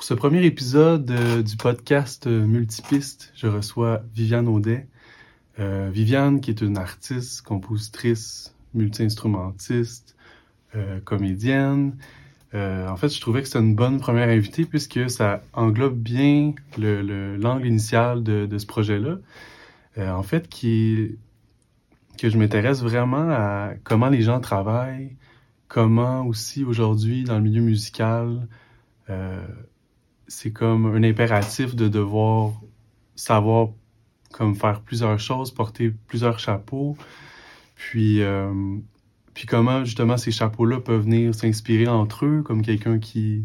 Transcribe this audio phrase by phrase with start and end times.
[0.00, 4.88] Pour ce premier épisode euh, du podcast euh, Multipiste, je reçois Viviane Audet.
[5.58, 10.16] Euh, Viviane, qui est une artiste, compositrice, multi-instrumentiste,
[11.04, 11.98] comédienne.
[12.54, 17.02] En fait, je trouvais que c'était une bonne première invitée puisque ça englobe bien le,
[17.02, 19.18] le- l'angle initial de, ce projet-là.
[19.98, 21.18] En fait, qui
[22.16, 25.14] que je m'intéresse vraiment à comment les gens travaillent,
[25.68, 28.48] comment aussi aujourd'hui dans le milieu musical,
[30.30, 32.52] c'est comme un impératif de devoir
[33.16, 33.70] savoir
[34.32, 36.96] comme faire plusieurs choses, porter plusieurs chapeaux,
[37.74, 38.52] puis euh,
[39.34, 43.44] puis comment justement ces chapeaux-là peuvent venir s'inspirer entre eux, comme quelqu'un qui,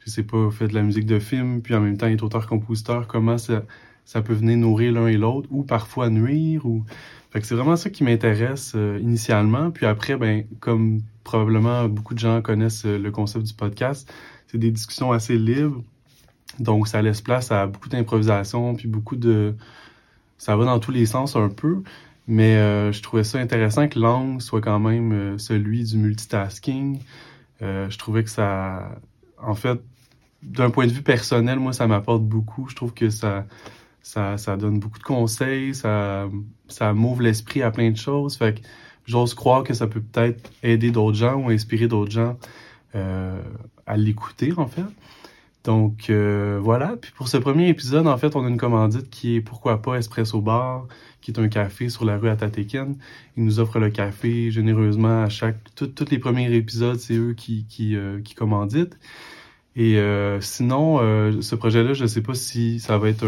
[0.00, 3.06] je sais pas, fait de la musique de film, puis en même temps est auteur-compositeur,
[3.06, 3.62] comment ça,
[4.04, 6.84] ça peut venir nourrir l'un et l'autre, ou parfois nuire, ou...
[7.30, 12.14] Fait que c'est vraiment ça qui m'intéresse euh, initialement, puis après, ben, comme probablement beaucoup
[12.14, 14.12] de gens connaissent euh, le concept du podcast,
[14.46, 15.82] c'est des discussions assez libres,
[16.58, 19.54] donc ça laisse place à beaucoup d'improvisation, puis beaucoup de...
[20.38, 21.82] Ça va dans tous les sens un peu,
[22.26, 27.00] mais euh, je trouvais ça intéressant que l'angle soit quand même euh, celui du multitasking.
[27.62, 28.90] Euh, je trouvais que ça...
[29.38, 29.80] En fait,
[30.42, 32.68] d'un point de vue personnel, moi, ça m'apporte beaucoup.
[32.68, 33.46] Je trouve que ça,
[34.02, 36.28] ça, ça donne beaucoup de conseils, ça,
[36.68, 38.36] ça m'ouvre l'esprit à plein de choses.
[38.36, 38.66] Fait que
[39.04, 42.36] j'ose croire que ça peut peut-être aider d'autres gens ou inspirer d'autres gens
[42.94, 44.86] à l'écouter, en fait.
[45.66, 46.96] Donc euh, voilà.
[46.96, 49.96] Puis pour ce premier épisode, en fait, on a une commandite qui est pourquoi pas
[49.96, 50.86] Espresso Bar,
[51.20, 52.96] qui est un café sur la rue Atatéken.
[53.36, 55.56] Ils nous offrent le café généreusement à chaque.
[55.74, 58.96] Tous les premiers épisodes, c'est eux qui, qui, euh, commanditent.
[59.74, 60.98] Et euh, sinon,
[61.42, 63.26] ce projet-là, je sais pas si ça va être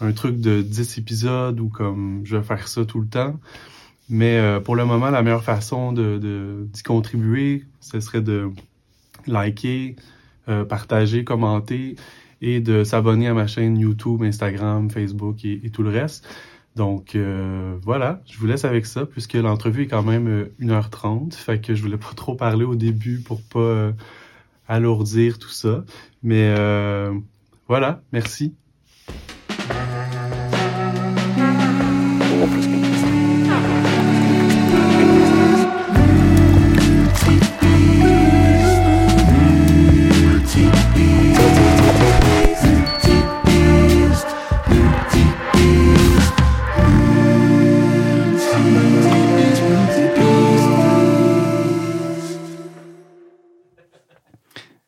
[0.00, 3.38] un, truc de 10 épisodes ou comme je vais faire ça tout le temps.
[4.08, 8.50] Mais pour le moment, la meilleure façon de, de, d'y contribuer, ce serait de
[9.26, 9.96] liker,
[10.48, 11.96] euh, partager, commenter
[12.42, 16.28] et de s'abonner à ma chaîne YouTube, Instagram, Facebook et, tout le reste.
[16.74, 21.34] Donc euh, voilà, je vous laisse avec ça puisque l'entrevue est quand même euh, 1h30,
[21.34, 23.92] fait que je voulais pas trop parler au début pour pas euh,
[24.68, 25.84] alourdir tout ça.
[26.22, 27.12] Mais euh,
[27.68, 28.54] voilà, merci.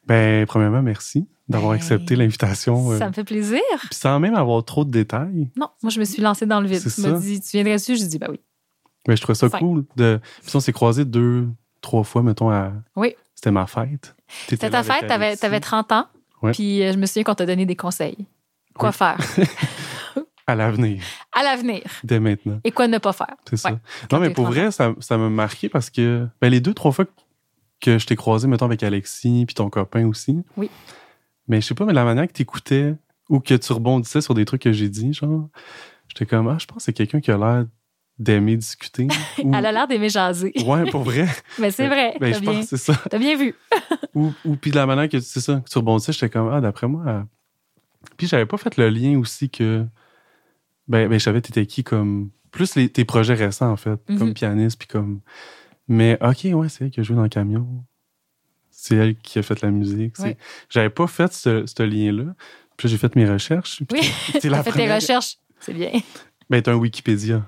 [0.06, 2.92] Ben, premièrement, merci d'avoir Ben, accepté l'invitation.
[2.92, 3.60] euh, Ça me fait plaisir.
[3.78, 5.50] Puis sans même avoir trop de détails.
[5.56, 6.82] Non, moi, je me suis lancée dans le vide.
[6.82, 7.97] Tu m'as dit, tu viendrais dessus?
[7.97, 8.41] J'ai dit, bah oui.
[9.09, 9.84] Mais je trouvais ça cool.
[9.97, 10.20] De...
[10.47, 11.47] Puis on s'est croisés deux,
[11.82, 12.72] trois fois, mettons, à...
[12.97, 13.14] Oui.
[13.34, 14.14] C'était ma fête.
[14.48, 16.06] C'était ta fête, t'avais, t'avais 30 ans.
[16.43, 16.53] Ouais.
[16.53, 18.26] Puis euh, je me souviens qu'on t'a donné des conseils.
[18.75, 18.94] Quoi Oui.
[18.94, 19.19] faire?
[20.47, 22.60] À l'avenir, à l'avenir dès maintenant.
[22.64, 23.34] et quoi ne pas faire.
[23.48, 23.78] C'est ça.
[24.12, 26.93] Non, mais pour 30 vrai, ça, ça m'a marqué parce que ben, les deux, trois
[26.93, 27.06] fois
[27.81, 30.39] que je t'ai croisé, mettons, avec Alexis puis ton copain aussi.
[30.57, 30.71] Oui.
[31.49, 32.95] Mais je sais pas, mais la manière que t'écoutais
[33.29, 35.49] ou que tu rebondissais sur des trucs que j'ai dit, genre,
[36.09, 37.67] j'étais comme, ah, je pense que c'est quelqu'un qui a l'air
[38.19, 39.09] d'aimer discuter.
[39.43, 39.53] ou...
[39.55, 40.53] Elle a l'air d'aimer jaser.
[40.65, 41.27] Ouais, pour vrai.
[41.59, 42.17] Mais c'est vrai.
[42.21, 43.01] Ben, t'as, je bien, pense que c'est ça.
[43.11, 43.55] t'as bien vu.
[44.15, 46.61] Ou, ou puis de la manière que c'est ça, que tu rebondissais, j'étais comme ah
[46.61, 47.03] d'après moi.
[47.09, 47.23] euh,
[48.17, 49.85] Puis j'avais pas fait le lien aussi que
[50.87, 54.19] ben ben je savais t'étais qui comme plus les, tes projets récents en fait, Mhm.
[54.19, 55.21] comme pianiste puis comme
[55.89, 57.84] mais ok ouais c'est elle qui a joué dans le camion.
[58.71, 60.15] C'est elle qui a fait la musique.
[60.19, 60.37] Oui.
[60.69, 62.34] J'avais pas fait ce, ce lien-là.
[62.77, 63.83] Puis j'ai fait mes recherches.
[63.89, 64.41] Puis Oui.
[64.41, 65.37] t'es la T'as fait tes recherches.
[65.61, 65.93] C'est bien.
[66.50, 67.47] Ben, t'as un Wikipédia.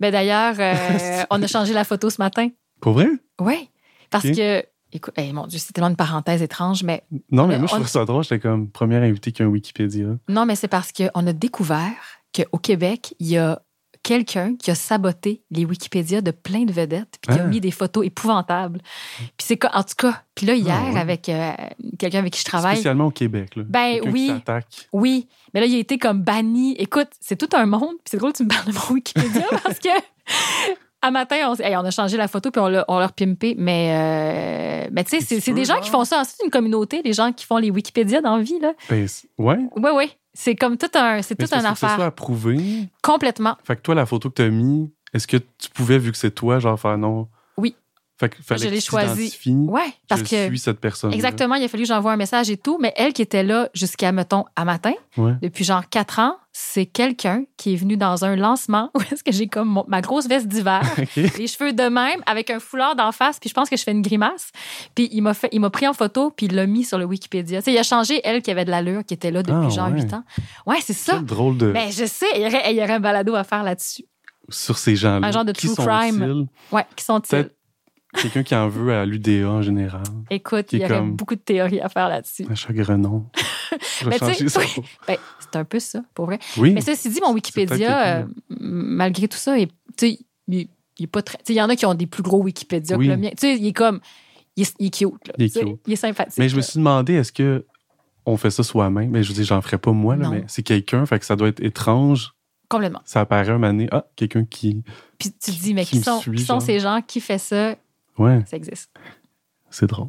[0.00, 2.48] Ben d'ailleurs, euh, on a changé la photo ce matin.
[2.80, 3.08] Pour vrai?
[3.40, 3.68] Oui.
[4.08, 7.66] Parce que, écoute, mon Dieu, c'est tellement une parenthèse étrange, mais Non, mais Mais moi,
[7.68, 8.22] je on- trouve ça drôle.
[8.22, 10.06] J'étais comme première invitée qui a un Wikipédia.
[10.28, 11.92] non, mais c'est parce qu'on a découvert
[12.34, 13.60] qu'au Québec, il y a
[14.08, 17.46] quelqu'un qui a saboté les Wikipédia de plein de vedettes, puis qui a Ah.
[17.46, 18.80] mis des photos épouvantables.
[19.18, 20.98] Puis c'est quoi, en tout cas, puis là, hier, Ah ouais.
[21.00, 21.52] avec euh,
[21.98, 23.54] quelqu'un avec qui je travaille, Spécialement au Québec.
[23.56, 23.64] Là.
[23.68, 24.32] Ben oui.
[24.70, 26.74] Qui oui, mais là, il a été comme banni.
[26.78, 29.44] Écoute, c'est tout un monde, puis c'est drôle que tu me parles de mon Wikipédia
[29.62, 29.88] parce que.
[31.00, 33.06] À matin, on, s- hey, on a changé la photo puis on l'a on l'a
[33.06, 33.54] repimpé.
[33.56, 33.92] Mais,
[34.86, 36.22] euh, mais tu sais, c'est des gens qui font ça.
[36.24, 38.58] C'est une communauté, les gens qui font les Wikipédia dans la vie.
[38.58, 38.72] Là.
[38.90, 39.06] Ben,
[39.38, 39.58] ouais.
[39.76, 40.10] Oui, oui.
[40.40, 42.06] C'est comme tout un, c'est c'est une parce que ça soit affaire.
[42.06, 42.88] approuvé.
[43.02, 43.56] Complètement.
[43.64, 46.30] Fait que toi, la photo que t'as mis, est-ce que tu pouvais, vu que c'est
[46.30, 47.28] toi, genre faire non?
[48.20, 49.38] Fait que fallait Je l'ai choisi.
[49.46, 50.46] Ouais, parce je que.
[50.48, 51.12] suis cette personne.
[51.12, 53.68] Exactement, il a fallu que j'envoie un message et tout, mais elle qui était là
[53.74, 55.34] jusqu'à, mettons, à matin, Ouais.
[55.40, 59.30] depuis genre quatre ans, c'est quelqu'un qui est venu dans un lancement où est-ce que
[59.30, 60.82] j'ai comme mon- ma grosse veste d'hiver,
[61.16, 63.92] les cheveux de même, avec un foulard d'en face, puis je pense que je fais
[63.92, 64.50] une grimace.
[64.96, 67.04] Puis il m'a fait, il m'a pris en photo, puis il l'a mis sur le
[67.04, 67.60] Wikipédia.
[67.60, 69.68] Tu sais, il a changé elle qui avait de l'allure, qui était là depuis Ah,
[69.68, 70.00] genre ouais.
[70.02, 70.24] huit ans.
[70.66, 71.20] Ouais, c'est ça.
[71.20, 71.66] Drôle de.
[71.70, 74.06] Mais je sais, il y aurait, il y aurait un balado à faire là-dessus.
[74.48, 75.24] Sur ces gens-là.
[75.28, 76.46] Un genre de qui true crime.
[76.72, 77.50] Ouais, qui sont-ils?
[78.14, 80.02] Quelqu'un qui en veut à l'UDA en général.
[80.30, 82.46] Écoute, il y aurait comme- beaucoup de théories à faire là-dessus.
[82.48, 83.26] Un chagrenon.
[84.06, 84.60] Mais tu sais, changer ça.
[84.60, 84.82] oui.
[85.06, 86.38] Ben, c'est un peu ça, pour vrai.
[86.56, 86.72] Oui.
[86.72, 89.70] Mais ceci dit, mon Wikipédia, euh, malgré tout ça, est-
[90.02, 90.18] il,
[90.48, 90.68] il
[91.00, 91.38] est pas très.
[91.48, 93.06] Il y en a qui ont des plus gros Wikipédia Oui.
[93.06, 93.30] que le mien.
[93.30, 94.00] Tu sais, il est comme.
[94.56, 95.28] Il est, il est cute.
[95.28, 95.78] Là, Il est cute.
[95.86, 96.38] Il est sympathique.
[96.38, 97.66] Mais je me suis demandé, est-ce que
[98.26, 99.10] on fait ça soi-même?
[99.10, 101.48] Mais je dire, j'en ferais pas moi, là, mais c'est quelqu'un, fait que ça doit
[101.48, 102.32] être étrange.
[102.68, 103.00] Complètement.
[103.04, 104.82] Ça apparaît un moment donné, ah, quelqu'un qui.
[105.18, 107.76] Puis tu te dis, mais Qui sont, suit, qui sont ces gens qui font ça?
[108.18, 108.90] Ouais, Ça existe.
[109.70, 110.08] c'est drôle.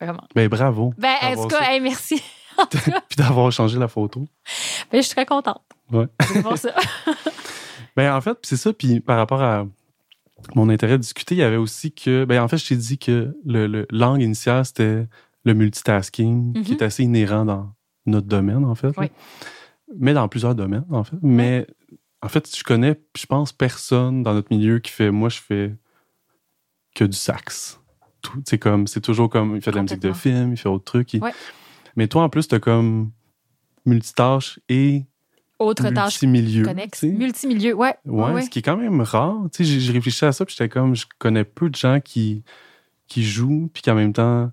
[0.00, 0.24] Vraiment.
[0.34, 0.94] Ben bravo.
[0.96, 2.22] Ben, en tout cas, hey, merci.
[2.70, 4.26] Puis d'avoir changé la photo.
[4.92, 5.62] Ben, je suis très contente.
[5.90, 6.06] Ouais.
[6.42, 6.74] voir ça.
[7.96, 8.72] Ben en fait, c'est ça.
[8.72, 9.66] Puis par rapport à
[10.54, 12.96] mon intérêt de discuter, il y avait aussi que, ben en fait, je t'ai dit
[12.96, 15.08] que le, le langue initiale c'était
[15.44, 16.78] le multitasking, qui Mhm.
[16.78, 17.72] est assez inhérent dans
[18.06, 18.88] notre domaine en fait.
[18.88, 18.92] là.
[18.98, 19.06] Oui.
[19.98, 21.16] Mais dans plusieurs domaines en fait.
[21.22, 21.66] Mais
[22.22, 25.74] en fait, je connais, je pense, personne dans notre milieu qui fait, moi, je fais
[26.98, 27.80] que du sax.
[28.22, 30.68] Tout, c'est comme, c'est toujours comme, il fait de la musique de film, il fait
[30.68, 31.14] autre truc.
[31.14, 31.32] il- Ouais.
[31.96, 33.10] Mais toi, en plus, t'as comme
[33.86, 35.04] multitâche et
[35.58, 36.64] Autre tâche multimilieu.
[36.64, 37.02] connexe.
[37.04, 37.94] Multimilieu, ouais.
[38.04, 39.36] Ouais, ce qui est quand même rare.
[39.52, 42.42] Tu sais, j'ai- réfléchi à ça, puis j'étais comme, je connais peu de gens qui,
[43.06, 44.50] qui jouent, puis qui en même temps,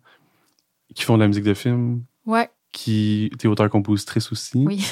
[0.94, 4.64] qui font de la musique de film, Ouais, qui, t'es auteur-compositrice aussi.
[4.66, 4.86] oui.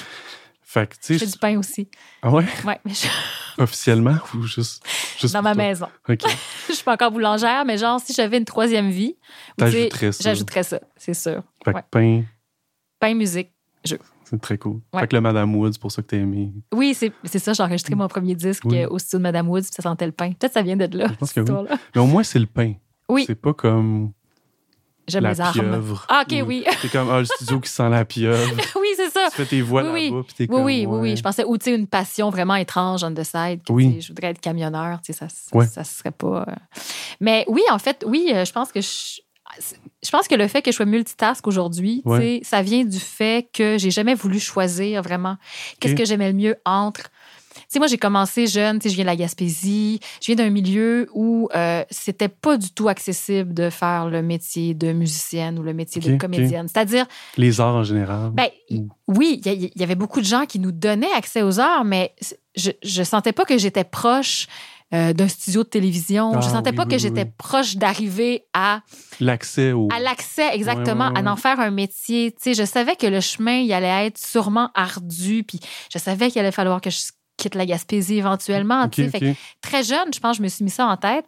[0.61, 1.87] Fait que, Je tu fais sais, du pain aussi.
[2.23, 3.07] ah ouais, Ouais, mais je-
[3.57, 4.83] officiellement, ou juste,
[5.19, 5.63] juste dans ma toi?
[5.63, 5.87] maison.
[6.09, 6.21] OK.
[6.69, 9.15] Je suis pas encore boulangère, mais genre, si j'avais une troisième vie,
[9.59, 9.67] ça.
[10.21, 11.43] j'ajouterais ça, c'est sûr.
[11.63, 11.83] Fait que ouais.
[11.91, 12.23] pain,
[12.99, 13.51] Pain, musique.
[13.83, 14.79] c'est très cool.
[14.93, 15.01] Ouais.
[15.01, 16.51] Fait que le Madame Wood, c'est pour ça que t'as aimé.
[16.73, 18.85] Oui, c'est ça, j'ai enregistré mon premier disque Oui.
[18.85, 20.31] au studio de Madame Woods, puis ça sentait le pain.
[20.31, 21.57] Peut-être ça vient de là, Je pense cette que oui.
[21.57, 21.77] histoire-là.
[21.95, 22.73] Mais au moins, c'est le pain.
[23.09, 23.25] Oui.
[23.27, 24.11] C'est pas comme
[25.07, 25.53] J'aime les armes.
[25.53, 26.05] pieuvre.
[26.09, 26.63] Ah, OK, ou- oui.
[26.81, 28.55] C'est comme, ah, le studio qui sent la pieuvre.
[28.79, 29.27] oui, c'est ça.
[29.29, 30.09] tu fais tes voix Oui, oui.
[30.09, 30.99] là-bas, puis t'es Oui, comme, oui, oui, ouais.
[31.11, 31.17] oui.
[31.17, 33.63] Je pensais, ou tu sais, une passion vraiment étrange on the side.
[33.65, 33.99] que, Oui.
[34.01, 35.67] Je voudrais être camionneur, tu sais, ça, ça, Ouais.
[35.67, 36.45] ça serait pas.
[36.47, 36.53] euh.
[37.19, 39.21] Mais oui, en fait, oui, euh, je pense que je.
[40.03, 42.19] Je pense que le fait que je sois multitask aujourd'hui, tu Ouais.
[42.19, 45.37] sais, ça vient du fait que j'ai jamais voulu choisir vraiment
[45.79, 47.03] qu'est-ce que j'aimais le mieux entre.
[47.73, 50.51] Sais, moi, j'ai commencé jeune, tu sais, je viens de la Gaspésie, je viens d'un
[50.51, 55.63] milieu où euh, c'était pas du tout accessible de faire le métier de musicienne ou
[55.63, 56.67] le métier de comédienne.
[56.67, 58.29] C'est-à-dire, Les arts en général.
[58.29, 61.83] ben, Ou- oui, il y, avait beaucoup de gens qui nous donnaient accès aux arts,
[61.83, 62.13] mais
[62.55, 64.45] je, je sentais pas que j'étais proche
[64.93, 66.33] euh, d'un studio de télévision.
[66.35, 68.81] Ah, je sentais oui, pas oui, que oui, j'étais proche d'arriver à,
[69.19, 69.87] L'accès au.
[69.91, 71.27] à l'accès exactement, Ouais, ouais, ouais.
[71.27, 72.31] à en faire un métier.
[72.33, 75.59] Tu sais, je savais que le chemin, il allait être sûrement ardu, puis
[75.91, 76.97] je savais qu'il allait falloir que je
[77.37, 78.87] quitte la Gaspésie éventuellement.
[78.91, 81.25] Fait que très jeune, je pense, je me suis mis ça en tête.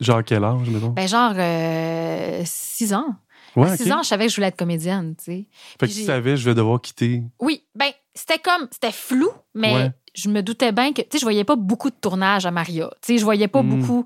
[0.00, 0.88] Genre quel âge, mettons?
[0.90, 3.14] Ben, genre, euh, six ans.
[3.56, 5.46] ouais, À ans, je savais que je voulais être comédienne, tu sais.
[5.80, 7.22] Fait que tu savais, je vais devoir quitter.
[7.40, 9.90] Oui, ben c'était comme c'était flou, mais Ouais.
[10.14, 12.90] je me doutais bien que tu sais je voyais pas beaucoup de tournages à Maria.
[13.02, 13.68] Tu sais je voyais pas Mm.
[13.78, 14.04] beaucoup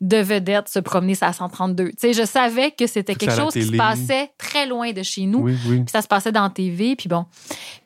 [0.00, 1.90] de vedettes se promener sur la 132.
[1.90, 5.26] Tu sais je savais que c'était quelque chose qui se passait très loin de chez
[5.26, 5.40] nous.
[5.40, 5.76] Oui, oui.
[5.78, 7.26] Puis ça se passait dans la TV, puis bon.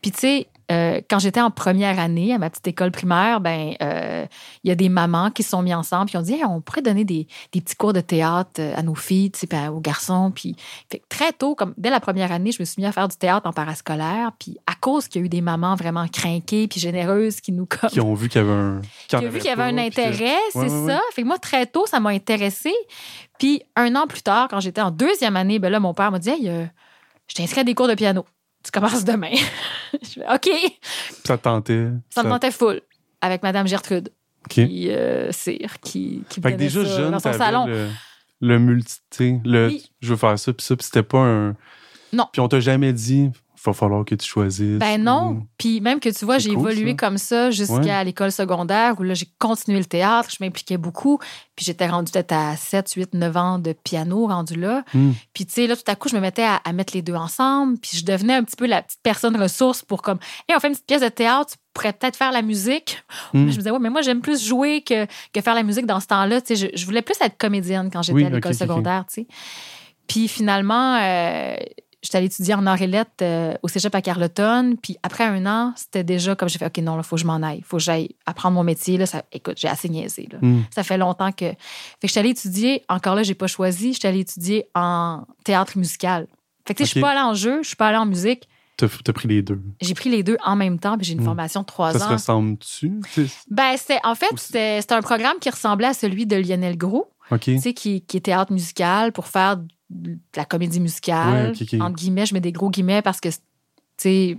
[0.02, 3.74] Puis tu sais, euh, quand j'étais en première année à ma petite école primaire, ben
[3.80, 4.26] euh,
[4.64, 6.60] il y a des mamans qui se sont mis ensemble puis ont dit Hey, on
[6.60, 9.80] pourrait donner des, des petits cours de théâtre euh, à nos filles, tu sais, aux
[9.80, 10.30] garçons.
[10.34, 10.56] Puis
[10.90, 13.16] fait très tôt, comme dès la première année, je me suis mis à faire du
[13.16, 14.32] théâtre en parascolaire.
[14.38, 17.66] Puis à cause qu'il y a eu des mamans vraiment crinquées puis généreuses qui nous
[17.66, 18.80] comme Qui ont vu qu'il y avait un.
[19.08, 21.00] qui a vu qu'il y avait un intérêt, c'est Ouais, ouais, ça.
[21.14, 22.74] Fait que moi, très tôt, ça m'a intéressé.
[23.38, 26.18] Puis un an plus tard, quand j'étais en deuxième année, ben là, mon père m'a
[26.18, 26.66] dit Hey, euh,
[27.28, 28.26] je t'ai inscrit à des cours de piano.
[28.64, 29.32] Tu commences demain.
[30.02, 30.48] je fais OK.
[31.24, 31.88] Ça te tentait.
[32.10, 32.80] Ça me tentait full
[33.20, 34.10] avec Madame Gertrude,
[34.46, 34.52] OK.
[34.52, 37.66] qui, euh, Cyr, qui, qui Fait que déjà ça jeune, dans son salon.
[37.66, 37.88] le,
[38.40, 39.90] le multi, le Oui.
[40.00, 41.56] je veux faire ça, puis ça, puis c'était pas un.
[42.12, 42.26] Non.
[42.32, 43.30] Puis on t'a jamais dit,
[43.64, 44.78] va falloir que tu choisisses.
[44.78, 45.30] Ben non.
[45.32, 46.96] ou- Puis même que tu vois, j'ai cool, évolué ça.
[46.96, 48.04] comme ça jusqu'à Ouais.
[48.04, 51.18] l'école secondaire où là, j'ai continué le théâtre, je m'impliquais beaucoup.
[51.56, 54.84] Puis j'étais rendue peut-être à 7, 8, 9 ans de piano rendu là.
[54.94, 55.12] Hmm.
[55.34, 57.14] Puis tu sais, là, tout à coup, je me mettais à, à mettre les deux
[57.14, 57.78] ensemble.
[57.78, 60.68] Puis je devenais un petit peu la petite personne ressource pour comme, hey, on fait
[60.68, 63.02] une petite pièce de théâtre, tu pourrais peut-être faire la musique.
[63.34, 63.38] Hmm.
[63.48, 66.00] Je me disais, ouais, mais moi, j'aime plus jouer que, que faire la musique dans
[66.00, 66.40] ce temps-là.
[66.40, 69.22] Tu sais, je, je voulais plus être comédienne quand j'étais Oui, à l'école secondaire, tu
[69.22, 69.26] sais.
[70.06, 71.56] Puis finalement, euh,
[72.02, 74.76] j'étais allée étudier en arts et lettres euh, au cégep à Carleton.
[74.82, 77.26] Puis après un an, c'était déjà comme j'ai fait, OK, non, il faut que je
[77.26, 77.58] m'en aille.
[77.58, 78.96] Il faut que j'aille apprendre mon métier.
[78.98, 80.28] Là, ça, écoute, j'ai assez niaisé.
[80.32, 80.38] Là.
[80.40, 80.62] Hmm.
[80.70, 81.46] Ça fait longtemps que.
[81.46, 81.56] Fait
[82.02, 86.26] que j'étais allée étudier, encore là, j'ai pas choisi, j'étais allée étudier en théâtre musical.
[86.66, 88.06] Fait que, tu sais, je suis pas allée en jeu, je suis pas allée en
[88.06, 88.48] musique.
[88.76, 89.60] T'as t'as pris les deux.
[89.80, 91.24] J'ai pris les deux en même temps, puis j'ai une Hmm.
[91.24, 92.08] formation de trois Ça se ans.
[92.10, 93.00] ressemble-tu?
[93.50, 97.58] Ben, c'était, en fait, c'était, un programme qui ressemblait à celui de Lionel Gros, tu
[97.58, 99.56] sais, qui, qui est théâtre musical pour faire
[99.90, 101.52] de la comédie musicale.
[101.52, 101.80] Ouais, ok, ok.
[101.80, 103.36] Entre guillemets, je mets des gros guillemets parce que, tu
[103.96, 104.38] sais,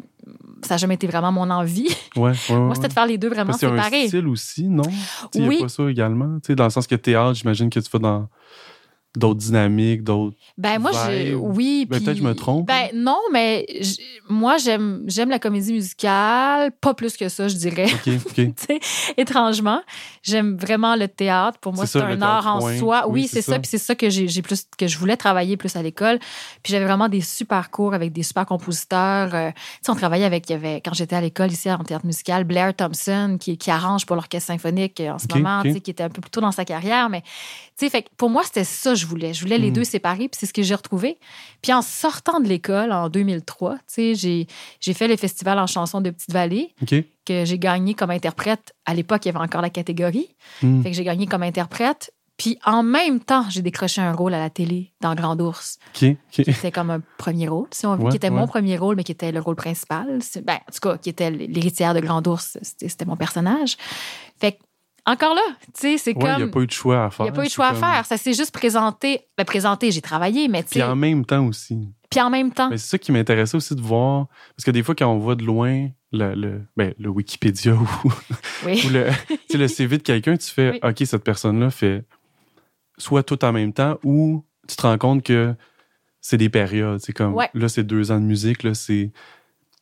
[0.64, 1.88] ça n'a jamais été vraiment mon envie.
[2.16, 2.34] Ouais.
[2.50, 4.08] Moi, c'était de faire les deux vraiment y a un séparés.
[4.08, 4.84] style aussi, non?
[5.34, 5.58] Il Oui.
[5.60, 6.38] a pas ça également.
[6.50, 8.30] Dans le sens que théâtre, j'imagine que tu vas dans
[9.18, 10.36] d'autres dynamiques, d'autres.
[10.58, 10.92] Ben moi,
[11.36, 11.86] oui.
[11.90, 12.68] Ben, peut-être que je me trompe.
[12.68, 13.66] Ben non, mais
[14.30, 17.88] moi j'aime j'aime la comédie musicale, pas plus que ça, je dirais.
[17.92, 18.78] OK, OK.
[19.18, 19.82] Étrangement,
[20.24, 21.58] j'aime vraiment le théâtre.
[21.60, 22.78] Pour moi, C'est un art en point.
[22.78, 23.04] soi.
[23.08, 23.54] Oui, Oui, c'est ça.
[23.54, 23.60] ça.
[23.60, 26.20] Puis c'est ça que j'ai plus que je voulais travailler plus à l'école.
[26.64, 29.34] Puis j'avais vraiment des super cours avec des super compositeurs.
[29.34, 31.84] Euh, tu sais, on travaillait avec il y avait quand j'étais à l'école ici en
[31.84, 35.66] théâtre musical, Blair Thompson qui, qui arrange pour l'orchestre symphonique euh, en ce moment, ok.
[35.68, 37.24] tu sais, qui était un peu plus tôt dans sa carrière, mais
[37.88, 39.34] fait que pour moi c'était ça que je voulais.
[39.34, 39.74] Je voulais les Mm.
[39.74, 41.18] deux séparés, puis c'est ce que j'ai retrouvé.
[41.62, 44.48] Puis en sortant de l'école en 2003, tu sais, j'ai
[44.82, 46.96] j'ai fait le festival en chanson de Petite Vallée OK.
[47.26, 48.74] que j'ai gagné comme interprète.
[48.86, 50.36] À l'époque, il y avait encore la catégorie.
[50.62, 50.82] Hmm.
[50.82, 52.12] Fait que j'ai gagné comme interprète.
[52.38, 55.78] Puis en même temps, j'ai décroché un rôle à la télé dans Grand Ours.
[56.02, 56.16] OK.
[56.32, 58.34] C'était comme un premier rôle, si on veut, Ouais, qui était ouais.
[58.38, 60.20] mon premier rôle, mais qui était le rôle principal.
[60.22, 62.58] C'est- Ben, en tout cas, qui était l'héritière de Grand Ours.
[62.62, 63.76] C'était c'était mon personnage.
[64.40, 64.58] Fait que,
[65.06, 65.42] encore là,
[65.74, 66.52] tu sais, c'est Ouais, il n'y a comme.
[66.52, 67.26] pas eu de choix à Il faire.
[67.26, 68.06] n'y a pas eu de choix à comme- faire.
[68.06, 69.22] Ça s'est juste présenté.
[69.38, 70.86] Ben, présenté, j'ai travaillé, mais tu Puis sais.
[70.86, 71.90] en même temps aussi.
[72.10, 72.70] Puis en même temps.
[72.70, 74.28] Mais c'est ça qui m'intéressait aussi de voir.
[74.56, 77.88] Parce que des fois, quand on voit de loin le, le, ben, le Wikipédia ou,
[78.66, 78.82] Oui.
[78.86, 79.08] ou le,
[79.58, 80.80] le CV de quelqu'un, tu fais Oui.
[80.90, 82.04] OK, cette personne-là fait
[82.98, 85.54] soit tout en même temps ou tu te rends compte que
[86.22, 87.00] c'est des périodes.
[87.00, 87.50] C'est comme Ouais.
[87.54, 89.12] là, c'est deux ans de musique, là, c'est.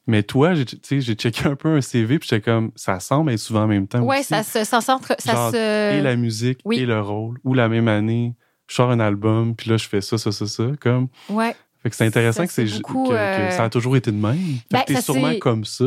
[0.08, 3.64] Mais toi, j'ai checké un peu un CV, puis j'étais comme, ça semble être souvent
[3.64, 4.08] en même temps.
[4.08, 4.24] Aussi.
[4.24, 5.98] ça se, ça centre- ça Genre, se.
[5.98, 6.80] Et la musique oui.
[6.80, 7.38] et le rôle.
[7.44, 8.34] Ou la même année,
[8.68, 10.64] je sors un album, puis là, je fais ça, ça, ça, ça.
[10.80, 11.10] Comme.
[11.30, 11.56] Ouais.
[11.84, 14.36] Fait que c'est intéressant Ça, que, c'est que, euh, ça a toujours été de même.
[14.38, 15.86] Fait Ben, que t'es sûrement comme ça.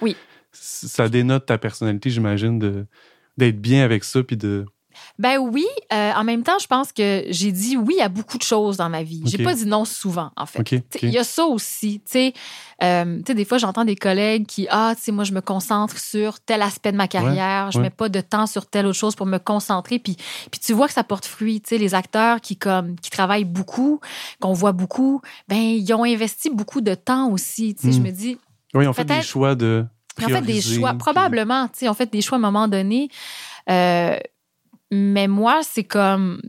[0.00, 0.16] Oui.
[0.52, 2.86] Ça dénote ta personnalité, j'imagine, de
[3.36, 4.64] d'être bien avec ça, puis de.
[5.18, 5.66] Ben oui.
[5.92, 8.88] euh, en même temps, je pense que j'ai dit oui à beaucoup de choses dans
[8.88, 9.22] ma vie.
[9.26, 10.82] J'ai pas dit non souvent, en fait.
[11.02, 12.00] Il y a ça aussi.
[12.04, 12.32] Tu sais,
[12.82, 16.40] Euh, des fois, j'entends des collègues qui, ah, tu sais, moi, je me concentre sur
[16.40, 17.70] tel aspect de ma carrière.
[17.70, 17.84] je ouais.
[17.84, 19.98] mets pas de temps sur telle autre chose pour me concentrer.
[19.98, 20.16] Puis,
[20.50, 21.62] puis tu vois que ça porte fruit.
[21.62, 24.00] Tu sais, les acteurs qui, comme, qui travaillent beaucoup,
[24.40, 27.74] qu'on voit beaucoup, ben, ils ont investi beaucoup de temps aussi.
[27.74, 28.04] Tu sais, je Mm.
[28.04, 28.38] me dis,
[28.74, 29.86] Oui, on fait des choix de.
[30.18, 32.40] ils ont fait des choix, puis- probablement, tu sais, ils ont fait des choix à
[32.40, 33.08] un moment donné.
[33.70, 34.18] Euh,
[34.90, 36.40] mais moi, c'est comme.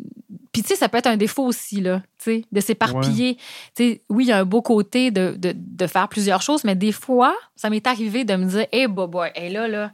[0.51, 3.36] Puis, tu sais, ça peut être un défaut aussi, là, tu sais, de s'éparpiller.
[3.75, 6.63] Tu sais, oui, il y a un beau côté de, de, de faire plusieurs choses,
[6.63, 9.91] mais des fois, ça m'est arrivé de me dire, hé, hey, boy, hey, là, là,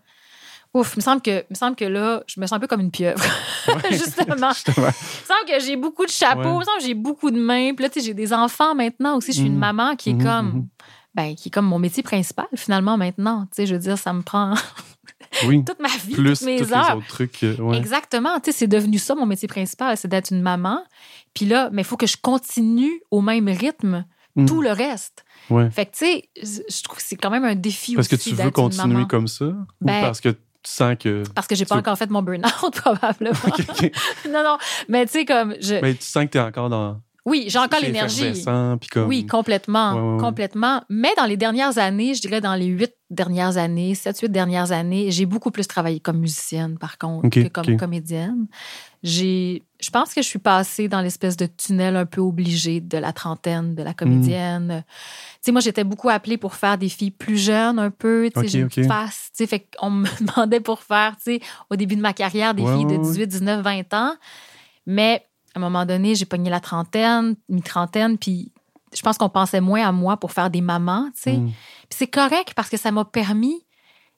[0.74, 2.80] ouf, il me semble que, me semble que là, je me sens un peu comme
[2.80, 3.22] une pieuvre.
[3.92, 4.52] Justement.
[4.54, 4.76] Justement.
[4.78, 6.50] Il me semble que j'ai beaucoup de chapeaux, Ouais.
[6.56, 7.74] il me semble que j'ai beaucoup de mains.
[7.74, 9.34] Puis là, tu sais, j'ai des enfants maintenant aussi.
[9.34, 9.60] Je suis une Mhm.
[9.60, 10.48] maman qui est Mhm, comme.
[10.48, 10.68] mhm.
[11.16, 13.42] Ben, qui est comme mon métier principal, finalement, maintenant.
[13.52, 14.56] Tu sais, je veux dire, ça me prend
[15.48, 15.64] Oui.
[15.66, 16.98] toute ma vie, Plus toutes mes tous les heures.
[16.98, 17.44] autres trucs.
[17.44, 17.78] euh, ouais.
[17.78, 18.40] Exactement.
[18.40, 20.84] Tu sais, c'est devenu ça, mon métier principal, c'est d'être une maman.
[21.34, 24.48] Puis là, mais il faut que je continue au même rythme Mm.
[24.48, 25.24] tout le reste.
[25.52, 25.70] Ouais.
[25.70, 28.30] Fait que, tu sais, je trouve que c'est quand même un défi Parce que aussi
[28.30, 29.46] tu veux d'être une continuer comme ça?
[29.80, 31.22] Ben- ou parce que tu sens que.
[31.36, 33.38] Parce que j'ai pas tu- encore fait mon burn-out, probablement.
[34.30, 34.58] Non, non.
[34.90, 35.76] Mais tu sais, comme, je...
[35.82, 37.00] Mais tu sens que tu es encore dans.
[37.26, 38.44] Oui, j'ai encore l'énergie.
[38.44, 39.08] comme.
[39.08, 39.94] Oui, complètement.
[39.94, 40.20] Ouais, ouais, ouais.
[40.20, 40.84] Complètement.
[40.90, 44.74] Mais dans les dernières années, je dirais dans les huit dernières années, sept, huit dernières
[44.74, 48.48] années, j'ai beaucoup plus travaillé comme musicienne, par contre, que comme comédienne.
[49.04, 52.98] J'ai, je pense que je suis passée dans l'espèce de tunnel un peu obligé de
[52.98, 54.84] la trentaine, de la comédienne.
[54.88, 58.30] Tu sais, moi, j'étais beaucoup appelée pour faire des filles plus jeunes un peu.
[58.34, 58.72] Tu sais, j'ai une ok.
[58.72, 59.30] petite face.
[59.32, 62.54] Tu sais, fait qu'on me demandait pour faire, tu sais, au début de ma carrière,
[62.54, 63.28] des filles de ouais, ouais.
[63.28, 64.14] 18, 19, 20 ans.
[64.86, 68.52] Mais à un moment donné, j'ai pogné la trentaine, mi-trentaine, puis
[68.96, 71.34] je pense qu'on pensait moins à moi pour faire des mamans, tu sais.
[71.38, 71.48] Mm.
[71.48, 73.66] Puis c'est correct parce que ça m'a permis,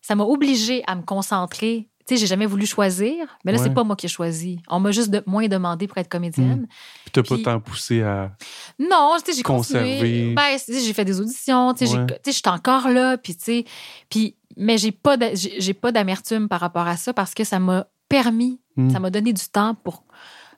[0.02, 1.90] ça m'a obligé à me concentrer.
[2.08, 3.64] Tu sais, j'ai jamais voulu choisir, mais là, Ouais.
[3.64, 4.60] c'est pas moi qui ai choisi.
[4.70, 6.68] On m'a juste de, moins demandé pour être comédienne.
[7.04, 8.32] Puis t'as pas tant poussé à.
[8.78, 10.34] Non, tu sais, j'ai continué.
[10.36, 12.06] Ben, tu sais, j'ai fait des auditions, tu sais, Ouais.
[12.26, 13.66] je suis encore là, puis tu sais,
[14.10, 17.88] puis mais j'ai pas j'ai pas d'amertume par rapport à ça parce que ça m'a
[18.08, 18.90] permis, Mm.
[18.92, 20.04] ça m'a donné du temps pour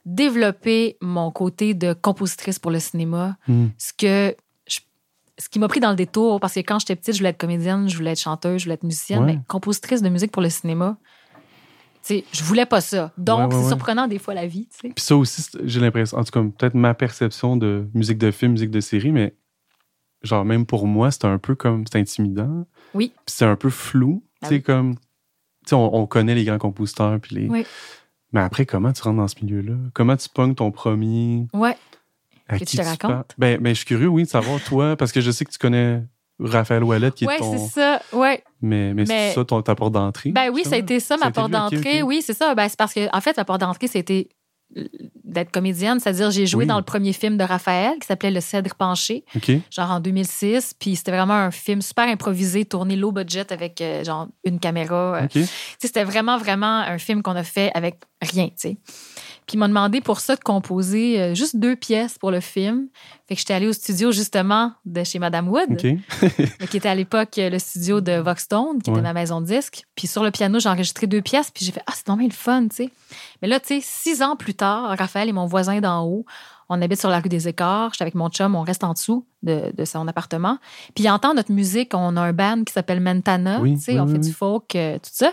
[0.08, 3.66] développer mon côté de compositrice pour le cinéma, Mm.
[3.78, 4.36] ce que
[4.68, 4.80] je-
[5.38, 7.38] ce qui m'a pris dans le détour parce que quand j'étais petite, je voulais être
[7.38, 9.34] comédienne, je voulais être chanteuse, je voulais être musicienne, Ouais.
[9.36, 10.98] mais compositrice de musique pour le cinéma,
[12.02, 13.12] sais, je voulais pas ça.
[13.18, 14.70] Donc Ouais, ouais, c'est surprenant des fois la vie.
[14.82, 18.54] Puis ça aussi, j'ai l'impression, en tout cas, peut-être ma perception de musique de film,
[18.54, 19.36] musique de série, mais
[20.24, 22.66] genre, même pour moi, c'était un peu comme, c'est intimidant.
[22.94, 23.12] Oui.
[23.26, 24.24] Puis c'est un peu flou.
[24.42, 24.64] Ah tu sais, oui.
[24.64, 25.02] comme, tu
[25.68, 27.50] sais, on, on connaît les grands compositeurs, puis les.
[27.50, 27.66] Oui.
[28.34, 29.76] Mais après, comment tu rentres dans ce milieu-là?
[29.94, 31.48] Comment tu pognes ton premier?
[31.54, 31.76] Ouais.
[32.48, 33.34] À Que qui tu te tu racontes?
[33.38, 35.58] Ben, ben, je suis curieux, oui, de savoir, toi, parce que je sais que tu
[35.58, 36.04] connais
[36.40, 37.58] Raphaël Ouellet, qui Ouais, est ton.
[37.58, 38.02] c'est ça.
[38.14, 38.44] Ouais.
[38.62, 40.32] Mais, mais, Mais- c'est ça ton, ta porte d'entrée?
[40.32, 42.04] Ben oui, ça a été ça, ma porte d'entrée.
[42.04, 42.54] Oui, c'est ça.
[42.56, 44.30] Ben, c'est parce que, en fait, ma porte d'entrée, c'était
[45.24, 46.00] d'être comédienne.
[46.00, 46.68] C'est-à-dire, j'ai joué Oui.
[46.68, 49.24] dans le premier film de Raphaël qui s'appelait Le Cèdre penché,
[49.72, 50.74] genre en 2006.
[50.80, 55.16] Puis c'était vraiment un film super improvisé, tourné low budget avec euh, genre une caméra.
[55.36, 55.46] euh,
[55.80, 58.78] C'était vraiment, vraiment un film qu'on a fait avec rien, tu sais.
[59.48, 62.90] Puis il m'a demandé pour ça de composer euh, juste deux pièces pour le film.
[63.28, 65.78] Fait que j'étais allée au studio justement de chez Madame Wood,
[66.70, 68.98] qui était à l'époque euh, le studio de Voxstone, qui Ouais.
[68.98, 69.84] était ma maison de disques.
[69.96, 72.30] Puis sur le piano, j'ai enregistré deux pièces, puis j'ai fait Ah, c'est vraiment le
[72.32, 72.90] fun, tu sais.
[73.42, 76.26] Mais là, tu sais, six ans plus tard, Raphaël est mon voisin d'en haut.
[76.70, 77.92] On habite sur la rue des Écarts.
[77.94, 80.58] J'étais avec mon chum, on reste en dessous de, de son appartement.
[80.94, 81.94] Puis il entend notre musique.
[81.94, 83.62] On a un band qui s'appelle Mentana.
[83.62, 85.32] Oui, tu sais, oui, on oui, fait du folk, euh, tout ça.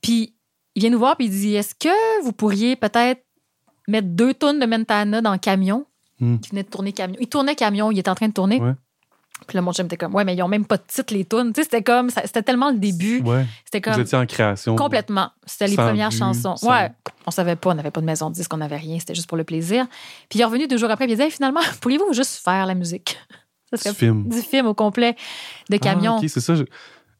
[0.00, 0.32] Puis
[0.80, 3.22] il vient nous voir puis il dit Est-ce que vous pourriez peut-être
[3.88, 5.84] mettre deux tonnes de Mentana dans le camion?
[6.22, 6.36] Hmm.
[6.38, 8.60] qui venait de tourner camion Il tournait camion, il était en train de tourner.
[8.60, 8.72] Ouais.
[9.46, 11.24] Puis là, mon chum était comme Ouais, mais ils ont même pas de titre, les
[11.24, 11.52] tunes.
[11.54, 13.20] Tu sais, c'était comme C'était tellement le début.
[13.22, 13.46] Ouais.
[13.64, 14.02] C'était Vous comme.
[14.02, 14.76] étiez en création.
[14.76, 15.30] Complètement.
[15.46, 16.56] C'était les premières but, chansons.
[16.56, 16.90] sans- Ouais.
[17.26, 19.28] On savait pas, on n'avait pas de maison de disque, on n'avait rien, c'était juste
[19.28, 19.86] pour le plaisir.
[20.28, 22.66] Puis il est revenu deux jours après, puis il disait Hey, finalement, pourriez-vous juste faire
[22.66, 23.18] la musique?
[23.72, 24.28] Ça Du film.
[24.28, 25.16] du film au complet
[25.70, 26.16] de camion.
[26.16, 26.54] Ah, OK, c'est ça.
[26.56, 26.64] je-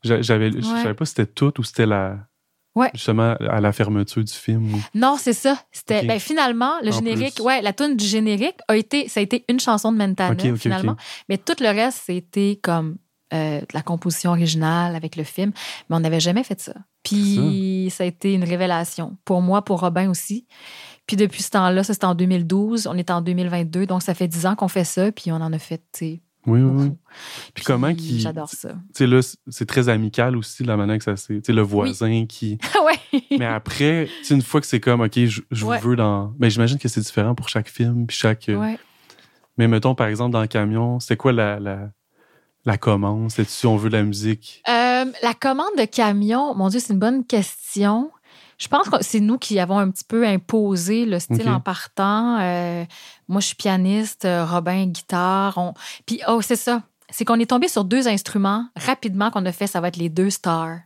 [0.03, 0.83] j'a- J'avais, je Ouais.
[0.83, 2.19] savais pas si c'était tout ou c'était la.
[2.77, 2.91] Ouais.
[2.95, 4.75] Justement, à la fermeture du film.
[4.75, 5.61] ou- Non, c'est ça.
[5.73, 7.35] C'était ben, finalement le En générique.
[7.37, 7.43] plus.
[7.45, 10.97] Ouais, la tune du générique a été, ça a été une chanson de Mentana finalement,
[11.29, 12.97] mais tout le reste c'était comme
[13.33, 15.53] euh, la composition originale avec le film,
[15.89, 16.75] mais on n'avait jamais fait ça.
[17.03, 18.05] Puis ça.
[18.05, 20.47] a été une révélation pour moi, pour Robin aussi.
[21.07, 24.29] Puis depuis ce temps-là, ça c'était en 2012, on est en 2022, donc ça fait
[24.29, 26.93] dix ans qu'on fait ça, puis on en a fait, tu sais, Oui, oui.
[27.55, 28.21] Puis comment qui.
[28.21, 28.71] J'adore ça.
[28.71, 31.35] Tu sais, là, c'est- très amical aussi, la manière que ça s'est.
[31.37, 32.59] Tu sais, le voisin qui.
[33.13, 33.23] ouais.
[33.39, 35.79] Mais après, tu sais, une fois que c'est comme, OK, je, je Ouais.
[35.79, 36.35] veux dans.
[36.39, 38.49] Mais j'imagine que c'est différent pour chaque film, puis chaque.
[38.49, 38.79] euh, ouais.
[39.59, 41.91] Mais mettons, par exemple, dans le camion, c'est quoi la, la,
[42.65, 43.31] la commande?
[43.31, 44.63] C'est si on veut de la musique?
[44.69, 48.11] Euh, la commande de camion, mon Dieu, c'est une bonne question.
[48.61, 52.39] Je pense que c'est nous qui avons un petit peu imposé le style en partant.
[52.41, 52.85] Euh,
[53.27, 55.57] moi, je suis pianiste, euh, Robin, guitare.
[55.57, 55.73] On...
[56.05, 56.83] Puis, oh, c'est ça.
[57.09, 59.67] C'est qu'on est tombé sur deux instruments rapidement qu'on a fait.
[59.67, 60.79] Ça va être les deux stars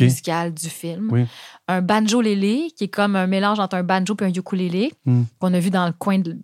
[0.00, 1.10] musicales du film.
[1.12, 1.26] Oui.
[1.68, 5.22] Un banjo-lélé, qui est comme un mélange entre un banjo et un ukulélé, Hmm.
[5.38, 6.36] qu'on a vu dans le coin de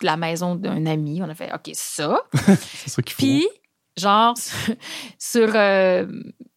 [0.00, 1.20] de la maison d'un ami.
[1.22, 2.22] On a fait, OK, ça.
[2.32, 3.18] C'est ça qu'il faut.
[3.22, 3.46] Puis,
[3.96, 4.34] genre,
[5.18, 5.50] sur.
[5.54, 6.06] euh,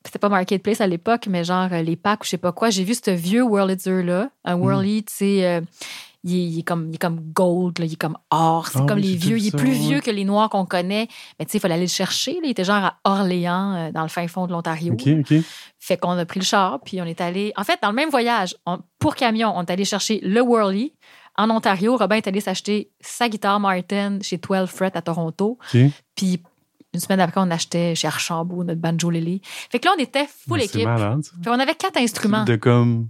[0.05, 2.69] c'était pas Marketplace à l'époque, mais genre euh, les packs ou je sais pas quoi,
[2.69, 4.29] j'ai vu ce vieux Wurlitzer-là.
[4.43, 5.45] Un Whirly, tu sais.
[5.45, 5.61] euh,
[6.25, 8.67] il, est, il est comme, il est comme gold, là, il est comme or.
[8.67, 9.37] C'est Ah comme oui, les vieux.
[9.37, 9.77] Il est ça, plus ouais.
[9.77, 11.07] vieux que les noirs qu'on connaît.
[11.39, 12.33] Mais tu sais, il fallait aller le chercher.
[12.33, 12.39] là.
[12.43, 14.93] Il était genre à Orléans, euh, dans le fin fond de l'Ontario.
[14.93, 15.33] OK, OK.
[15.79, 17.53] Fait qu'on a pris le char, puis on est allé.
[17.55, 20.93] En fait, dans le même voyage, on- pour camion, on est allé chercher le Whirly.
[21.37, 25.57] En Ontario, Robin est allé s'acheter sa guitare Martin chez 12 Fret à Toronto.
[26.15, 26.41] Puis
[26.93, 29.41] une semaine après, on achetait chez Archambault notre banjo lélé.
[29.71, 30.85] Fait que là, on était full C'est équipe.
[30.85, 31.23] malade.
[31.23, 31.31] ça.
[31.43, 32.43] Fait qu'on avait quatre instruments.
[32.45, 33.09] De comme.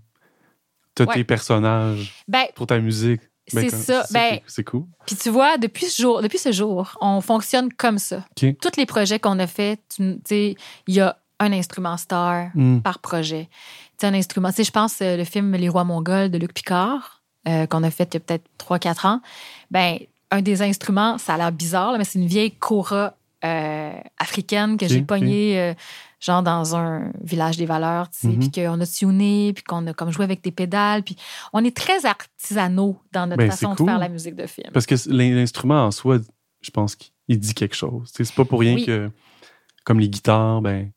[0.96, 1.16] T'as Ouais.
[1.16, 3.22] tes personnages Ben, pour ta musique.
[3.54, 4.06] Ben, c'est ça.
[4.12, 4.86] Ben, C'est cool.
[5.06, 8.18] puis tu vois, depuis ce jour, depuis ce jour, on fonctionne comme ça.
[8.42, 8.56] OK.
[8.62, 10.56] Tous les projets qu'on a faits, tu sais,
[10.88, 12.80] il y a un instrument star Hmm.
[12.80, 13.50] par projet.
[13.98, 14.50] Tu sais, un instrument.
[14.50, 17.84] Tu sais, je pense euh, le film Les Rois Mongols de Luc Picard, euh, qu'on
[17.84, 19.22] a fait il y a peut-être 3-4 ans.
[19.72, 19.98] Ben,
[20.32, 22.54] un des instruments, ça a l'air bizarre, là, mais c'est une vieille
[22.94, 23.10] euh,
[24.18, 25.74] africaine que j'ai pognée, euh,
[26.20, 28.40] genre dans un village des valeurs, tu sais, Mhm.
[28.40, 31.18] puis qu'on a tuné, puis qu'on a comme joué avec des pédales, puis
[31.52, 34.70] on est très artisanaux dans notre Ben, façon de faire la musique de film.
[34.74, 36.18] Parce que l'instrument en soi,
[36.62, 38.12] je pense qu'il dit quelque chose.
[38.12, 38.86] Tu sais, C'est pas pour rien Oui.
[38.86, 39.12] que,
[39.84, 40.92] comme les guitares, ben,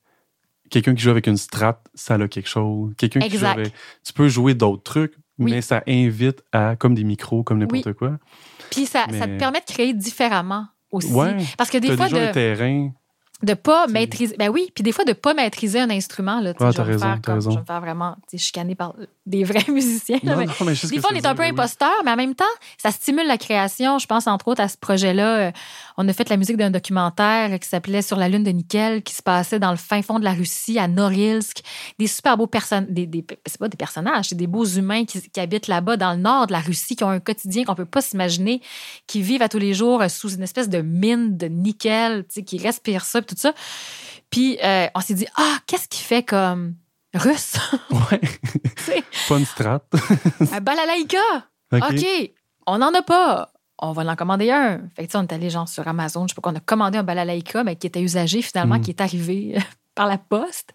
[0.71, 2.93] quelqu'un qui joue avec une strat, ça a quelque chose.
[2.97, 3.73] Quelqu'un qui joue avec.
[4.05, 5.51] Tu peux jouer d'autres trucs, Oui.
[5.51, 8.19] mais ça invite à, comme des micros, comme n'importe quoi.
[8.71, 11.13] Puis ça, ça te permet de créer différemment aussi.
[11.13, 11.37] Ouais.
[11.57, 12.91] Parce que des fois, déjà de, un terrain.
[13.43, 14.35] de pas maîtriser.
[14.39, 16.41] Ben oui, puis des fois, de pas maîtriser un instrument.
[16.41, 18.95] Là, Ah, je, vais raison, faire comme- je vais me faire vraiment chicaner par
[19.27, 20.19] des vrais musiciens.
[20.23, 21.49] là, Non, mais non, mais je sais ce des fois, on est un peu oui,
[21.51, 22.45] imposteur, mais en même temps,
[22.79, 23.99] ça stimule la création.
[23.99, 25.37] Je pense, entre autres, à ce projet-là.
[25.49, 25.51] euh,
[25.99, 29.15] On a fait la musique d'un documentaire qui s'appelait Sur la lune de nickel, qui
[29.15, 31.63] se passait dans le fin fond de la Russie, à Norilsk.
[31.99, 32.89] Des super beaux personnages.
[32.91, 36.13] Des, des- c'est pas des personnages, c'est des beaux humains qui, qui habitent là-bas, dans
[36.13, 38.61] le nord de la Russie, qui ont un quotidien qu'on peut pas s'imaginer,
[39.07, 42.59] qui vivent à tous les jours euh, sous une espèce de mine de nickel, qui
[42.59, 43.53] respirent ça, tout ça.
[44.31, 46.75] Puis euh, on s'est dit, ah, qu'est-ce qui fait comme
[47.15, 47.55] russe?
[47.91, 48.21] Ouais.
[49.29, 49.81] Pas une strat.
[50.53, 51.19] un balalaïka!
[51.73, 51.83] OK.
[51.91, 52.07] OK,
[52.67, 53.51] on n'en a pas.
[53.79, 54.79] On va en commander un.
[54.97, 56.61] Fait que, tu sais, on est allé genre sur Amazon, je sais pas qu'on a
[56.61, 58.81] commandé un balalaïka, mais qui était usagé finalement, Mm.
[58.81, 59.59] qui est arrivé
[59.95, 60.73] par la poste.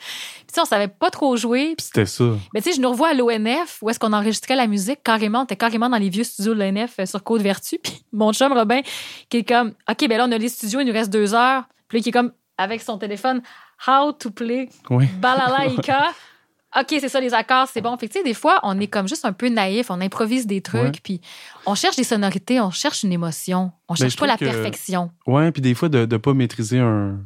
[0.48, 1.76] Puis, on savait pas trop jouer.
[1.78, 2.24] Puis c'était ça.
[2.54, 5.42] Mais tu sais, je nous revois à l'ONF où est-ce qu'on enregistrait la musique carrément.
[5.42, 7.78] On était carrément dans les vieux studios de l'ONF euh, sur Côte-Vertu.
[7.84, 8.82] Puis mon chum Robin
[9.30, 11.64] qui est comme, OK, ben là, on a les studios, il nous reste deux heures.
[11.88, 13.42] Puis là, qui est comme, avec son téléphone,
[13.88, 15.08] How to play Oui.
[15.20, 16.12] balalaïka.
[16.80, 17.98] OK, c'est ça, les accords, c'est bon.
[17.98, 20.48] Fait que, tu sais, des fois, on est comme juste un peu naïf, on improvise
[20.48, 21.20] des trucs, puis
[21.66, 23.72] on cherche des sonorités, on cherche une émotion.
[23.90, 25.12] On cherche je pas la que- perfection.
[25.28, 27.20] Ouais, puis des fois, de ne pas maîtriser un,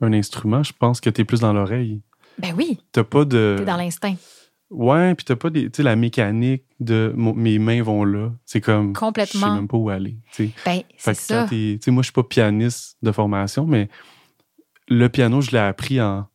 [0.00, 2.02] un instrument, je pense que t'es plus dans l'oreille.
[2.38, 3.56] Ben oui, T'as pas de.
[3.58, 4.14] t'es dans l'instinct.
[4.70, 5.64] Ouais, puis t'as pas des.
[5.64, 8.30] Tu sais, la mécanique de mes mains vont là.
[8.46, 8.94] C'est comme.
[8.94, 9.40] Complètement.
[9.40, 10.16] Je sais même pas où aller.
[10.32, 10.50] tu.
[10.64, 11.44] Ben, c'est quand ça.
[11.44, 13.90] t'es- Tu sais, moi, je suis pas pianiste de formation, mais
[14.88, 16.26] le piano, je l'ai appris en,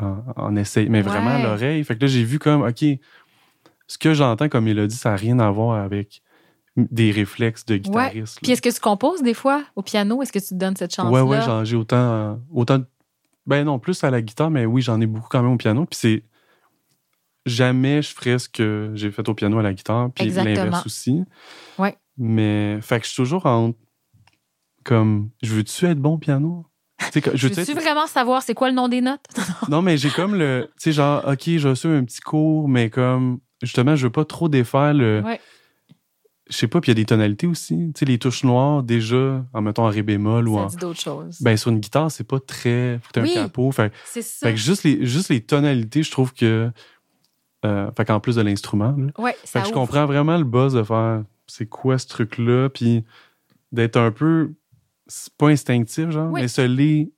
[0.00, 1.84] en, en essai, mais vraiment à l'oreille.
[1.84, 2.84] Fait que là, j'ai vu comme, OK,
[3.86, 6.22] ce que j'entends comme mélodie, ça n'a rien à voir avec
[6.76, 8.38] des réflexes de guitariste.
[8.42, 10.22] Puis est-ce que tu composes des fois au piano?
[10.22, 11.24] Est-ce que tu te donnes cette chance-là?
[11.24, 12.78] Ouais, ouais, j'en- j'ai autant, autant.
[12.78, 12.86] de-
[13.46, 15.84] Ben non, plus à la guitare, mais oui, j'en ai beaucoup quand même au piano.
[15.86, 16.22] Puis c'est.
[17.46, 21.24] Jamais je ferais ce que j'ai fait au piano à la guitare, puis l'inverse aussi.
[21.78, 21.96] Ouais.
[22.18, 23.72] Mais, fait que je suis toujours en.
[24.84, 26.66] Comme, je veux-tu être bon au piano?
[27.14, 29.24] Je veux-tu être- vraiment savoir c'est quoi le nom des notes?
[29.68, 30.68] Non, mais j'ai comme le.
[30.76, 33.38] Tu sais, genre, OK, j'ai reçu un petit cours, mais comme.
[33.62, 35.22] Justement, je veux pas trop défaire le.
[35.24, 35.40] Ouais.
[36.48, 37.76] Je sais pas, puis il y a des tonalités aussi.
[37.94, 40.66] Tu sais, les touches noires, déjà, en mettant en ré bémol ou Ça en.
[40.66, 41.38] dit d'autres choses.
[41.40, 42.98] Ben, sur une guitare, c'est pas très.
[43.02, 43.34] Faut que t'aies Oui.
[43.38, 43.70] un capot.
[43.70, 44.48] Fait, c'est ça.
[44.48, 46.70] fait que juste les, juste les tonalités, je trouve que.
[47.64, 49.12] Euh, fait qu'en plus de l'instrument, là.
[49.22, 52.68] Ouais, Fait ça que je comprends vraiment le buzz de faire c'est quoi ce truc-là,
[52.70, 53.04] puis
[53.70, 54.52] d'être un peu.
[55.12, 56.42] C'est pas instinctif, genre, Oui.
[56.42, 57.08] mais se comme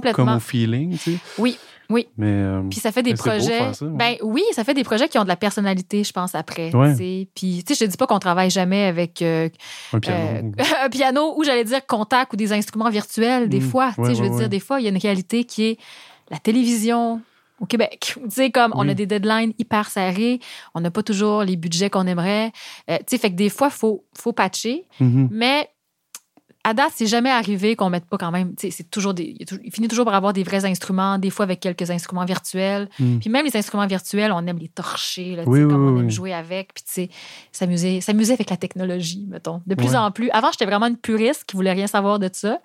[0.00, 0.36] Complètement.
[0.36, 1.18] au feeling, tu sais.
[1.38, 1.56] Oui,
[1.90, 2.06] oui.
[2.16, 2.26] Mais.
[2.30, 3.58] euh, Puis ça fait des projets.
[3.58, 3.92] faire ça, ouais.
[3.94, 6.74] Ben oui, ça fait des projets qui ont de la personnalité, je pense, après.
[6.74, 6.92] Ouais.
[6.92, 7.28] tu sais.
[7.34, 9.48] Puis, tu sais, je te dis pas qu'on travaille jamais avec euh,
[9.92, 10.18] un piano.
[10.36, 10.52] euh, ou-
[10.84, 13.68] un piano ou j'allais dire contact ou des instruments virtuels, des Mm.
[13.70, 13.88] fois.
[13.90, 15.78] Tu sais, Ouais, je veux dire, des fois, il y a une réalité qui est
[16.30, 17.20] la télévision
[17.60, 18.14] au Québec.
[18.24, 20.38] Tu sais, comme on a des deadlines hyper serrés,
[20.74, 22.52] on n'a pas toujours les budgets qu'on aimerait.
[22.88, 24.84] Euh, tu sais, fait que des fois, il faut, faut patcher.
[25.00, 25.28] Mhm.
[25.32, 25.68] Mais
[26.64, 28.54] à date, c'est jamais arrivé qu'on mette pas quand même.
[28.56, 31.90] C'est toujours des, il finit toujours par avoir des vrais instruments, des fois avec quelques
[31.90, 32.88] instruments virtuels.
[33.00, 33.18] Mm.
[33.18, 36.06] Puis même les instruments virtuels, on aime les torcher, là, Oui, oui, comme on aime
[36.06, 36.10] oui.
[36.10, 37.10] jouer avec, puis tu sais,
[37.50, 39.60] s'amuser, s'amuser avec la technologie, mettons.
[39.66, 39.96] De plus Ouais.
[39.96, 40.30] en plus.
[40.30, 42.60] Avant, j'étais vraiment une puriste qui voulait rien savoir de ça,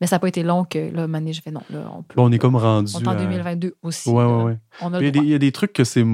[0.00, 2.14] mais ça n'a pas été long que là, Mané, j'ai fait non, là, on peut.
[2.16, 2.92] Bon, on est comme rendu.
[2.96, 4.10] On est en à- 2022 aussi.
[4.10, 4.36] Ouais, là.
[4.38, 4.58] ouais, ouais.
[4.80, 5.24] On a Il y, a des, droit.
[5.24, 6.04] il y a des trucs que c'est.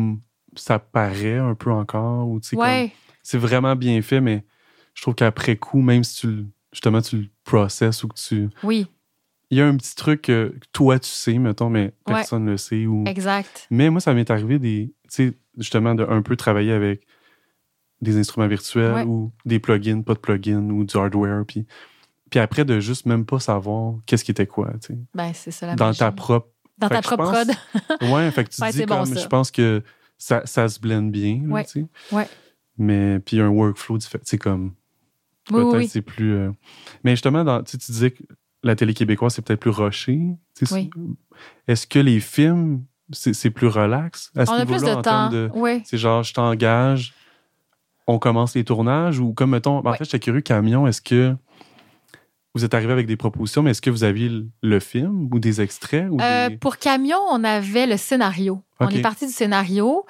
[0.54, 2.92] Ça paraît un peu encore, ou tu sais,
[3.22, 4.44] c'est vraiment bien fait, mais
[4.92, 8.48] je trouve qu'après coup, même si tu le- justement tu le processes ou que tu.
[8.62, 8.86] oui,
[9.50, 12.56] Il y a un petit truc que toi tu sais, mettons, mais personne ne le
[12.56, 12.86] sait.
[12.86, 13.04] Ou...
[13.06, 13.66] exact.
[13.70, 14.94] Mais moi, ça m'est arrivé des.
[15.04, 17.06] Tu sais, justement, de un peu travailler avec
[18.00, 19.04] des instruments virtuels Ouais.
[19.04, 21.44] ou des plugins, pas de plugins ou du hardware.
[21.46, 21.66] Puis,
[22.30, 24.98] puis après, de juste même pas savoir qu'est-ce qui était quoi, tu sais.
[25.14, 25.98] Ben, c'est ça la Dans magie.
[26.00, 26.48] ta propre.
[26.78, 27.44] Dans Fait ta propre pense-
[28.00, 28.10] prod.
[28.12, 29.14] Ouais, fait que tu dis bon, comme.
[29.14, 29.20] ça.
[29.20, 29.82] je pense que
[30.18, 31.64] ça, ça se blende bien, là, Ouais.
[31.64, 31.86] tu sais.
[32.16, 32.26] Ouais.
[32.78, 34.22] Mais puis un workflow différent.
[34.26, 34.72] C'est comme.
[35.50, 35.88] Oui, Peut-être oui, oui.
[35.88, 36.32] c'est plus.
[36.34, 36.50] euh,
[37.04, 38.22] Mais justement, dans, tu sais, tu disais que
[38.62, 39.70] la télé québécoise, c'est peut-être plus
[40.66, 40.90] sais, Oui.
[41.66, 44.30] Est-ce que les films, c'est plus relax?
[44.36, 45.28] À ce On a plus de temps.
[45.30, 45.82] de- Oui.
[45.84, 47.12] C'est genre, je t'engage,
[48.06, 49.96] on commence les tournages ou comme, mettons, en Ouais.
[49.96, 51.34] fait, j'étais curieux, Camion, est-ce que
[52.54, 54.30] vous êtes arrivé avec des propositions, mais est-ce que vous aviez
[54.62, 56.06] le, film ou des extraits?
[56.10, 56.56] Ou Euh, des...
[56.58, 58.62] pour Camion, on avait le scénario.
[58.78, 60.04] On est parti du scénario.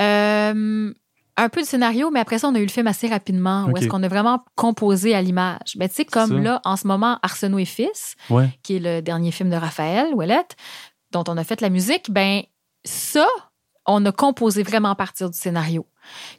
[0.00, 0.92] Euh,
[1.36, 3.76] un peu du scénario, mais après ça, on a eu le film assez rapidement, où
[3.76, 5.76] est-ce qu'on a vraiment composé à l'image.
[5.76, 6.34] Mais tu sais, comme ça.
[6.38, 8.50] là, en ce moment, Arsenault et Fils, Ouais.
[8.62, 10.56] qui est le dernier film de Raphaël Ouellette,
[11.10, 12.42] dont on a fait la musique, ben
[12.84, 13.26] ça,
[13.86, 15.86] on a composé vraiment à partir du scénario.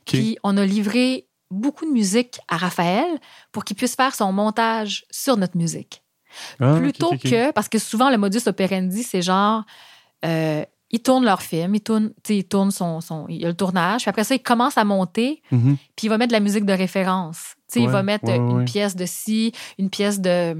[0.06, 3.08] Puis on a livré beaucoup de musique à Raphaël
[3.52, 6.04] pour qu'il puisse faire son montage sur notre musique.
[6.60, 9.64] Ah, Plutôt que, parce que souvent le modus operandi, c'est genre,
[10.26, 14.04] euh, ils tournent leur film, ils tournent, ils son, son, il y a le tournage,
[14.04, 15.76] puis après ça, il commence à monter, Mhm.
[15.96, 17.56] puis il va mettre de la musique de référence.
[17.68, 18.66] Sais, il Ouais, va mettre ouais, euh, une ouais.
[18.66, 20.56] pièce de ci, une pièce de.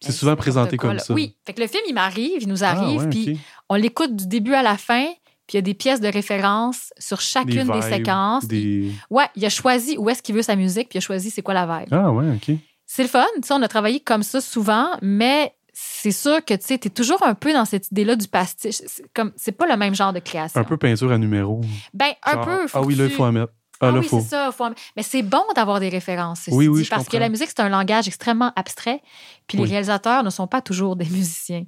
[0.00, 1.02] C'est euh, souvent présenté quoi, comme là.
[1.02, 1.14] ça.
[1.14, 1.36] Oui.
[1.46, 4.54] Fait que le film, il m'arrive, il nous Ah, arrive, puis on l'écoute du début
[4.54, 5.06] à la fin,
[5.46, 8.46] puis il y a des pièces de référence sur chacune des, vibes, séquences.
[8.46, 8.90] Des...
[9.10, 11.42] Ouais, il a choisi où est-ce qu'il veut sa musique, puis il a choisi c'est
[11.42, 11.88] quoi la vibe.
[11.94, 12.56] Ah, ouais, OK.
[12.86, 16.78] C'est le fun, on a travaillé comme ça souvent, mais c'est sûr que tu sais,
[16.78, 18.76] t'es toujours un peu dans cette idée-là du pastiche.
[18.86, 20.58] C'est comme, c'est pas le même genre de création.
[20.58, 21.60] Un peu peinture à numéro.
[21.92, 22.66] Ben, un Genre, peu.
[22.66, 23.52] faut Ah oui, là, il faut en mettre.
[23.78, 24.20] Ah, Ah là, oui, faut.
[24.20, 24.50] c'est ça.
[24.52, 26.48] faut en- Mais c'est bon d'avoir des références.
[26.50, 29.02] Oui, oui, dit, je Parce que la musique, c'est un langage extrêmement abstrait.
[29.46, 29.64] Puis Oui.
[29.64, 31.64] les réalisateurs ne sont pas toujours des musiciens.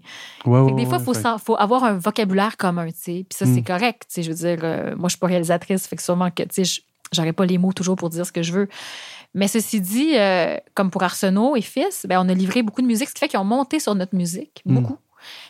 [0.46, 3.26] Ouais, des fois, il ouais, faut, faut avoir un vocabulaire commun, tu sais.
[3.28, 3.54] Puis ça, Mm.
[3.56, 4.02] c'est correct.
[4.08, 6.44] Tu sais, je veux dire, euh, moi, je suis pas réalisatrice, fait que sûrement que,
[6.56, 6.80] je-
[7.12, 8.68] j'aurais pas les mots toujours pour dire ce que je veux.
[9.34, 12.86] Mais ceci dit, euh, comme pour Arsenault et Fils, ben, on a livré beaucoup de
[12.86, 14.74] musique, ce qui fait qu'ils ont monté sur notre musique, Mm.
[14.74, 14.96] beaucoup.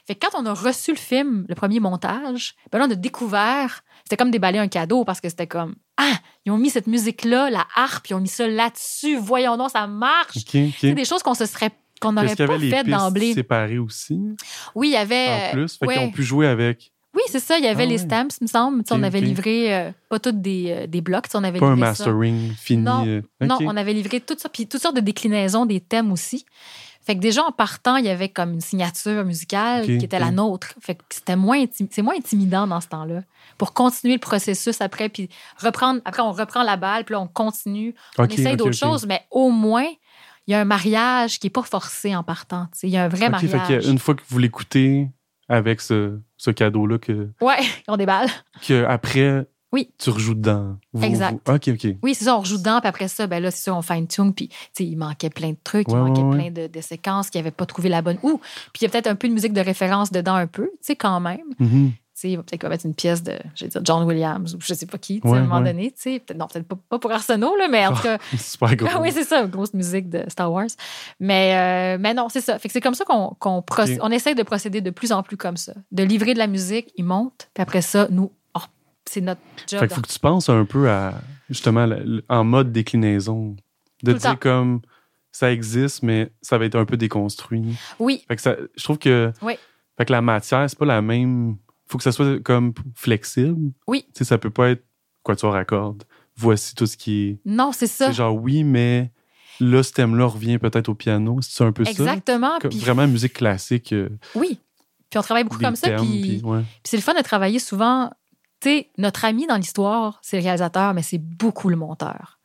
[0.06, 2.94] Fait que quand on a reçu le film, le premier montage, ben là, on a
[2.94, 6.14] découvert, c'était comme déballer un cadeau parce que c'était comme, ah,
[6.46, 9.86] ils ont mis cette musique-là, la harpe, ils ont mis ça là-dessus, voyons donc, ça
[9.86, 10.36] marche.
[10.38, 10.74] OK, OK.
[10.80, 12.88] C'est des choses qu'on se serait qu'on n'aurait Est-ce qu'il y pas avait les pistes
[12.88, 13.34] d'emblée.
[13.34, 14.18] séparées aussi,
[14.74, 15.48] Oui, il y avait.
[15.50, 15.76] en plus?
[15.76, 15.94] Fait ouais.
[15.94, 16.90] qu'ils ont pu jouer avec.
[17.18, 17.58] Oui, c'est ça.
[17.58, 18.84] Il y avait Ah les stamps, il me semble.
[18.92, 21.94] On avait livré, euh, pas toutes des, euh, des blocs, on avait Pas un livré
[21.94, 22.04] ça.
[22.04, 22.82] mastering fini.
[22.84, 26.12] Non, euh, Non, on avait livré tout ça, puis toutes sortes de déclinaisons des thèmes
[26.12, 26.46] aussi.
[27.04, 30.30] Fait que déjà, en partant, il y avait comme une signature musicale qui était la
[30.30, 30.74] nôtre.
[30.80, 33.22] Fait que c'était moins, c'est moins intimidant dans ce temps-là.
[33.56, 37.26] Pour continuer le processus après, puis reprendre, après, on reprend la balle, puis là, on
[37.26, 37.94] continue.
[38.18, 39.86] On essaye d'autres choses, mais au moins,
[40.46, 42.68] il y a un mariage qui n'est pas forcé en partant.
[42.82, 43.50] Il y a un vrai mariage.
[43.50, 45.08] fait qu'une fois que vous l'écoutez
[45.48, 48.28] avec ce, ce cadeau-là, que, Ouais, on déballe.
[48.66, 49.90] que après, Oui.
[49.98, 50.76] tu rejoues dedans.
[50.94, 51.38] Vous- Exact.
[51.46, 51.96] vous- OK, OK.
[52.02, 54.32] Oui, c'est ça, on rejoue dedans, puis après ça, ben là, c'est sûr, on fine-tune,
[54.32, 54.48] puis
[54.78, 57.66] il manquait plein de trucs, il manquait ouais, plein de, de séquences qui n'avaient pas
[57.66, 58.18] trouvé la bonne.
[58.22, 58.38] Ou,
[58.72, 60.78] puis il y a peut-être un peu de musique de référence dedans, un peu, tu
[60.80, 61.44] sais, quand même.
[61.58, 61.88] Mhm.
[61.88, 64.74] Va peut-être qu'on va mettre une pièce de, je vais dire, John Williams, ou je
[64.74, 65.72] sais pas qui, Ouais, à un moment ouais.
[65.72, 65.90] donné.
[66.02, 68.88] Peut-être, non, peut-être pas, pas pour Arsenault, là, mais en tout cas, Super gros.
[68.92, 70.66] ah oui, c'est ça, grosse musique de Star Wars.
[71.20, 72.58] Mais, euh, mais non, c'est ça.
[72.58, 75.56] Fait que c'est comme ça qu'on on essaye de procéder de plus en plus comme
[75.56, 75.72] ça.
[75.92, 78.60] De livrer de la musique, il monte, puis après ça, nous, oh,
[79.08, 79.80] c'est notre job.
[79.80, 81.14] Fait qu'il faut que tu penses un peu à,
[81.50, 81.88] justement,
[82.28, 83.56] en mode déclinaison.
[84.02, 84.80] De Tout dire comme,
[85.32, 87.76] ça existe, mais ça va être un peu déconstruit.
[87.98, 89.54] Oui, Fait que ça, je trouve que, Oui.
[89.96, 91.56] fait que la matière, c'est pas la même.
[91.90, 93.72] Faut que ça soit comme flexible.
[93.86, 94.04] Oui.
[94.06, 94.84] Tu sais, ça peut pas être
[95.22, 96.04] quatuor à cordes.
[96.36, 97.38] Voici tout ce qui est.
[97.44, 98.06] non, c'est ça.
[98.08, 99.10] C'est genre, oui, mais
[99.60, 101.38] là, ce thème-là revient peut-être au piano.
[101.42, 102.58] C'est un peu Exactement.
[102.62, 102.68] ça.
[102.68, 103.92] Puis, Vraiment musique classique.
[103.92, 104.58] euh, oui.
[105.10, 105.90] Puis on travaille beaucoup comme ça.
[105.96, 106.60] Puis, puis ouais.
[106.60, 108.10] puis c'est le fun de travailler souvent.
[108.60, 112.38] Tu sais, notre ami dans l'histoire, c'est le réalisateur, mais c'est beaucoup le monteur.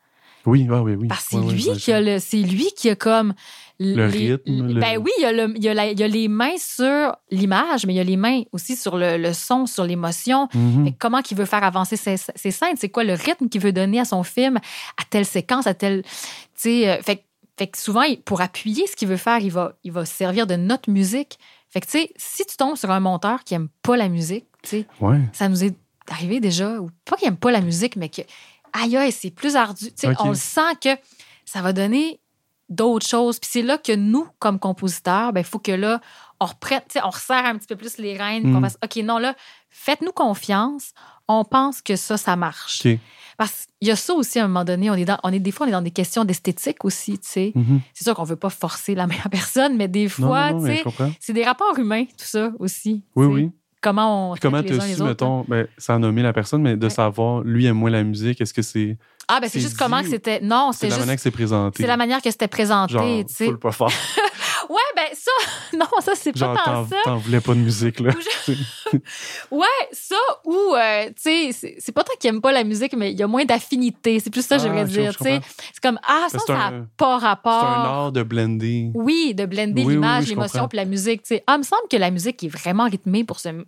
[0.45, 1.07] Oui, ouais, oui, oui.
[1.07, 3.33] Parce que c'est lui ouais, qui a le, c'est lui qui a comme
[3.83, 5.99] Le les- rythme, le- Ben oui, il y, a le- il y a la- il
[5.99, 9.17] y a les mains sur l'image, mais il y a les mains aussi sur le,
[9.17, 10.47] le son, sur l'émotion.
[10.53, 10.93] Mhm.
[10.99, 13.99] Comment qu'il veut faire avancer ses, ses scènes, c'est quoi le rythme qu'il veut donner
[13.99, 16.09] à son film, à telle séquence, à telle, tu
[16.55, 17.21] sais, euh, fait, que-
[17.57, 20.13] fait que souvent il- pour appuyer ce qu'il veut faire, il va, il va se
[20.13, 21.37] servir de notre musique.
[21.69, 24.45] Fait que tu sais, si tu tombes sur un monteur qui aime pas la musique,
[24.61, 25.19] tu sais, Ouais.
[25.33, 25.75] ça nous est
[26.09, 28.21] arrivé déjà, ou pas qu'il aime pas la musique, mais que,
[28.73, 29.85] aïe, aïe, c'est plus ardu.
[29.87, 30.17] Tu sais, Ok.
[30.19, 30.89] On le sent que
[31.45, 32.19] ça va donner
[32.73, 33.39] d'autres choses.
[33.39, 36.01] Puis c'est là que nous, comme compositeurs, il faut que là,
[36.39, 38.63] on reprenne, on resserre un petit peu plus les rênes, qu'on Mm.
[38.63, 39.35] fasse, OK, non, là,
[39.69, 40.91] faites-nous confiance.
[41.27, 42.79] On pense que ça, ça marche.
[43.37, 44.89] Parce qu'il y a ça aussi à un moment donné.
[44.91, 47.27] On est, dans, on est des fois, on est dans des questions d'esthétique aussi, tu
[47.29, 47.51] sais.
[47.55, 47.81] Mhm.
[47.93, 50.83] C'est sûr qu'on veut pas forcer la main à personne, mais des fois, tu sais,
[51.19, 53.03] c'est des rapports humains, tout ça aussi.
[53.15, 53.51] Oui, oui.
[53.83, 55.01] Comment on Puis comment tu su, autres.
[55.01, 55.05] hein?
[55.05, 56.89] mettons, ben, sans nommer la personne, mais de Ouais.
[56.89, 59.99] savoir, lui aime moins la musique, est-ce que c'est Ah, ben c'est c'est juste comment
[60.01, 60.39] dit ou c'était.
[60.41, 60.99] Non, c'est c'était la juste.
[61.05, 61.83] manière que c'est présenté?
[61.83, 63.53] C'est la manière que c'était présenté, tu sais.
[63.53, 63.87] pas faire.
[64.69, 65.31] Ouais, ben ça,
[65.77, 66.95] non, ça, c'est pas tant ça.
[67.03, 68.11] t'en voulais pas de musique, là.
[69.51, 72.93] Ouais, ça, ou, euh, tu sais, c'est- c'est pas tant qu'il aime pas la musique,
[72.95, 74.19] mais il y a moins d'affinité.
[74.19, 75.33] C'est plus ça, Ah, dire, je tu sais.
[75.35, 75.47] comprends.
[75.73, 77.63] C'est comme, ah, ça, C'est ça n'a pas C'est rapport.
[77.65, 78.91] un art de blender.
[78.93, 81.43] Oui, de blender Oui, l'image, oui, l'émotion puis la musique, tu sais.
[81.47, 83.49] Ah, il me semble que la musique est vraiment rythmée pour ce.
[83.49, 83.65] Tu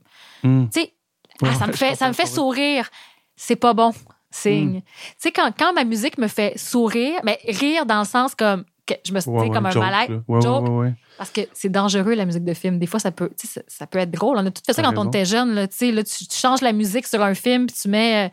[0.48, 0.68] Hmm.
[0.72, 0.94] sais,
[1.42, 2.90] Ouais, ah, ça me fait, ça me fait sourire.
[3.36, 3.94] C'est pas bon, Hmm.
[4.32, 4.82] signe.
[4.82, 8.64] Tu sais, quand, quand ma musique me fait sourire, mais rire dans le sens comme.
[9.06, 10.22] Je me suis Ouais, dit comme ouais, un joke, malaise.
[10.28, 10.64] Ouais, joke.
[10.64, 10.94] ouais, ouais, ouais.
[11.18, 12.78] Parce que c'est dangereux, la musique de film.
[12.80, 14.38] Des fois, ça peut, ça, ça peut être drôle.
[14.38, 15.54] On a tout fait ça quand on était jeune.
[15.56, 15.68] Là, là,
[16.04, 18.30] tu, tu changes la musique sur un film, puis tu mets euh,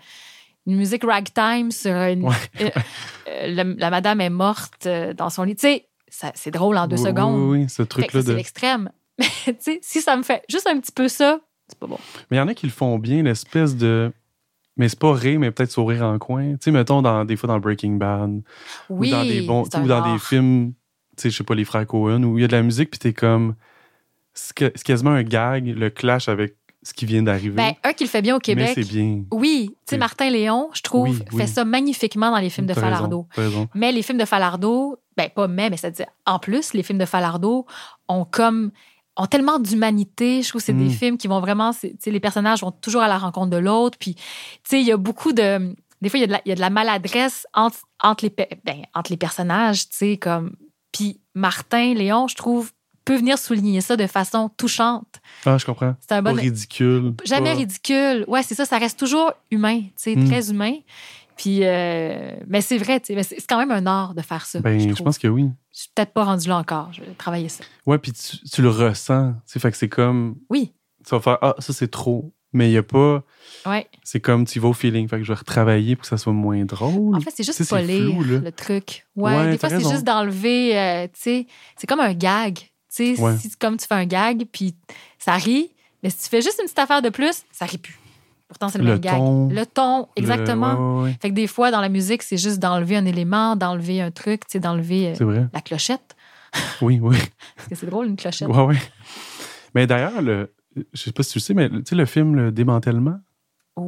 [0.66, 2.24] une musique ragtime sur une.
[2.26, 2.34] Ouais.
[2.60, 2.70] euh,
[3.28, 4.86] euh, la, la madame est morte
[5.16, 5.56] dans son lit.
[5.56, 5.86] Tu sais,
[6.34, 7.50] c'est drôle en deux Oui, secondes.
[7.50, 8.20] Oui, oui, ce truc-là.
[8.20, 8.32] c'est De...
[8.34, 8.90] l'extrême.
[9.18, 11.38] Mais si ça me fait juste un petit peu ça,
[11.68, 11.98] c'est pas bon.
[12.30, 14.12] Mais il y en a qui le font bien, l'espèce de.
[14.76, 16.52] Mais c'est pas rire, mais peut-être sourire en coin.
[16.52, 18.40] Tu sais, mettons, dans, des fois dans Breaking Bad,
[18.88, 20.72] Oui, ou dans des bons, ou dans des films,
[21.16, 22.90] tu sais, je sais pas, les frères Cohen, où il y a de la musique,
[22.90, 23.54] puis t'es comme.
[24.34, 27.54] C'est quasiment un gag, le clash avec ce qui vient d'arriver.
[27.54, 28.72] Ben, un qui le fait bien au mais Québec.
[28.74, 29.22] c'est bien.
[29.30, 31.38] Oui, tu sais, Martin Léon, je trouve, Oui, oui.
[31.38, 33.28] fait ça magnifiquement dans les films de Falardeau.
[33.36, 33.68] raison.
[33.74, 37.04] Mais les films de Falardeau, ben pas mais, mais c'est-à-dire, en plus, les films de
[37.04, 37.66] Falardeau
[38.08, 38.70] ont comme
[39.16, 40.42] ont tellement d'humanité.
[40.42, 40.90] Je trouve que c'est des Mm.
[40.90, 41.72] films qui vont vraiment,
[42.06, 43.98] les personnages vont toujours à la rencontre de l'autre.
[43.98, 44.22] Puis, tu
[44.64, 46.52] sais, il y a beaucoup de, des fois, il y a de la, il y
[46.52, 50.56] a de la maladresse entre, entre les, ben, entre les personnages, tu sais, comme.
[50.92, 52.72] Puis Martin Léon, je trouve,
[53.04, 55.20] peut venir souligner ça de façon touchante.
[55.44, 55.94] Ah, je comprends.
[56.00, 57.14] C'est un Pas bon, ridicule.
[57.24, 58.24] jamais pas- ridicule.
[58.28, 60.28] Ouais, c'est ça, ça reste toujours humain, tu sais, Mm.
[60.28, 60.74] très humain.
[61.36, 64.44] Puis, euh, mais c'est vrai, tu sais, mais c'est quand même un art de faire
[64.46, 64.60] ça.
[64.60, 65.48] Ben, je, pense que oui.
[65.74, 66.92] Je suis peut-être pas rendu là encore.
[66.92, 67.64] Je vais travailler ça.
[67.86, 69.32] Ouais, puis tu, tu le ressens.
[69.46, 70.36] Tu sais, fait que c'est comme.
[70.50, 70.72] Oui,
[71.04, 72.32] Tu vas faire Ah, ça c'est trop.
[72.52, 73.22] mais il y a pas.
[73.64, 73.88] Ouais.
[74.04, 75.08] C'est comme tu vas au feeling.
[75.08, 77.16] Fait que je vais retravailler pour que ça soit moins drôle.
[77.16, 77.80] En fait, c'est juste là.
[77.80, 79.06] le truc.
[79.16, 82.56] Ouais, Ouais, des fois, c'est juste d'enlever, euh, tu sais, c'est comme un gag.
[82.58, 83.36] Tu sais, Ouais.
[83.38, 84.74] si comme tu fais un gag, puis
[85.18, 85.70] ça rit,
[86.02, 87.98] mais si tu fais juste une petite affaire de plus, ça rit plus.
[88.52, 89.16] Pourtant, c'est le, Le même gag.
[89.16, 90.74] ton, Le ton, Le- exactement.
[90.74, 91.18] ouais, ouais, ouais.
[91.20, 94.42] Fait que des fois, dans la musique, c'est juste d'enlever un élément, d'enlever un truc,
[94.54, 96.16] d'enlever euh, la clochette.
[96.82, 97.16] Oui, oui.
[97.56, 98.46] Parce que c'est drôle, une clochette.
[98.48, 98.76] Ouais, ouais.
[99.74, 100.52] Mais d'ailleurs, le,
[100.92, 103.18] je sais pas si tu le sais, mais tu sais, le film Le Démantèlement,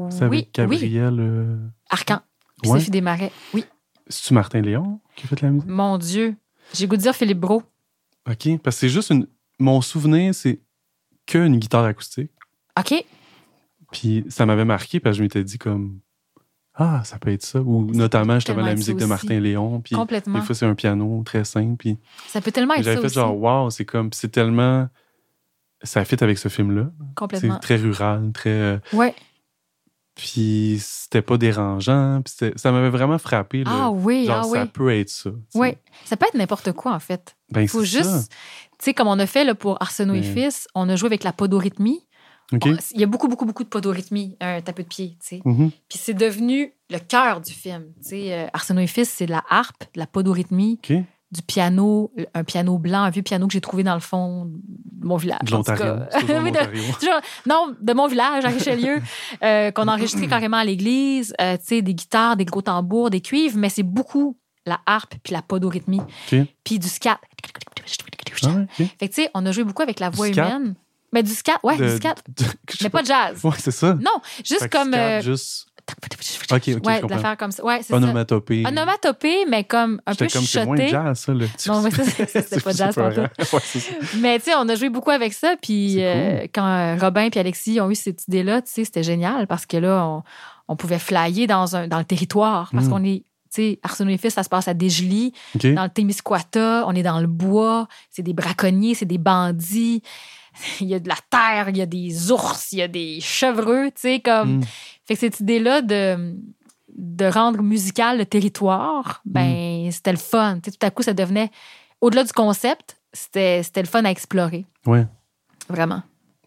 [0.08, 0.50] c'est avec Oui, oui.
[0.54, 1.16] Gabriel.
[1.20, 1.56] euh,
[1.90, 2.20] Arcan.
[2.62, 2.70] Puis.
[2.70, 3.32] Sophie Desmarais.
[3.52, 3.64] Oui.
[4.08, 5.68] C'est-tu Martin Léon qui a fait la musique?
[5.68, 6.36] Mon Dieu.
[6.72, 7.62] J'ai goût de dire Philippe Bro.
[8.30, 8.58] OK.
[8.62, 9.26] Parce que c'est juste une.
[9.58, 10.60] Mon souvenir, c'est
[11.26, 12.30] qu'une guitare acoustique.
[12.78, 13.04] OK.
[13.94, 16.00] Puis ça m'avait marqué parce que je m'étais dit comme.
[16.74, 17.60] Ah, ça peut être ça.
[17.60, 19.08] Ou Ça notamment, justement, la musique ça de.
[19.08, 19.80] Martin Léon.
[19.80, 20.40] Puis Complètement.
[20.40, 21.76] des fois, c'est un piano très simple.
[21.76, 23.14] Puis Ça peut tellement être ça j'avais fait aussi.
[23.14, 24.12] genre, wow, c'est comme.
[24.12, 24.88] C'est tellement.
[25.84, 26.90] Ça fit avec ce film-là.
[27.14, 27.54] Complètement.
[27.54, 28.50] C'est très rural, très.
[28.50, 29.14] euh, Ouais.
[30.14, 32.22] Puis c'était pas dérangeant.
[32.22, 33.64] Puis ça m'avait vraiment frappé.
[33.64, 33.70] là.
[33.72, 34.68] Ah oui, Genre, ah ça oui.
[34.72, 35.30] peut être ça.
[35.54, 35.74] Oui.
[36.04, 37.36] Ça peut être n'importe quoi, en fait.
[37.50, 38.04] Ben, faut juste.
[38.10, 38.20] ça.
[38.78, 41.06] Tu sais, comme on a fait là, pour Arsenault et Mais- Fils, on a joué
[41.08, 42.00] avec la podorythmie.
[42.52, 45.40] Il y a beaucoup, beaucoup, beaucoup de podorythmie, un tapis de pied, tu sais.
[45.44, 45.70] Mhm.
[45.88, 47.84] Puis c'est devenu le cœur du film.
[48.02, 50.78] Tu sais, euh, Arsenault et Fils, c'est de la harpe, de la podorythmie,
[51.34, 55.06] du piano, un piano blanc, un vieux piano que j'ai trouvé dans le fond de
[55.06, 55.40] mon village.
[55.42, 55.94] De l'Ontario.
[57.46, 59.02] non, de mon village, à Richelieu,
[59.42, 61.34] euh, qu'on a enregistré carrément à l'église.
[61.40, 65.14] Euh, tu sais, des guitares, des gros tambours, des cuivres, mais c'est beaucoup la harpe
[65.22, 66.00] puis la podorythmie.
[66.62, 67.18] Puis du scat.
[68.46, 68.66] Ah.
[68.76, 70.48] Fait que, tu sais, on a joué beaucoup avec la voix scat?
[70.48, 70.74] humaine.
[71.14, 72.14] Mais du scat, ouais, De- du scat.
[72.28, 72.44] de-
[72.82, 73.42] Mais pas de jazz.
[73.44, 73.94] Ouais, c'est ça.
[73.94, 74.10] Non,
[74.44, 74.92] juste Fait comme.
[74.92, 75.66] scat, euh, juste
[76.50, 77.62] Ok, ok, ouais, d'affaires comme ça.
[77.62, 77.96] Ouais, c'est ça.
[77.96, 78.64] onomatopée.
[78.66, 80.90] Onomatopée, mais comme un peu comme c'est moins chuchoté.
[80.92, 81.34] jazz, ça.
[81.34, 81.44] Là.
[81.68, 83.10] Non, mais c'était pas jazz hein.
[83.52, 83.58] Ouais.
[84.18, 85.56] Mais tu sais, on a joué beaucoup avec ça.
[85.60, 86.48] Puis euh, cool.
[86.54, 89.76] quand euh, Robin et Alexis ont eu cette idée-là, tu sais, c'était génial parce que
[89.76, 90.22] là, on,
[90.68, 92.70] on pouvait flyer dans, un, dans le territoire.
[92.72, 92.90] Parce Mm.
[92.90, 93.18] qu'on est,
[93.54, 95.66] tu sais, Arsenault et Fils, ça se passe à Desjely, OK.
[95.74, 100.02] dans le Témiscouata, on est dans le bois, c'est des braconniers, c'est des bandits.
[100.80, 103.20] Il y a de la terre, il y a des ours, il y a des
[103.20, 104.58] chevreux, tu sais, comme.
[104.58, 104.62] Mm.
[105.04, 106.36] Fait que cette idée-là de,
[106.96, 109.32] de rendre musical le territoire, Mm.
[109.32, 110.60] ben, c'était le fun.
[110.62, 111.50] Tu sais, tout à coup, ça devenait,
[112.00, 114.64] au-delà du concept, c'était c'était le fun à explorer.
[114.86, 115.06] Ouais.
[115.68, 116.02] Vraiment.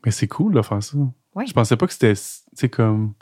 [0.06, 0.98] Mais c'est cool de faire ça.
[1.36, 1.46] Ouais.
[1.48, 2.22] Je pensais pas que c'était, tu
[2.54, 3.14] sais, comme.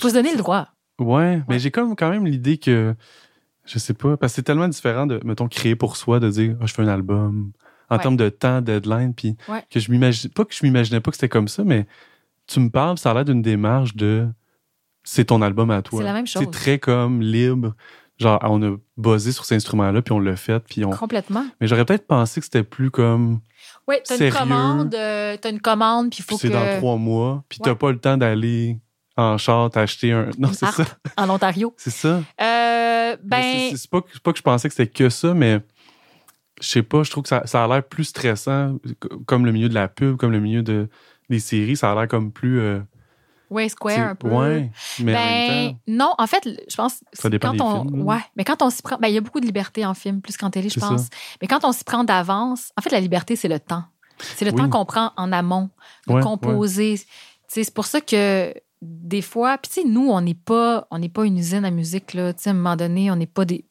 [0.00, 0.68] Faut se donner le droit.
[0.98, 2.94] Ouais, mais j'ai comme quand même l'idée que.
[3.64, 6.56] Je sais pas, parce que c'est tellement différent de, mettons, créer pour soi, de dire,
[6.60, 7.52] Ah, je fais un album,
[7.90, 8.02] en Ouais.
[8.02, 9.64] termes de temps, deadline, puis Ouais.
[9.70, 11.86] que je m'imagine, pas que je m'imaginais pas que c'était comme ça, mais
[12.46, 14.28] tu me parles, ça a l'air d'une démarche de,
[15.04, 16.00] c'est ton album à toi.
[16.00, 16.42] C'est la même chose.
[16.44, 17.74] C'est très comme libre.
[18.18, 20.90] Genre, on a buzzé sur cet instrument-là, puis on l'a fait, puis on.
[20.90, 21.44] Complètement.
[21.60, 23.40] Mais j'aurais peut-être pensé que c'était plus comme,
[23.86, 26.52] Oui, t'as une commande, euh, t'as une commande, puis il faut c'est que.
[26.54, 28.78] dans trois mois, puis t'as pas le temps d'aller
[29.18, 30.30] en char t'acheter un.
[30.38, 30.84] Non, c'est ça.
[31.18, 31.74] En Ontario.
[31.76, 32.08] C'est ça.
[32.08, 35.08] Euh, Mais ben, c'est- c'est c'est pas, c'est pas que je pensais que c'était que
[35.10, 35.60] ça, mais
[36.60, 38.78] je sais pas, je trouve que ça, ça a l'air plus stressant,
[39.26, 40.88] comme le milieu de la pub, comme le milieu de,
[41.28, 42.60] des séries, ça a l'air comme plus.
[42.60, 42.80] euh,
[43.50, 44.28] ouais, Square un peu.
[44.28, 45.78] Ouais, mais en même Ben, temps.
[45.88, 48.70] non, en fait, je pense Ça dépend quand des on films, ouais, mais quand on
[48.70, 50.78] s'y prend, ben il y a beaucoup de liberté en film plus qu'en télé, je
[50.80, 50.88] ça.
[50.88, 51.08] pense.
[51.42, 53.84] Mais quand on s'y prend d'avance, en fait la liberté c'est le temps.
[54.18, 54.56] C'est le Oui.
[54.58, 55.68] temps qu'on prend en amont,
[56.06, 56.98] de Ouais, composer.
[57.48, 61.08] C'est pour ça que des fois, puis tu sais nous on n'est pas on n'est
[61.08, 63.44] pas une usine à musique là, tu sais à un moment donné, on n'est pas
[63.44, 63.64] des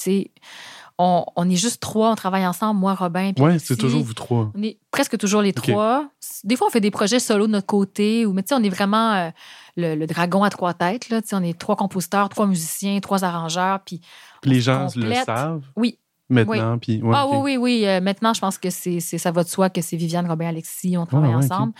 [0.97, 3.65] on, on est juste trois, on travaille ensemble, moi Robin Alexis.
[3.67, 4.51] c'est toujours vous trois.
[4.55, 6.07] On est presque toujours les trois.
[6.45, 8.63] Des fois, on fait des projets solo de notre côté, ou mais tu sais, on
[8.63, 9.29] est vraiment euh,
[9.75, 11.09] le, le dragon à trois têtes.
[11.09, 11.21] Là.
[11.21, 13.81] Tu sais, On est trois compositeurs, trois musiciens, trois arrangeurs.
[13.85, 13.99] Puis,
[14.43, 15.99] les gens le savent Oui.
[16.29, 17.01] maintenant, puis.
[17.01, 17.87] ouais, ah oui, oui, oui.
[17.87, 20.97] euh, maintenant, je pense que c'est, ça va de soi que c'est Viviane, Robin, Alexis,
[20.97, 21.73] on travaille Ah, ouais, ensemble.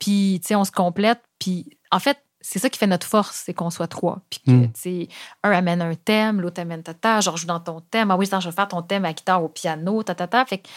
[0.00, 1.20] Puis, tu sais, on se complète.
[1.38, 4.20] Puis, en fait, c'est ça qui fait notre force, c'est qu'on soit trois.
[4.30, 4.72] Puis que, Mm.
[4.72, 5.08] tu sais,
[5.42, 8.10] un amène un thème, l'autre amène tata, je rejoue dans ton thème.
[8.10, 10.44] Ah oui, attends, je vais faire ton thème à guitare, au piano, tata.
[10.46, 10.68] Fait que-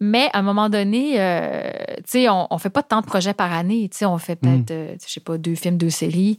[0.00, 3.34] mais à un moment donné, euh, tu sais, on, on fait pas tant de projets
[3.34, 3.88] par année.
[3.88, 4.74] Tu sais, on fait peut-être, Mm.
[4.74, 6.38] euh, je sais pas, deux films, deux séries.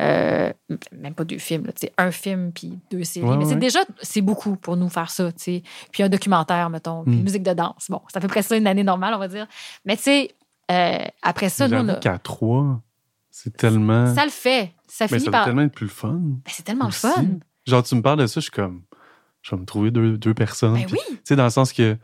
[0.00, 0.52] Euh,
[0.90, 3.26] même pas deux films, tu sais, un film puis deux séries.
[3.28, 5.62] Ouais, mais c'est déjà, c'est beaucoup pour nous faire ça, tu sais.
[5.92, 7.18] Puis un documentaire, mettons, puis Mm.
[7.18, 7.86] une musique de danse.
[7.88, 9.46] Bon, c'est à peu près ça une année normale, on va dire.
[9.84, 10.34] Mais tu sais,
[10.72, 12.80] euh, après ça, nous, on a- qu'à trois,
[13.36, 14.14] c'est tellement.
[14.14, 14.72] ça le fait.
[14.86, 15.44] Ça mais finit ça par.
[15.46, 16.20] tellement être plus le fun.
[16.22, 17.04] Ben, c'est tellement aussi.
[17.06, 17.24] le fun.
[17.66, 18.82] Genre, tu me parles de ça, je suis comme.
[19.42, 20.74] Je vais me trouver deux, deux personnes.
[20.74, 21.96] Ben oui, Tu sais, dans le sens que.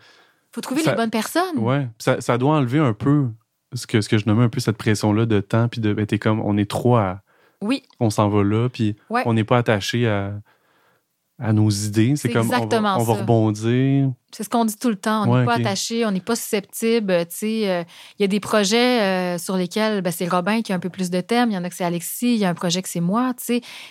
[0.53, 1.57] faut trouver Ça- les bonnes personnes.
[1.59, 3.29] Ouais, ça, ça doit enlever un peu
[3.75, 5.93] ce que, ce que je nommais un peu cette pression-là de temps, puis de.
[5.95, 7.23] Ben, t'es comme, on est trois à.
[7.62, 9.23] Oui, On s'en va là, puis Ouais.
[9.27, 10.35] on n'est pas attaché à.
[11.40, 12.14] À nos idées.
[12.16, 14.10] C'est comme on va, on va rebondir.
[14.31, 15.23] C'est ce qu'on dit tout le temps.
[15.23, 17.10] On n'est Ouais, pas attaché, on n'est pas susceptible.
[17.12, 17.85] euh, euh,
[18.19, 20.90] il y a des projets euh, sur lesquels ben, c'est Robin qui a un peu
[20.90, 21.50] plus de thèmes.
[21.50, 22.35] Il y en a que c'est Alexis.
[22.35, 23.33] Il y a un projet que c'est moi.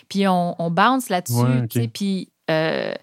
[0.07, 1.33] Puis on, on bounce là-dessus.
[1.41, 1.67] Ouais, ok.
[1.69, 2.93] tu sais, Puis, euh,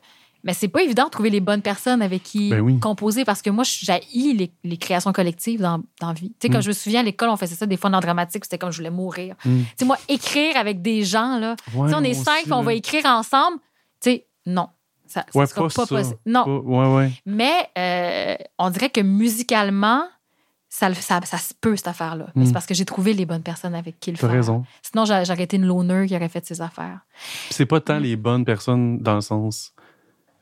[0.45, 2.79] mais c'est pas évident de trouver les bonnes personnes avec qui Ben oui.
[2.79, 6.29] composer parce que moi, j'ai les, les créations collectives dans, dans la vie.
[6.39, 6.63] Tu sais, quand Mm.
[6.63, 8.45] je me souviens à l'école, on faisait ça des fois dans le dramatique.
[8.45, 9.35] C'était comme je voulais mourir.
[9.45, 9.59] Mm.
[9.63, 12.75] Tu sais, moi, écrire avec des gens, là, Ouais, on est cinq, aussi, on va
[12.75, 13.59] écrire ensemble.
[14.01, 14.69] Tu sais, non.
[15.07, 16.19] Ça, ça Ouais, sera pas, possible.
[16.27, 16.45] Non.
[16.45, 17.13] Pas- ouais, ouais.
[17.27, 20.03] Mais euh, on dirait que musicalement,
[20.69, 22.27] ça, ça, ça se peut, cette affaire-là.
[22.35, 22.47] Mais Mm.
[22.47, 24.31] C'est parce que j'ai trouvé les bonnes personnes avec qui le faire.
[24.31, 24.65] raison.
[24.83, 27.01] Sinon, j'a- j'aurais été une loner qui aurait fait ses affaires.
[27.51, 28.03] C'est pas tant Mm.
[28.03, 29.73] les bonnes personnes dans le sens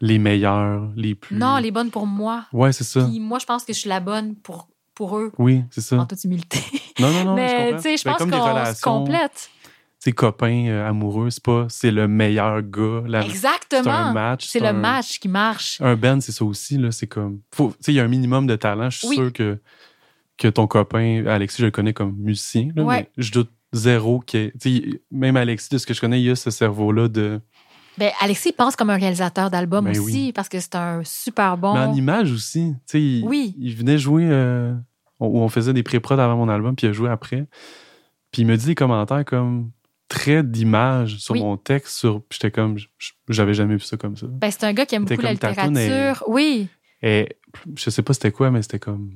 [0.00, 1.36] les meilleures, les plus.
[1.36, 2.44] Non, les bonnes pour moi.
[2.52, 3.04] Ouais, c'est ça.
[3.04, 5.96] Puis moi, je pense que je suis la bonne pour, pour eux, Oui, c'est ça.
[5.96, 6.60] en toute humilité.
[6.98, 9.50] Non, non, non, Mais tu sais, je Ben, pense qu'on se complète.
[10.04, 13.02] Sais, copains euh, amoureux, c'est pas c'est le meilleur gars.
[13.06, 14.12] la- C'est un Exactement.
[14.12, 14.46] match.
[14.46, 15.80] C'est le un- match qui marche.
[15.80, 16.90] Un band, c'est ça aussi, là.
[16.92, 17.40] C'est comme.
[17.54, 18.90] faut- Tu sais, il y a un minimum de talent.
[18.90, 19.16] Je suis Oui.
[19.16, 19.58] sûr que,
[20.36, 23.08] que ton copain, Alexis, je le connais comme musicien, là, Ouais.
[23.16, 24.52] mais je doute zéro que.
[25.10, 27.40] Même Alexis, de ce que je connais, il a ce cerveau-là de.
[27.96, 30.32] Ben, Alexis pense comme un réalisateur d'album Ben aussi, oui.
[30.32, 31.72] parce que c'est un super bon.
[31.74, 32.74] Mais en image aussi.
[32.80, 33.54] Tu sais, il, Oui.
[33.58, 34.74] il venait jouer euh,
[35.20, 37.46] où on faisait des pré-prod avant mon album, puis il a joué après.
[38.32, 39.70] Puis il me dit des commentaires comme
[40.14, 41.40] très d'image sur Oui.
[41.42, 41.96] mon texte.
[41.98, 42.76] Sur, j'étais comme,
[43.28, 44.26] j'avais jamais vu ça comme ça.
[44.28, 46.22] Ben, c'est un gars qui aime beaucoup la littérature.
[46.28, 46.68] Oui.
[47.02, 47.28] Et
[47.76, 49.10] je sais pas c'était quoi, mais c'était comme.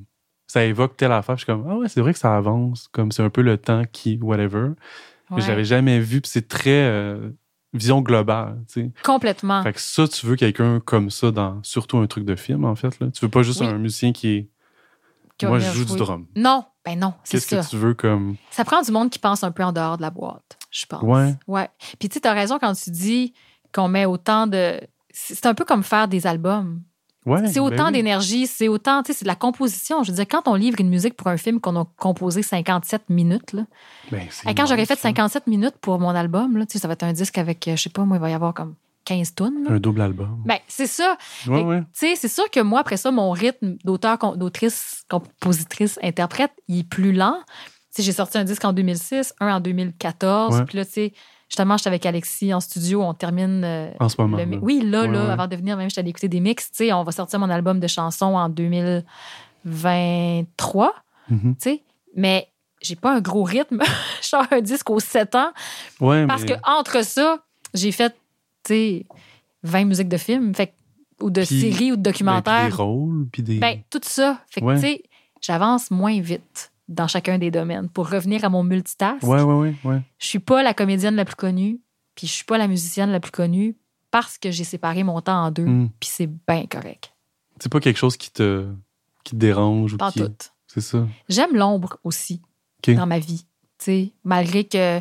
[0.47, 1.35] Ça évoque telle affaire.
[1.35, 2.87] Puis je suis comme, ah ouais, c'est vrai que ça avance.
[2.91, 4.69] Comme c'est un peu le temps qui, whatever.
[5.29, 5.41] Mais Ouais.
[5.41, 6.21] je l'avais jamais vu.
[6.21, 7.29] Puis c'est très euh,
[7.73, 8.91] vision globale, tu sais.
[9.03, 9.61] Complètement.
[9.63, 12.75] Fait que ça, tu veux quelqu'un comme ça dans surtout un truc de film, en
[12.75, 12.99] fait.
[12.99, 13.07] Là.
[13.11, 13.67] Tu veux pas juste Oui.
[13.67, 14.49] un musicien qui est.
[15.47, 16.25] Moi, je joue du drum.
[16.35, 18.35] Non, ben non, c'est Qu'est-ce que tu veux comme.
[18.51, 21.01] Ça prend du monde qui pense un peu en dehors de la boîte, je pense.
[21.03, 21.35] Ouais.
[21.47, 21.69] Ouais.
[21.99, 23.33] Puis tu sais, t'as raison quand tu dis
[23.73, 24.79] qu'on met autant de.
[25.11, 26.81] C'est un peu comme faire des albums.
[27.25, 27.45] Ouais.
[27.47, 27.91] C'est ben autant oui.
[27.93, 30.03] d'énergie, c'est autant, tu sais, c'est de la composition.
[30.03, 33.09] Je veux dire, quand on livre une musique pour un film qu'on a composé 57
[33.09, 33.65] minutes, là,
[34.09, 35.01] Ben, c'est Hey, quand j'aurais fait ça.
[35.01, 37.75] 57 minutes pour mon album, là, tu sais, ça va être un disque avec, euh,
[37.75, 38.75] je sais pas, moi, il va y avoir comme
[39.05, 39.65] 15 tonnes.
[39.69, 40.43] Un double album.
[40.45, 41.17] Ben, c'est ça.
[41.47, 41.81] ouais, ouais.
[41.93, 47.11] C'est sûr que moi, après ça, mon rythme d'auteur, d'autrice, compositrice, interprète, il est plus
[47.13, 47.39] lent.
[47.97, 50.59] J'ai sorti un disque en 2006, un en 2014.
[50.59, 50.65] Ouais.
[50.65, 51.13] Puis là, tu sais,
[51.49, 53.63] justement, j'étais avec Alexis en studio, on termine.
[53.65, 54.37] euh, En ce moment.
[54.37, 54.57] le là.
[54.61, 56.69] Oui, là, Ouais, là, avant de venir, même, j'étais allée écouter des mix.
[56.71, 60.93] Tu sais, on va sortir mon album de chansons en 2023.
[61.29, 61.55] Mhm.
[61.55, 61.83] Tu sais,
[62.15, 62.47] mais
[62.81, 63.81] j'ai pas un gros rythme.
[64.21, 65.51] je sors un disque aux 7 ans.
[65.99, 67.39] Ouais, Parce mais- que entre ça,
[67.73, 68.15] j'ai fait,
[68.69, 69.05] tu sais,
[69.63, 70.73] 20 musiques de films, fait,
[71.21, 72.67] ou de Puis- séries ou de ben, puis documentaires.
[72.69, 73.57] des rôles, puis des.
[73.59, 74.41] Ben, tout ça.
[74.49, 74.75] Fait que, Ouais.
[74.75, 75.03] tu sais,
[75.41, 77.89] j'avance moins vite dans chacun des domaines.
[77.89, 79.73] Pour revenir à mon multitask, ouais, ouais,
[80.17, 81.79] je suis pas la comédienne la plus connue,
[82.15, 83.75] puis je suis pas la musicienne la plus connue
[84.11, 85.89] parce que j'ai séparé mon temps en deux, Hmm.
[85.99, 87.13] puis c'est bien correct.
[87.59, 88.67] C'est pas quelque chose qui te,
[89.23, 90.19] qui te dérange ou Pas qui.
[90.19, 90.31] tout.
[90.67, 91.05] C'est ça.
[91.27, 92.41] J'aime l'ombre aussi
[92.87, 93.45] dans ma vie.
[93.79, 94.99] Tu sais, malgré que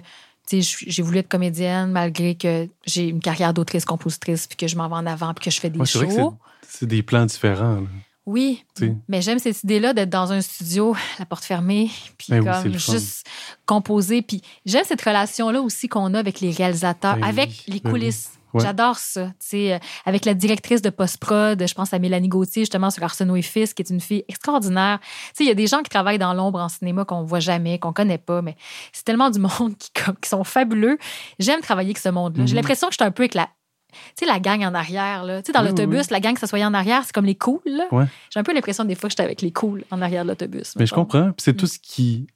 [0.50, 4.94] j'ai voulu être comédienne, malgré que j'ai une carrière d'autrice-compositrice, puis que je m'en vais
[4.96, 6.36] en avant, puis que je fais des Ouais, shows.
[6.66, 7.76] c'est- des plans différents.
[7.80, 7.86] là.
[8.26, 8.62] Oui,
[9.08, 13.26] mais j'aime cette idée-là d'être dans un studio, la porte fermée, puis Ben comme juste
[13.64, 14.20] composer.
[14.20, 17.90] Puis j'aime cette relation-là aussi qu'on a avec les réalisateurs, Ben avec oui, les ben
[17.90, 18.32] coulisses.
[18.54, 18.62] Ouais.
[18.62, 19.32] J'adore ça.
[19.38, 23.36] Sais, euh, avec la directrice de post-prod, je pense à Mélanie Gauthier, justement, sur Arsenault
[23.36, 24.98] et Fils, qui est une fille extraordinaire.
[25.40, 27.92] Il y a des gens qui travaillent dans l'ombre en cinéma qu'on voit jamais, qu'on
[27.92, 28.56] connaît pas, mais
[28.92, 30.98] c'est tellement du monde qui, comme- qui sont fabuleux.
[31.38, 32.46] J'aime travailler avec ce monde-là.
[32.46, 32.56] J'ai Mhm.
[32.56, 33.48] l'impression que je suis un peu avec la.
[33.90, 35.40] Tu sais, la gang en arrière, là.
[35.42, 37.60] Tu sais, dans Oui, oui, l'autobus, la gang s'assoyait en arrière, c'est comme les cools.
[37.90, 38.04] Ouais.
[38.30, 40.74] J'ai un peu l'impression des fois que j'étais avec les cools en arrière de l'autobus.
[40.76, 41.30] Mais je comprends.
[41.38, 41.56] C'est Mm.
[41.56, 42.26] tout ce qui.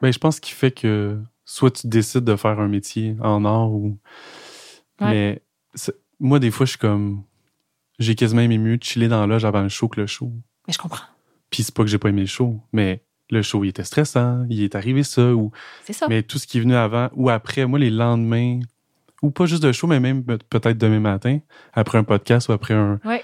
[0.00, 3.70] Ben, je pense qui fait que soit tu décides de faire un métier en art
[3.70, 3.98] ou.
[5.00, 5.08] Ouais.
[5.10, 5.42] Mais
[6.20, 7.24] moi, des fois, je suis comme.
[7.98, 10.32] J'ai quasiment aimé mieux chiller dans la loge avant le show que le show.
[10.66, 11.04] Mais je comprends.
[11.50, 14.44] Puis c'est pas que j'ai pas aimé le show, mais le show, il était stressant,
[14.48, 15.52] il est arrivé ça, ou.
[15.84, 16.06] C'est ça.
[16.08, 18.60] Mais tout ce qui est venu avant ou après, moi, les lendemains,
[19.22, 21.38] ou pas juste de show, mais même peut- peut-être demain matin,
[21.74, 22.98] après un podcast ou après un.
[23.04, 23.22] Ouais.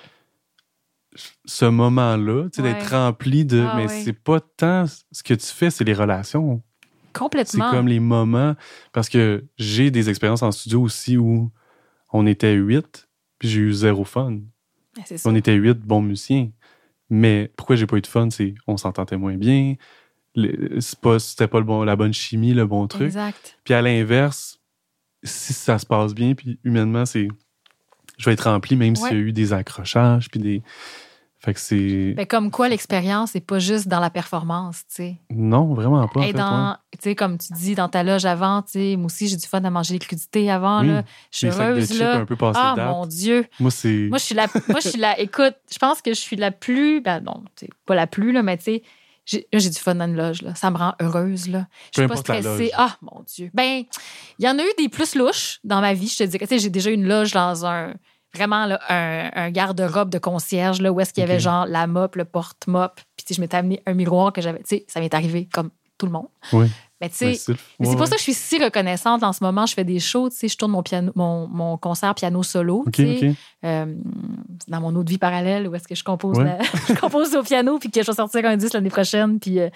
[1.46, 2.74] Ce moment-là, tu sais, Ouais.
[2.74, 3.60] d'être rempli de.
[3.66, 4.02] Ah mais ouais.
[4.04, 6.62] c'est pas tant ce que tu fais, c'est les relations.
[7.06, 7.70] C'est Complètement.
[7.72, 8.54] comme les moments.
[8.92, 11.50] Parce que j'ai des expériences en studio aussi où
[12.12, 14.38] on était huit, puis j'ai eu zéro fun.
[15.04, 15.28] Ça.
[15.28, 16.50] On était huit bons musiciens.
[17.10, 19.74] Mais pourquoi j'ai pas eu de fun, c'est on s'entendait moins bien.
[20.34, 23.06] le- c'est pas- C'était pas, le bon, la bonne chimie, le bon truc.
[23.06, 23.58] Exact.
[23.64, 24.60] Puis à l'inverse,
[25.24, 27.28] si ça se passe bien, puis humainement, c'est.
[28.18, 30.62] Je vais être rempli, même s'il y a eu des accrochages, puis des.
[31.40, 32.14] Fait que c'est.
[32.16, 35.16] Ben, comme quoi, l'expérience, c'est pas juste dans la performance, tu sais.
[35.30, 36.18] Non, vraiment pas.
[36.20, 36.76] en Hey, fait, dans, ouais.
[36.92, 39.46] tu sais, comme tu dis, dans ta loge avant, tu sais, moi aussi, j'ai du
[39.46, 41.04] fun à manger les crudités avant, Oui, là.
[41.30, 42.16] Je suis heureuse, là.
[42.16, 42.88] un peu Ah, date.
[42.88, 43.46] mon Dieu.
[43.60, 44.08] Moi, c'est.
[44.08, 46.50] Moi, je suis la, moi, je suis la, écoute, je pense que je suis la
[46.50, 48.82] plus, ben non, tu sais, pas la plus, là, mais tu sais,
[49.52, 50.54] j'ai du fun dans une loge, là.
[50.56, 51.66] Ça me rend heureuse, là.
[51.94, 52.72] Je suis pas stressée.
[52.76, 53.50] Ah, mon Dieu.
[53.54, 53.84] Ben,
[54.40, 56.46] il y en a eu des plus louches dans ma vie, je te dirais.
[56.48, 57.94] Tu sais, j'ai déjà eu une loge dans un,
[58.34, 61.86] vraiment, là, un, un garde-robe de concierge, là, où est-ce qu'il y avait genre la
[61.86, 63.00] mop, le porte-mop.
[63.16, 66.06] Puis, je m'étais amené un miroir que j'avais, tu sais, ça m'est arrivé comme tout
[66.06, 66.28] le monde.
[66.52, 66.66] Oui.
[67.00, 67.52] Mais tu sais, Mais c'est
[67.90, 69.66] ouais, pour ça que je suis si reconnaissante en ce moment.
[69.66, 72.82] Je fais des shows, tu sais, je tourne mon, piano, mon, mon concert piano solo.
[72.86, 73.36] OK, tu sais, OK.
[73.64, 73.94] euh,
[74.66, 76.44] dans mon autre vie parallèle où est-ce que je compose, Ouais.
[76.44, 76.58] la-
[76.88, 79.38] je compose au piano puis que je vais sortir un disque l'année prochaine.
[79.38, 79.68] Puis, euh,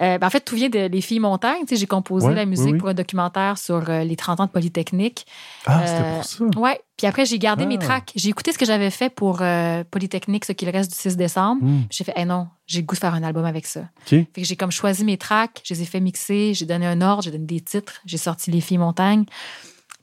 [0.00, 1.60] euh, ben, en fait, tout vient de Les Filles Montagnes.
[1.66, 2.78] Tu sais, J'ai composé Ouais, la musique oui.
[2.78, 5.26] pour un documentaire sur les 30 ans de Polytechnique.
[5.66, 6.60] Ah, c'était pour ça.
[6.60, 6.80] Ouais.
[7.02, 7.84] Puis après, j'ai gardé mes Ah.
[7.84, 8.12] tracks.
[8.14, 11.60] J'ai écouté ce que j'avais fait pour euh, Polytechnique, ce qu'il reste du 6 décembre.
[11.64, 13.88] Hmm, J'ai fait, eh non, j'ai le goût de faire un album avec ça.
[14.06, 17.00] Fait que j'ai comme choisi mes tracks, je les ai fait mixer, j'ai donné un
[17.00, 19.24] ordre, j'ai donné des titres, j'ai sorti Les Filles Montagnes,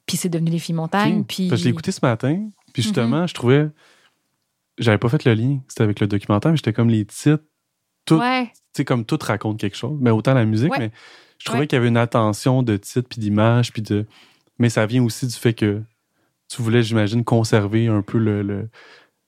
[0.05, 1.19] puis c'est devenu Les Filles Montagnes.
[1.19, 1.27] OK.
[1.27, 1.47] Puis...
[1.47, 2.33] Parce que je l'ai écouté ce matin,
[2.73, 2.83] puis Mhm.
[2.83, 3.69] justement, je trouvais.
[4.77, 7.43] J'avais pas fait le lien, c'était avec le documentaire, mais j'étais comme les titres,
[8.03, 10.79] tout, Ouais, tu sais, comme tout raconte quelque chose, mais autant la musique, Ouais.
[10.79, 10.91] mais
[11.37, 11.67] je trouvais Ouais.
[11.67, 14.05] qu'il y avait une attention de titres, puis d'images, puis de.
[14.57, 15.81] Mais ça vient aussi du fait que
[16.49, 18.41] tu voulais, j'imagine, conserver un peu le.
[18.41, 18.69] le,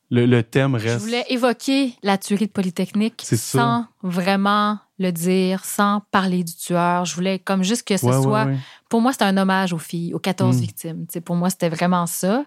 [0.10, 1.06] le, le thème je reste.
[1.06, 3.38] voulais évoquer la tuerie de Polytechnique ça.
[3.38, 7.06] sans vraiment le dire, sans parler du tueur.
[7.06, 8.44] Je voulais comme juste que ce Ouais, soit...
[8.46, 8.58] ouais.
[8.90, 10.60] Pour moi, c'était un hommage aux filles, aux 14 Mm.
[10.60, 11.06] victimes.
[11.24, 12.44] Pour moi, c'était vraiment ça.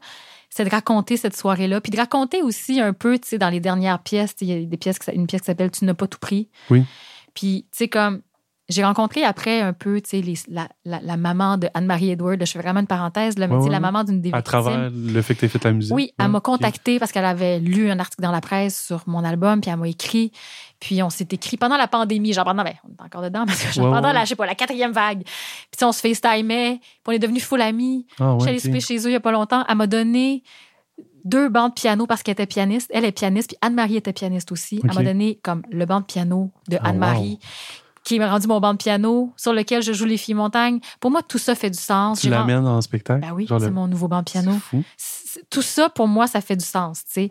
[0.51, 3.61] C'est de raconter cette soirée-là, puis de raconter aussi un peu, tu sais, dans les
[3.61, 6.19] dernières pièces, il y a des pièces, une pièce qui s'appelle Tu n'as pas tout
[6.21, 6.49] pris.
[6.71, 6.85] Oui.
[7.35, 8.21] Puis, tu sais, comme
[8.71, 12.39] j'ai rencontré après un peu, tu sais, les- la, la- la maman de Anne-Marie Edward,
[12.45, 14.31] je fais vraiment une parenthèse, là, mais Ouais, tu sais, ouais, la maman d'une des
[14.33, 14.43] À victimes.
[14.43, 15.95] travers le fait que tu fait de la musique.
[15.95, 19.03] Oui, elle Ouais, m'a contactée parce qu'elle avait lu un article dans la presse sur
[19.07, 20.33] mon album, puis elle m'a écrit.
[20.81, 23.63] Puis on s'est écrit pendant la pandémie, genre pendant, ben, on est encore dedans, parce
[23.63, 25.23] que genre pendant la, je sais pas, la quatrième vague.
[25.25, 28.07] Puis on se FaceTimait, puis on est devenus full amis.
[28.19, 28.65] Ah, Je suis allée ok.
[28.65, 29.65] souper chez eux il y a pas longtemps.
[29.69, 30.43] Elle m'a donné
[31.25, 32.91] deux bancs de piano parce qu'elle était pianiste.
[32.95, 34.81] Elle est pianiste, puis Anne-Marie était pianiste aussi.
[34.85, 37.39] Elle m'a donné comme le banc de piano de Ah, Anne-Marie.
[38.05, 40.79] Qui m'a rendu mon banc de piano sur lequel je joue les filles montagnes.
[41.01, 42.21] Pour moi, tout ça fait du sens.
[42.21, 43.21] Tu l'amènes en spectacle?
[43.23, 44.85] Ben oui, c'est le- mon nouveau banc de piano fou.
[45.51, 47.31] tout ça, pour moi, ça fait du sens, tu sais.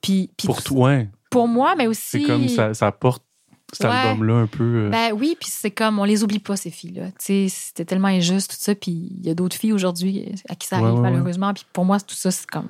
[0.00, 1.08] Puis, puis Pour tout- toi, ouais.
[1.30, 2.20] Pour moi, mais aussi.
[2.20, 3.24] C'est comme ça, ça porte
[3.72, 3.96] cet Ouais.
[3.96, 4.62] album-là un peu.
[4.86, 7.06] euh, Ben oui, puis c'est comme, on les oublie pas, ces filles-là.
[7.12, 8.74] Tu sais, c'était tellement injuste, tout ça.
[8.74, 11.00] Puis il y a d'autres filles aujourd'hui à qui ça arrive, ouais, ouais.
[11.10, 11.52] malheureusement.
[11.54, 12.68] Puis pour moi, tout ça, c'est comme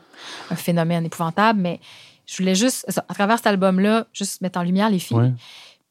[0.50, 1.61] un phénomène épouvantable.
[1.61, 1.80] Mais
[2.26, 5.34] je voulais juste, à travers cet album-là, juste mettre en lumière les filles.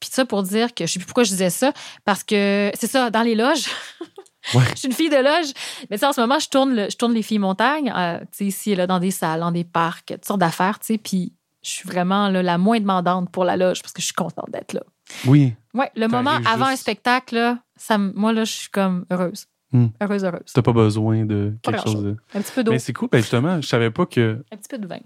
[0.02, 1.72] Puis ça pour dire que je sais plus pourquoi je disais ça,
[2.04, 3.66] parce que c'est ça, dans les loges.
[4.56, 4.64] Ouais.
[4.72, 5.54] je suis une fille de loge.
[5.91, 8.26] Mais sais, en ce moment, je tourne, le- je tourne les filles montagnes, euh, tu
[8.32, 10.97] sais, ici et là, dans des salles, dans des parcs, toutes sortes d'affaires, tu sais.
[10.97, 11.32] Puis
[11.62, 14.49] je suis vraiment là, la moins demandante pour la loge parce que je suis contente
[14.49, 14.82] d'être là.
[15.28, 19.45] Oui, Ouais, le moment avant un spectacle, là, ça, moi, là, je suis comme heureuse.
[19.74, 19.89] Hmm.
[20.02, 20.52] Heureuse, heureuse.
[20.52, 22.18] t'as pas besoin de quelque chose de.
[22.34, 24.70] Un petit peu d'eau, Mais c'est cool, ben justement, je savais pas que, un petit
[24.70, 24.97] peu de vin.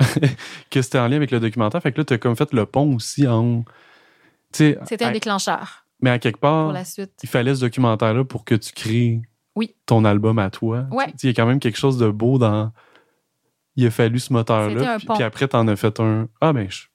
[0.70, 1.82] que c'était en lien avec le documentaire.
[1.82, 3.64] Fait que là, t'as comme fait le pont aussi en.
[4.52, 7.12] C'était un à- déclencheur mais à quelque part, pour la suite.
[7.22, 9.22] il fallait ce documentaire-là pour que tu crées
[9.54, 9.74] Oui.
[9.86, 10.86] ton album à toi.
[10.90, 11.06] Ouais.
[11.22, 12.72] Il y a quand même quelque chose de beau dans.
[13.76, 14.98] Il a fallu ce moteur-là.
[14.98, 16.28] Puis, puis après, t'en as fait un.
[16.40, 16.86] Ah, ben, je-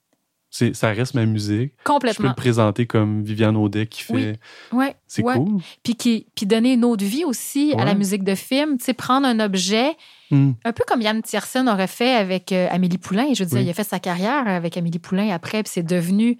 [0.49, 1.71] c'est, ça reste ma musique.
[1.77, 2.29] Je peux Complètement.
[2.29, 4.13] le présenter comme Viviane Audet qui fait.
[4.13, 4.77] Oui.
[4.79, 4.95] Ouais.
[5.07, 5.35] C'est ouais.
[5.35, 5.61] cool.
[5.83, 8.77] Puis, qui, puis donner une autre vie aussi à la musique de film.
[8.77, 9.95] Tu sais, prendre un objet,
[10.31, 10.51] Hmm.
[10.65, 13.33] un peu comme Yann Tiersen aurait fait avec euh, Amélie Poulain.
[13.33, 13.63] Je veux dire, Oui.
[13.65, 16.37] il a fait sa carrière avec Amélie Poulain après, puis c'est devenu.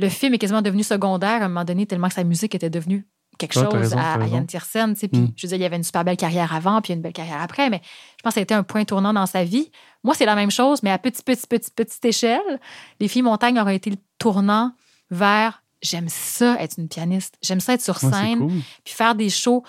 [0.00, 2.70] Le film est quasiment devenu secondaire à un moment donné, tellement que sa musique était
[2.70, 3.06] devenue
[3.38, 4.26] quelque chose raison, à, à.
[4.26, 4.94] Yann Tiersen.
[4.94, 5.32] Puis, Mm.
[5.34, 7.40] je veux dire, il y avait une super belle carrière avant, puis une belle carrière
[7.40, 7.80] après, mais
[8.18, 9.70] je pense que ça a été un point tournant dans sa vie.
[10.04, 12.60] Moi, c'est la même chose, mais à petite, petite, petite, petite échelle.
[13.00, 14.72] Les filles montagnes auraient été le tournant
[15.10, 18.50] vers j'aime ça être une pianiste, j'aime ça être sur Ouais, scène, cool.
[18.84, 19.62] puis faire des shows.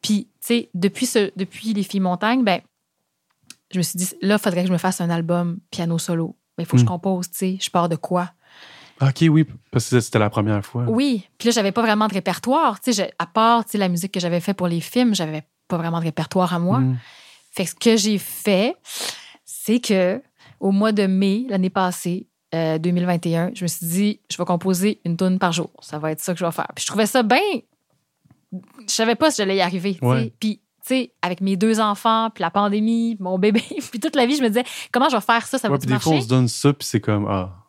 [0.00, 2.62] Puis, tu sais, depuis, ce, depuis Les filles montagnes, ben,
[3.72, 6.36] je me suis dit, là, il faudrait que je me fasse un album piano solo.
[6.56, 6.88] Mais il faut que je Mm.
[6.88, 7.58] compose, tu sais.
[7.60, 8.32] Je pars de quoi?
[9.02, 10.84] Ok, oui, parce que c'était la première fois.
[10.88, 11.26] Oui.
[11.38, 12.80] Puis là, j'avais pas vraiment de répertoire.
[12.80, 15.14] Tu sais, j'ai- à part tu sais, la musique que j'avais fait pour les films,
[15.14, 16.80] j'avais pas vraiment de répertoire à moi.
[16.80, 16.96] Hmm.
[17.52, 18.76] Fait que ce que j'ai fait,
[19.44, 20.20] c'est que
[20.60, 25.00] au mois de mai, l'année passée, euh, 2021, je me suis dit, je vais composer
[25.04, 25.70] une tune par jour.
[25.80, 26.68] Ça va être ça que je vais faire.
[26.74, 27.38] Puis je trouvais ça bien.
[28.52, 28.58] Je
[28.92, 29.96] savais pas si j'allais y arriver.
[30.02, 30.32] Ouais.
[30.40, 34.16] Puis, tu sais, avec mes deux enfants, puis la pandémie, puis mon bébé, puis toute
[34.16, 35.58] la vie, je me disais, comment je vais faire ça?
[35.58, 37.59] Ça Ouais, va puis des fois, on se donne ça, puis c'est comme, ah,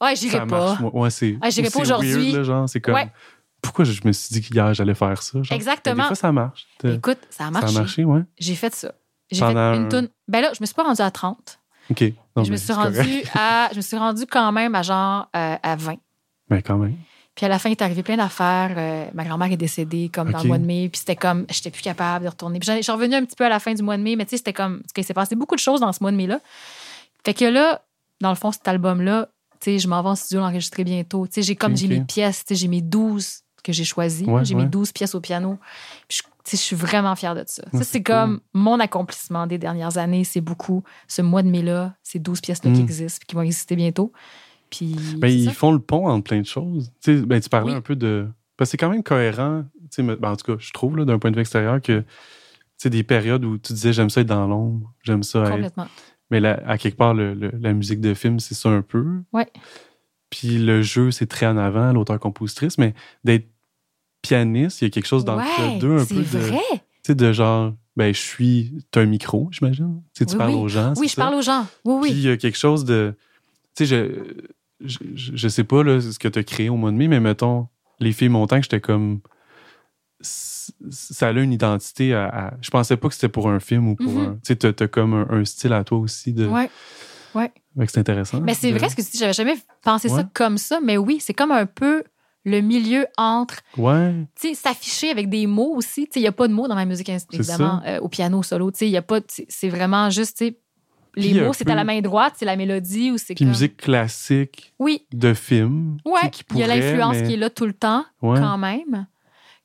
[0.00, 0.76] Ouais, ça j'irai pas.
[0.76, 0.80] marche.
[0.94, 1.38] Ouais, c'est.
[1.40, 2.34] Ah, j'irai pas aujourd'hui.
[2.68, 3.10] c'est comme, Ouais.
[3.62, 5.42] pourquoi je me suis dit qu'hier, j'allais faire ça?
[5.42, 5.56] genre?
[5.56, 5.96] Exactement.
[6.02, 6.66] Des fois, ça marche.
[6.84, 7.76] Écoute, ça a Ça marché.
[7.76, 8.20] a marché, ouais.
[8.38, 8.92] J'ai fait ça.
[9.30, 10.08] J'ai fait une un- toune.
[10.28, 11.58] Ben là, je me suis pas rendue à 30.
[11.90, 12.02] OK.
[12.36, 15.56] Non, je, me suis rendue à, je me suis rendue quand même à genre euh,
[15.62, 15.96] à 20.
[16.50, 16.96] Mais quand même.
[17.34, 18.72] Puis à la fin, il est arrivé plein d'affaires.
[18.76, 20.88] Euh, ma grand-mère est décédée comme dans le mois de mai.
[20.88, 22.58] Puis c'était comme, j'étais plus capable de retourner.
[22.58, 24.24] Puis je suis revenue un petit peu à la fin du mois de mai, mais
[24.24, 26.16] tu sais, c'était comme, parce qu'il s'est passé beaucoup de choses dans ce mois de
[26.16, 26.40] mai-là.
[27.24, 27.82] Fait que là,
[28.20, 29.28] dans le fond, cet album-là,
[29.60, 31.26] sais, je m'en vais en studio l'enregistrer bientôt.
[31.26, 34.24] Tu sais, j'ai comme, j'ai mes pièces, tu sais, j'ai mes 12 que j'ai choisies.
[34.26, 34.68] Ouais, j'ai mes ouais.
[34.68, 35.58] 12 pièces au piano.
[36.08, 37.64] Puis je, je suis vraiment fière de ça.
[37.72, 38.14] Ça, c'est cool.
[38.14, 40.22] comme mon accomplissement des dernières années.
[40.24, 42.84] C'est beaucoup ce mois de mai-là, ces 12 pièces-là qui Mm.
[42.84, 44.12] existent, qui vont exister bientôt.
[44.70, 44.94] Puis.
[45.18, 45.52] Ben, ils ça.
[45.52, 46.92] font le pont entre plein de choses.
[47.02, 47.76] Tu sais, ben, tu parlais Oui.
[47.76, 48.28] un peu de.
[48.56, 49.64] Parce que c'est quand même cohérent.
[49.90, 52.00] tu sais, ben, en tout cas, je trouve, là, d'un point de vue extérieur, que
[52.00, 52.06] tu
[52.78, 55.74] sais, des périodes où tu disais j'aime ça être dans l'ombre, j'aime ça être.
[56.30, 59.04] Mais là, à quelque part, le- le- la musique de film, c'est ça un peu.
[59.32, 59.46] Ouais.
[60.30, 62.78] Puis le jeu, c'est très en avant, l'auteur-compositrice.
[62.78, 63.46] Mais d'être
[64.22, 66.38] pianiste, il y a quelque chose dans ouais, le deux un peu de.
[66.38, 66.58] vrai.
[66.72, 66.78] Tu
[67.12, 68.72] sais, de genre, ben, je suis.
[68.90, 70.02] T'as un micro, j'imagine.
[70.14, 70.60] Tu sais, tu Oui, parles oui.
[70.60, 70.92] aux gens.
[70.96, 71.22] Oui, je ça?
[71.22, 71.66] parle aux gens.
[71.84, 72.16] Oui, Puis oui.
[72.18, 73.14] il y a quelque chose de.
[73.76, 74.10] Tu sais,
[74.80, 76.96] je, je, je- je sais pas là, ce que tu as créé au mois de
[76.96, 77.68] mai, mais mettons,
[78.00, 79.20] les filles montant, j'étais comme.
[80.90, 83.94] Ça a une identité à, à- Je pensais pas que c'était pour un film ou
[83.96, 84.20] pour Mhm.
[84.26, 84.32] un.
[84.44, 86.32] Tu sais, t'as comme un, un style à toi aussi.
[86.32, 86.46] De...
[86.46, 86.68] Ouais.
[87.34, 87.52] Ouais.
[87.86, 88.40] C'est intéressant.
[88.40, 89.18] Mais c'est vrai ce que tu dis.
[89.18, 90.16] J'avais jamais pensé Ouais.
[90.22, 90.80] ça comme ça.
[90.82, 92.02] Mais oui, c'est comme un peu
[92.44, 94.14] le milieu entre, Ouais.
[94.40, 96.06] tu sais, s'afficher avec des mots aussi.
[96.06, 98.42] Tu sais, il n'y a pas de mots dans ma musique, évidemment, euh, au piano
[98.42, 98.70] solo.
[98.70, 99.20] Tu sais, il y a pas.
[99.28, 100.58] c'est- vraiment juste, tu sais,
[101.16, 103.44] les Puis mots, c'est peu- à la main droite, c'est la mélodie ou c'est Puis
[103.44, 103.48] comme.
[103.48, 105.96] musique classique Oui, de film.
[106.32, 108.38] qui Il y a l'influence mais- qui est là tout le temps, Ouais.
[108.38, 109.06] quand même.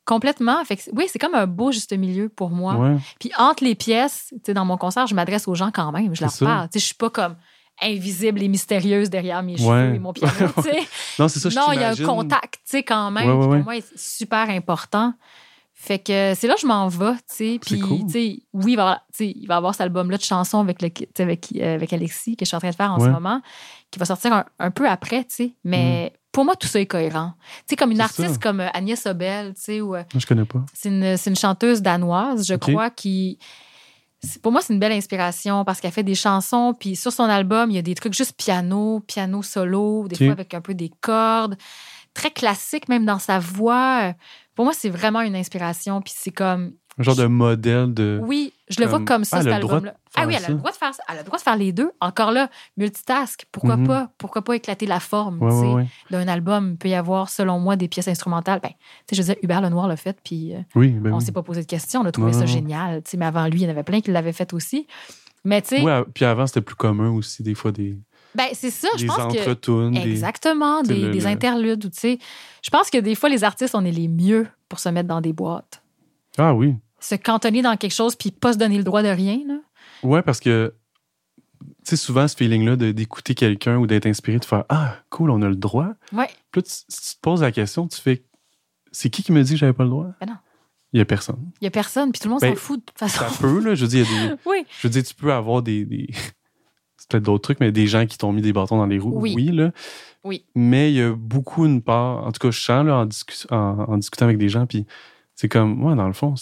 [0.06, 0.64] Complètement.
[0.66, 2.76] Fait que, oui, c'est comme un beau juste milieu pour moi.
[2.76, 2.98] Ouais.
[3.20, 6.16] Puis entre les pièces, dans mon concert, je m'adresse aux gens quand même.
[6.16, 6.46] Je leur ça.
[6.46, 6.70] parle.
[6.74, 7.36] Je suis pas comme
[7.82, 9.96] invisible et mystérieuse derrière mes cheveux Ouais.
[9.96, 10.34] et mon piano.
[11.20, 13.28] Non, c'est ça, je non, il y a un contact, quand même.
[13.30, 13.48] Ouais, qui.
[13.48, 15.14] Pour moi, c'est super important.
[15.74, 17.60] Fait que c'est là que je m'en vais, tu sais.
[17.60, 18.06] Puis, cool.
[18.06, 20.80] tu sais, oui, il va, y avoir- il va avoir cet album-là de chansons avec,
[20.82, 20.90] le,
[21.20, 23.42] avec, euh, avec Alexis, que je suis en train de faire en ce moment,
[23.90, 25.54] qui va sortir un, un peu après, tu sais.
[25.64, 27.34] Mais pour moi, tout ça est cohérent.
[27.60, 28.40] Tu sais, comme une artiste ça.
[28.42, 30.64] comme Agnès Sobel, tu sais, ou euh, je connais pas.
[30.74, 33.38] c'est une, chanteuse danoise, je crois, qui.
[34.44, 37.72] Pour moi, c'est une belle inspiration parce qu'elle fait des chansons, puis sur son album,
[37.72, 40.24] il y a des trucs juste piano, piano solo, des Ok.
[40.26, 41.58] fois avec un peu des cordes,
[42.14, 44.14] très classique même dans sa voix.
[44.56, 46.74] Pour moi, c'est vraiment une inspiration, puis c'est comme.
[47.02, 48.20] Un genre de modèle de.
[48.24, 49.94] Oui, je le vois Comme- ça, Ah, cet album-là.
[50.16, 51.04] Ah oui, elle a le droit de faire ça.
[51.10, 51.92] Elle a le droit de faire les deux.
[52.00, 53.46] Encore là, multitask.
[53.52, 53.88] Pourquoi Mhm.
[53.88, 54.10] pas?
[54.18, 55.42] Pourquoi pas éclater la forme?
[55.42, 55.88] Ouais, ouais, ouais.
[56.10, 58.60] D'un album, il peut y avoir, selon moi, des pièces instrumentales.
[58.62, 58.76] Ben, tu
[59.10, 61.26] sais, je veux dire, Hubert Lenoir l'a fait, puis euh, Oui, ben on oui.
[61.26, 62.02] s'est pas posé de questions.
[62.02, 63.04] On a trouvé Non, ça non, génial.
[63.04, 64.88] Tu sais, mais avant lui, il y en avait plein qui l'avaient fait aussi.
[65.44, 65.84] Mais tu sais,
[66.14, 67.98] puis avant, c'était plus commun aussi, des fois, des,
[68.36, 69.90] ben, c'est ça, je des pense que.
[69.90, 71.84] des- Exactement, des, des le- interludes.
[71.86, 72.20] ou Tu sais,
[72.64, 75.20] je pense que des fois, les artistes, on est les mieux pour se mettre dans
[75.20, 75.82] des boîtes.
[76.38, 76.76] Ah oui.
[77.02, 79.40] Se cantonner dans quelque chose puis pas se donner le droit de rien.
[79.48, 79.58] Là?
[80.04, 80.74] Ouais, parce que,
[81.60, 85.42] tu sais, souvent, ce feeling-là d'écouter quelqu'un ou d'être inspiré, de faire Ah, cool, on
[85.42, 85.90] a le droit.
[86.14, 86.28] Ouais.
[86.52, 88.24] Puis là, tu- si tu te poses la question, tu fais
[88.94, 90.08] C'est qui qui me dit que j'avais pas le droit?
[90.20, 90.36] Ben non.
[90.94, 91.50] Il y a personne.
[91.62, 93.20] Il y a personne, puis tout le monde Ben, s'en fout de toute façon.
[93.20, 93.74] Ça peut, là.
[93.74, 94.36] Je veux dire, il y a des.
[94.46, 95.86] Oui, Je veux dire, tu peux avoir des.
[95.86, 96.10] des-
[96.98, 99.14] C'est peut-être d'autres trucs, mais des gens qui t'ont mis des bâtons dans les roues.
[99.20, 99.34] Oui.
[99.54, 99.72] là.
[100.26, 100.46] oui.
[100.54, 102.26] Mais il y a beaucoup une part.
[102.28, 104.86] En tout cas, je sens là, en, discu- en, en discutant avec des gens, puis
[105.34, 106.36] c'est comme, moi, dans le fond,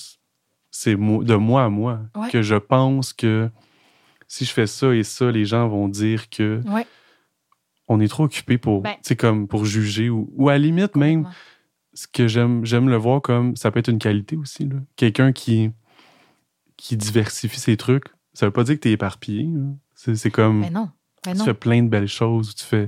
[0.71, 2.29] c'est- de moi à moi Ouais.
[2.29, 3.49] que je pense que
[4.27, 6.85] si je fais ça et ça, les gens vont dire que Ouais.
[7.87, 8.93] on est trop occupé pour, Ben.
[9.03, 11.27] tu comme pour juger ou, ou à la limite même
[11.93, 14.75] ce que j'aime j'aime le voir comme ça peut être une qualité aussi là.
[14.95, 15.71] Quelqu'un qui
[16.77, 19.43] qui diversifie ses trucs, ça veut pas dire que t'es éparpillé.
[19.51, 19.65] là.
[19.95, 20.89] C'est c'est comme Ben non.
[21.25, 21.45] Ben tu non.
[21.45, 22.55] fais plein de belles choses.
[22.55, 22.87] Tu fais.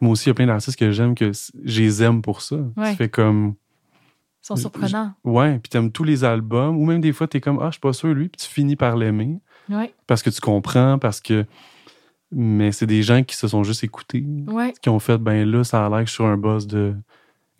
[0.00, 1.30] Moi aussi, il y a plein d'artistes que j'aime que
[1.62, 2.56] je les aime pour ça.
[2.76, 3.54] Tu fais comme.
[4.44, 5.12] Ils sont surprenants.
[5.24, 7.80] Ouais, puis t'aimes tous les albums, ou même des fois, t'es comme, ah, je suis
[7.80, 9.38] pas sûr, lui, puis tu finis par l'aimer
[9.70, 9.94] Ouais.
[10.06, 11.46] parce que tu comprends, parce que.
[12.30, 14.72] Mais c'est des gens qui se sont juste écoutés, Ouais.
[14.82, 16.94] qui ont fait, ben là, ça a l'air que je suis sur un boss de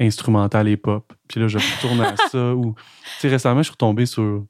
[0.00, 1.12] instrumental et pop.
[1.28, 2.54] Puis là, je retourne à ça.
[2.54, 4.44] Ou, tu sais, récemment, je suis retombé sur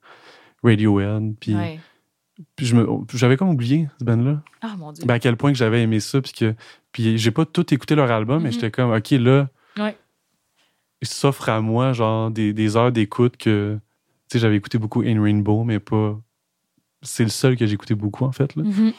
[0.62, 1.78] Radiohead, puis, Ouais.
[2.56, 2.66] puis
[3.12, 4.42] j'avais comme oublié ce band-là.
[4.62, 5.04] Ah mon Dieu.
[5.06, 6.54] Ben, à quel point que j'avais aimé ça, puis que
[6.92, 8.52] puis j'ai pas tout écouté leur album, mais Mhm.
[8.54, 9.96] j'étais comme, OK, là, Ouais.
[11.06, 13.78] S'offre à moi, genre, des, des heures d'écoute que,
[14.28, 16.18] tu sais, j'avais écouté beaucoup In Rainbow, mais pas...
[17.02, 18.62] C'est le seul que j'ai écouté beaucoup, en fait, là.
[18.64, 18.92] Mhm.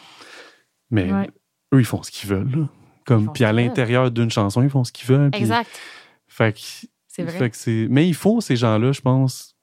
[0.91, 1.29] Mais Ouais.
[1.73, 2.67] eux, ils font ce qu'ils veulent, là.
[3.05, 5.29] Comme, puis à l'intérieur d'une chanson, ils font ce qu'ils veulent.
[5.33, 5.69] Exact.
[6.27, 6.59] Fait que,
[7.07, 7.37] C'est vrai.
[7.37, 7.87] fait que c'est...
[7.89, 9.55] Mais il faut ces gens-là, je pense,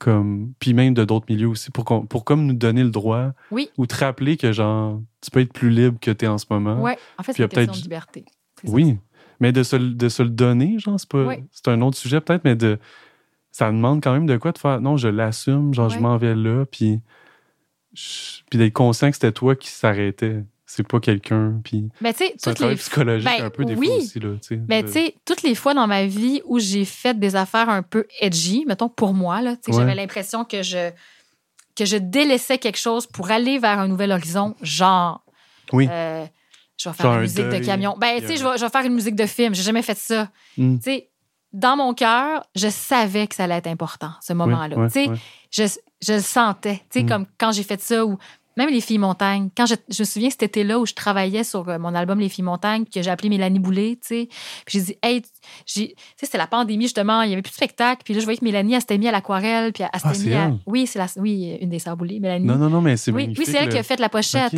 [0.00, 0.52] comme...
[0.58, 3.70] Puis même de d'autres milieux aussi, pour, qu'on- pour comme nous donner le droit, Oui.
[3.76, 6.80] ou te rappeler que, genre, tu peux être plus libre que t'es en ce moment.
[6.82, 6.96] Ouais.
[7.18, 8.24] En fait, c'est une question de liberté.
[8.64, 8.98] Oui,
[9.40, 11.24] mais de se, le- de se le donner, genre, c'est pas.
[11.24, 11.36] Oui.
[11.52, 12.78] C'est un autre sujet peut-être, mais de.
[13.52, 14.80] Ça demande quand même de quoi de faire.
[14.80, 17.00] Non, je l'assume, genre, je m'en vais là, puis.
[17.94, 20.42] je- Puis d'être conscient que c'était toi qui s'arrêtais.
[20.68, 21.60] c'est pas quelqu'un.
[21.64, 23.86] Puis Mais tu sais, c'est un toutes les psychologique ben, un peu des oui.
[23.86, 24.18] fois aussi.
[24.20, 24.60] Là, tu sais.
[24.68, 27.68] Mais De- tu sais, toutes les fois dans ma vie où j'ai fait des affaires
[27.70, 29.78] un peu edgy, mettons pour moi, là, tu sais, Ouais.
[29.82, 30.90] j'avais l'impression que je,
[31.76, 35.24] que je délaissais quelque chose pour aller vers un nouvel horizon, genre.
[35.72, 35.86] Oui.
[35.90, 36.26] euh,
[36.76, 37.94] je vais faire Genre une un musique de camion.
[37.98, 39.54] Ben, tu sais, je vais, je vais faire une musique de film.
[39.54, 40.28] J'ai jamais fait ça.
[40.58, 40.76] Mm.
[40.78, 41.10] Tu sais,
[41.52, 44.76] dans mon cœur, je savais que ça allait être important, ce Oui, moment-là.
[44.90, 45.10] tu sais,
[45.50, 45.64] je,
[46.06, 46.82] je le sentais.
[46.90, 47.08] Tu sais, Mm.
[47.08, 48.18] comme quand j'ai fait ça, ou
[48.56, 49.50] même Les Filles Montagnes.
[49.56, 52.28] Quand je, je me souviens cet été-là où je travaillais sur euh, mon album Les
[52.28, 54.28] Filles Montagnes, que j'ai appelé Mélanie Boulay, tu sais.
[54.64, 55.28] Puis j'ai dit, hey, tu
[55.66, 58.02] sais, c'était la pandémie, justement, il y avait plus de spectacle.
[58.04, 60.14] Puis là, je voyais que Mélanie, elle s'était mise à l'aquarelle, puis elle Ah, s'était
[60.14, 60.44] c'est mise à.
[60.46, 60.58] elle?
[60.66, 61.06] Oui, c'est la...
[61.16, 62.46] oui, une des sœurs Boulay, Mélanie.
[62.46, 64.54] Non, non, non, mais c'est oui, oui, c'est elle le- qui a fait la pochette.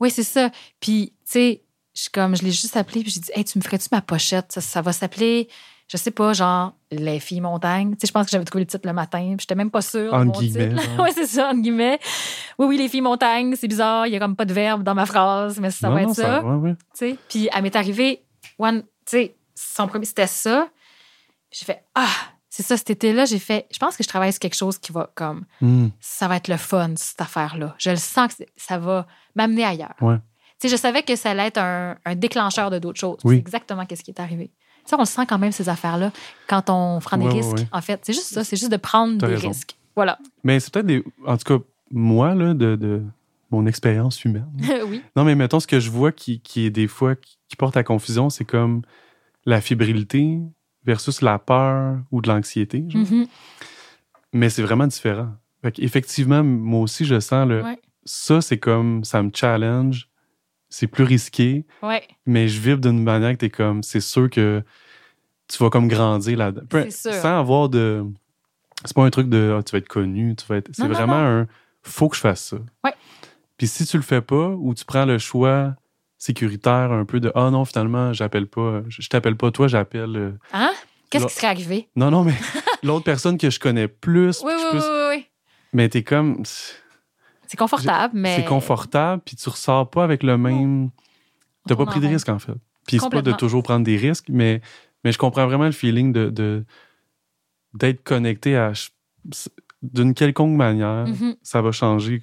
[0.00, 0.50] Oui, c'est ça.
[0.80, 1.62] Puis, tu sais,
[1.94, 4.52] je, comme, je l'ai juste appelé, puis j'ai dit, hey, tu me ferais-tu ma pochette?
[4.52, 5.48] Ça, ça va s'appeler,
[5.88, 7.92] je sais pas, genre, Les filles montagnes.
[7.92, 10.12] Tu sais, je pense que j'avais trouvé le titre le matin, j'étais même pas sûre.
[10.24, 11.02] mon guillemets, titre.
[11.02, 11.98] oui, c'est ça, entre guillemets.
[12.58, 14.94] Oui, oui, Les filles montagnes, c'est bizarre, il y a comme pas de verbe dans
[14.94, 16.42] ma phrase, mais ça non, va non, être ça.
[16.44, 16.74] ouais, ouais.
[16.74, 17.16] tu sais.
[17.28, 18.22] Puis, elle m'est arrivée,
[18.58, 20.68] one, tu sais, son premier, c'était ça.
[21.50, 22.06] J'ai fait, ah,
[22.50, 24.92] c'est ça, cet été-là, j'ai fait, je pense que je travaille sur quelque chose qui
[24.92, 25.88] va comme, Hmm.
[26.00, 27.74] ça va être le fun, cette affaire-là.
[27.78, 29.94] Je le sens que ça va m'amener ailleurs.
[30.00, 30.16] Ouais.
[30.60, 33.18] Tu sais, je savais que ça allait être un, un déclencheur de d'autres choses.
[33.24, 33.36] Oui.
[33.36, 34.50] C'est exactement ce qui est arrivé.
[34.88, 36.12] Ça, on le sent quand même, ces affaires-là,
[36.46, 37.56] quand on prend des Ouais, risques.
[37.58, 37.66] ouais.
[37.72, 39.48] En fait, c'est juste ça, c'est juste de prendre des raison.
[39.48, 39.76] risques.
[39.94, 40.18] Voilà.
[40.44, 41.04] Mais c'est peut-être des.
[41.26, 43.02] En tout cas, moi, là, de, de
[43.50, 44.48] mon expérience humaine.
[44.88, 45.02] oui.
[45.14, 47.76] Non, mais mettons, ce que je vois qui, qui est des fois qui, qui porte
[47.76, 48.80] à confusion, c'est comme
[49.44, 50.38] la fébrilité
[50.84, 52.80] versus la peur ou de l'anxiété.
[52.80, 53.26] Mhm.
[54.32, 55.28] Mais c'est vraiment différent.
[55.62, 57.62] Fait Effectivement, moi aussi, je sens le.
[57.62, 57.78] Ouais.
[58.04, 60.08] Ça, c'est comme ça me challenge.
[60.70, 63.82] C'est plus risqué, Ouais, mais je vibre d'une manière que t'es comme.
[63.82, 64.62] C'est sûr que
[65.48, 66.66] tu vas comme grandir là-dedans.
[66.68, 67.20] Peu- C'est sûr.
[67.22, 68.04] Sans avoir de.
[68.84, 70.68] C'est pas un truc de Ah, tu vas être connu, tu vas être.
[70.72, 71.46] C'est non, vraiment un
[71.82, 72.56] faut que je fasse ça.
[72.84, 72.92] Ouais.
[73.56, 75.74] Puis si tu le fais pas ou tu prends le choix
[76.18, 80.16] sécuritaire un peu de ah non finalement j'appelle pas je, je t'appelle pas toi j'appelle
[80.16, 80.72] euh, Hein?
[81.10, 81.88] Qu'est-ce qui serait arrivé?
[81.96, 82.34] non non mais
[82.82, 85.26] l'autre personne que je connais plus Oui, oui, oui, oui, oui.
[85.72, 86.42] mais t'es comme
[87.48, 88.36] C'est confortable, mais.
[88.36, 90.90] c'est confortable puis tu ressors pas avec le même
[91.66, 92.52] t'as pas pris de risque en fait
[92.86, 94.60] puis c'est pas de toujours prendre des risques mais
[95.04, 96.64] mais je comprends vraiment le feeling de
[97.74, 98.72] d'être connecté à
[99.82, 101.36] d'une quelconque manière Mhm.
[101.42, 102.22] ça va changer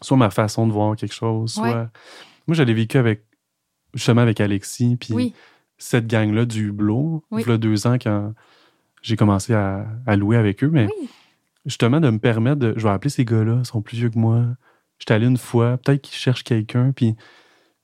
[0.00, 1.86] soit ma façon de voir quelque chose soit Ouais.
[2.46, 3.24] moi j'avais vécu avec
[3.94, 5.34] justement avec Alexis puis Oui.
[5.78, 7.42] cette gang là du Hublot Oui.
[7.46, 8.32] il y a deux ans quand
[9.02, 11.08] j'ai commencé à, à louer avec eux mais Oui.
[11.66, 14.18] Justement de me permettre de je vais appeler ces gars-là ils sont plus vieux que
[14.18, 14.44] moi
[14.98, 17.14] j'étais allé une fois peut-être qu'ils cherchent quelqu'un puis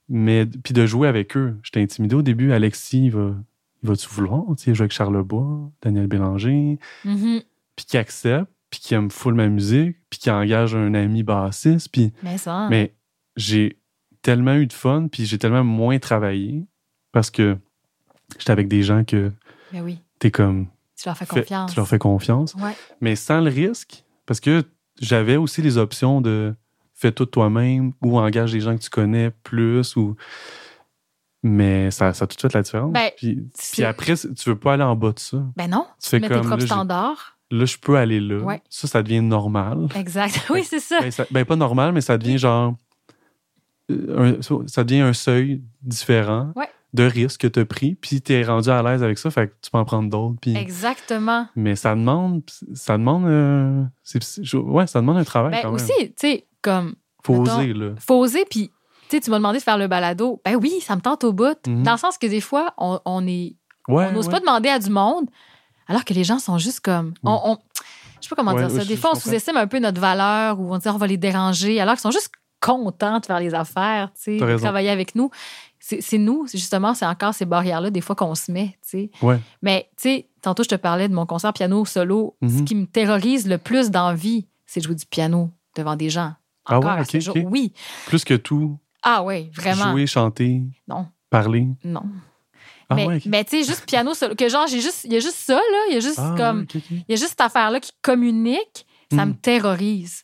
[0.09, 3.35] mais puis de jouer avec eux j'étais intimidé au début Alexis il va
[3.85, 4.43] il va-tu vouloir?
[4.57, 7.43] Tu sais jouer avec Charles Bois Daniel Bélanger Mhm.
[7.77, 11.91] puis qui accepte puis qui aime full ma musique puis qui engage un ami bassiste
[11.93, 12.67] puis Mais ça.
[12.71, 12.95] mais
[13.37, 13.79] j'ai
[14.23, 16.67] tellement eu de fun, puis j'ai tellement moins travaillé
[17.13, 17.57] parce que
[18.37, 19.31] j'étais avec des gens que
[19.73, 20.01] Mais oui.
[20.19, 20.67] t'es comme.
[21.01, 21.71] Tu leur fais fait- confiance.
[21.73, 22.77] tu leur fais confiance, Ouais.
[23.01, 24.65] mais sans le risque, parce que
[25.01, 26.55] j'avais aussi les options de
[26.95, 30.17] fais tout toi-même ou engage des gens que tu connais plus ou.
[31.45, 32.93] Mais ça, ça a tout de suite la différence.
[32.93, 35.39] Ben, puis, c'est- puis après, tu veux pas aller en bas de ça.
[35.57, 35.87] Ben non.
[36.03, 37.37] Tu fais mets tes comme, propres là, standards.
[37.53, 38.39] Là, je peux aller là.
[38.43, 38.61] Ouais.
[38.69, 39.89] Ça, ça devient normal.
[39.95, 40.35] Exact.
[40.51, 40.99] Oui, c'est ça.
[41.01, 42.75] Ben, ça- ben, pas normal, mais ça devient genre.
[43.91, 46.69] euh, un- ça- ça devient un seuil différent Ouais.
[46.95, 49.49] De risque que tu as pris, puis tu es rendu à l'aise avec ça, fait
[49.49, 50.37] que tu peux en prendre d'autres.
[50.41, 50.57] Puis...
[50.57, 51.47] Exactement.
[51.55, 52.43] Mais ça demande.
[52.75, 53.27] Ça demande.
[53.27, 53.83] euh,
[54.55, 57.91] ouais, ça demande un travail Ben quand aussi, tu sais, comme, Faut mettons, oser, là.
[57.99, 58.71] faut oser, puis,
[59.09, 60.41] tu sais, tu m'as demandé de faire le balado.
[60.45, 61.59] Ben oui, ça me tente au bout.
[61.67, 61.83] Mhm.
[61.83, 63.55] Dans le sens que des fois, on, on est,
[63.89, 64.33] Ouais, on n'ose ouais.
[64.33, 65.27] pas demander à du monde,
[65.89, 67.59] alors que les gens sont juste comme, on, on-
[68.21, 68.85] je sais pas comment Ouais, dire ça.
[68.85, 71.81] Des fois, on sous-estime un peu notre valeur ou on dit on va les déranger,
[71.81, 72.31] alors qu'ils sont juste
[72.61, 75.31] contents de faire les affaires, tu sais, travailler avec nous.
[75.81, 79.11] C'est nous, justement, c'est encore ces barrières-là, des fois, qu'on se met, tu sais.
[79.23, 79.39] Ouais.
[79.63, 82.37] Mais, tu sais, tantôt, je te parlais de mon concert piano solo.
[82.43, 82.65] Ce Mhm.
[82.65, 86.11] qui me terrorise le plus dans la vie, c'est de jouer du piano devant des
[86.11, 86.33] gens.
[86.67, 87.37] Ah Encore ouais, à ok, ce jour.
[87.37, 87.45] ok.
[87.49, 87.73] Oui.
[88.07, 89.93] Plus que tout, Ah oui, vraiment.
[89.93, 91.67] jouer, chanter, Non, parler.
[91.85, 92.03] non.
[92.91, 94.35] Ah mais ouais, mais tu sais, juste piano solo.
[94.35, 95.79] Que genre, j'ai juste, il y a juste ça, là.
[95.91, 96.61] Il y a juste Ah, comme.
[96.75, 96.81] ouais.
[96.91, 98.85] Il y a juste cette affaire-là qui communique.
[99.11, 99.29] Ça Mm.
[99.31, 100.23] me terrorise.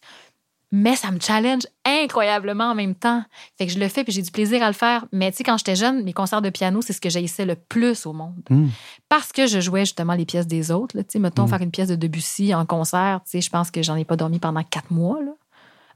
[0.76, 3.22] Mais ça me challenge incroyablement en même temps.
[3.56, 5.04] Fait que je le fais puis j'ai du plaisir à le faire.
[5.12, 7.54] Mais tu sais, quand j'étais jeune, mes concerts de piano, c'est ce que j'haïssais le
[7.54, 8.34] plus au monde.
[8.50, 8.68] Hmm.
[9.08, 10.98] Parce que je jouais justement les pièces des autres.
[10.98, 11.48] Tu sais, mettons, Mm.
[11.48, 14.16] faire une pièce de Debussy en concert, tu sais, je pense que j'en ai pas
[14.16, 15.20] dormi pendant quatre mois.
[15.22, 15.30] Là.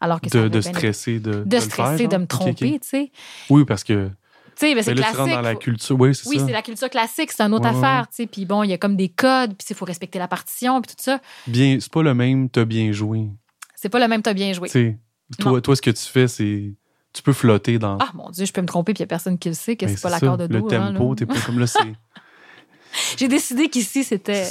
[0.01, 3.11] Alors que De, de stresser, de, De stresser, de me tromper, tu sais.
[3.51, 4.11] Oui, parce que
[4.61, 5.17] ben, c'est classique.
[5.17, 5.99] dans la culture.
[5.99, 8.27] Oui, c'est Oui, c'est la culture classique, c'est une autre Ouais, affaire, ouais.
[8.27, 10.95] Puis bon, il y a comme des codes, puis il faut respecter la partition, puis
[10.95, 11.21] tout ça.
[11.49, 13.29] Bien, c'est pas le même, t'as bien joué.
[13.81, 14.69] C'est pas le même t'as bien joué.
[15.39, 16.75] Toi, toi, ce que tu fais, c'est
[17.13, 17.99] tu peux flotter dans.
[17.99, 19.77] Ah mon Dieu, je peux me tromper puis il n'y a personne qui le sait
[19.77, 20.69] que Ben, c'est pas l'accord de Le Do.
[20.75, 21.79] hein, tempo, t'es pas comme là, c'est.
[23.19, 24.43] J'ai décidé qu'ici, c'était.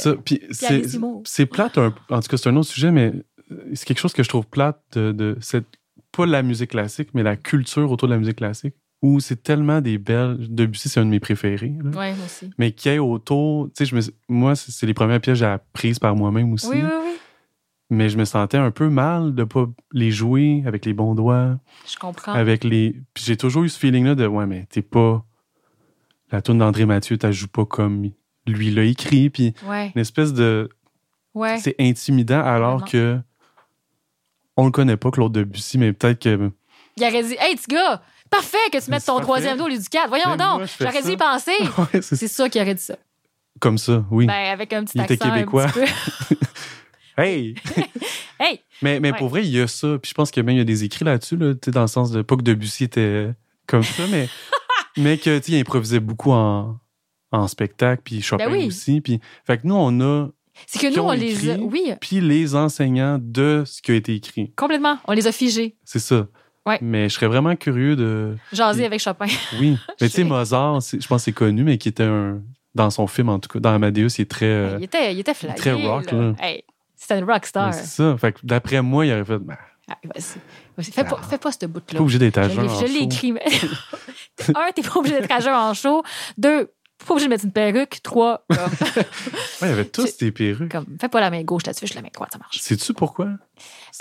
[1.25, 3.11] c'est plate, un- en tout cas, c'est un autre sujet, mais
[3.51, 5.67] euh, c'est quelque chose que je trouve plate de, de cette,
[6.13, 9.81] pas la musique classique, mais la culture autour de la musique classique, où c'est tellement
[9.81, 10.37] des belles.
[10.49, 11.73] Debussy, c'est un de mes préférés.
[11.83, 11.89] là.
[11.99, 12.49] Ouais, moi aussi.
[12.57, 15.45] Mais qu'il y ait autour, tu sais, moi, c'est c'est les premières pièces que j'ai
[15.45, 16.67] apprises par moi-même aussi.
[16.69, 17.17] Oui, oui, oui.
[17.89, 21.57] Mais je me sentais un peu mal de pas les jouer avec les bons doigts,
[21.89, 22.33] Je comprends.
[22.33, 22.95] avec les.
[23.13, 25.23] Puis j'ai toujours eu ce feeling-là de ouais, mais t'es pas.
[26.31, 28.09] La tune d'André Mathieu, t'as joues pas comme
[28.45, 30.67] lui l'a écrit, puis Ouais, une espèce de.
[31.33, 31.57] ouais.
[31.59, 32.85] C'est intimidant alors Vraiment.
[32.91, 33.19] que
[34.57, 36.51] on le connaît pas, Claude Debussy, mais peut-être que.
[36.97, 39.23] Il aurait dit Hey, petit gars, parfait que tu mettes ton parfait.
[39.23, 40.09] troisième dos au lieu du 4.
[40.09, 41.13] Voyons donc, j'aurais dû ça.
[41.13, 41.51] y penser.
[41.93, 42.97] Ouais, c'est sûr qu'il aurait dit ça.
[43.61, 44.25] comme ça, oui.
[44.25, 45.29] Ben, avec un petit Il était accent.
[45.29, 45.67] un québécois.
[45.67, 46.35] petit peu.
[47.17, 47.55] Hey!
[48.39, 48.59] hey!
[48.81, 49.17] mais mais Ouais.
[49.17, 49.97] pour vrai, il y a ça.
[50.01, 52.11] Puis je pense que même il y a des écrits là-dessus, là, dans le sens
[52.11, 52.21] de.
[52.21, 53.29] Pas que Debussy était
[53.65, 54.29] comme ça, mais,
[54.97, 56.79] mais que, il improvisait beaucoup en,
[57.31, 58.67] en spectacle, puis Chopin Ben oui.
[58.67, 59.01] aussi.
[59.01, 60.29] Puis, fait que nous, on a.
[60.65, 61.57] C'est que nous, on les a.
[61.57, 64.51] Oui, Puis les enseignants de ce qui a été écrit.
[64.55, 64.97] complètement.
[65.07, 65.75] On les a figés.
[65.83, 66.27] C'est ça.
[66.65, 66.79] Ouais.
[66.81, 68.35] Mais je serais vraiment curieux de.
[68.51, 69.27] Jaser avec Chopin.
[69.59, 69.77] Oui.
[70.01, 72.41] Mais tu sais, Mozart, je pense que c'est connu, mais qui était un.
[72.75, 74.75] Dans son film, en tout cas, dans Amadeus, il est très.
[74.77, 76.17] il, était, il était très rock, là.
[76.19, 76.33] là.
[76.39, 76.63] Hey,
[76.97, 77.73] c'était une rockstar.
[77.73, 78.17] c'est ça.
[78.17, 79.37] Fait que d'après moi, il aurait fait.
[79.37, 79.55] Ben,
[79.89, 80.39] Ah, vas-y.
[80.75, 81.25] Vas-y, Fais, pas, Ah.
[81.25, 81.97] fais pas ce t'es bout-là.
[81.97, 83.31] pas obligé d'être à en je l'ai écrit.
[83.31, 83.45] mais-
[84.55, 86.03] Un, t'es pas obligé d'être à en show.
[86.37, 86.65] Deux,
[86.97, 87.99] t'es pas obligé de mettre une perruque.
[88.03, 89.05] Trois, comme, Ouais,
[89.61, 90.71] il y avait tous des perruques.
[90.71, 92.57] comme, fais pas la main gauche là-dessus, je la main droite, ça marche.
[92.59, 93.27] Sais-tu pourquoi?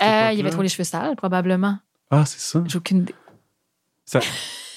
[0.03, 1.79] Euh, il y avait trop les cheveux sales, probablement.
[2.11, 2.61] Ah, c'est ça.
[2.67, 3.15] J'ai aucune idée.
[4.05, 4.19] Ça-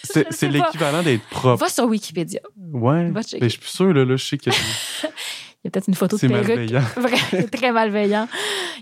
[0.02, 1.62] C'est c'est l'équivalent d'être propre.
[1.64, 2.40] Va sur Wikipédia.
[2.56, 3.10] Ouais.
[3.10, 3.38] Va checker.
[3.42, 4.50] Mais je suis sûr, là, là je sais que
[5.62, 6.48] Il y a peut-être une photo de perruque.
[6.48, 7.46] malveillant.
[7.52, 8.28] Très malveillant.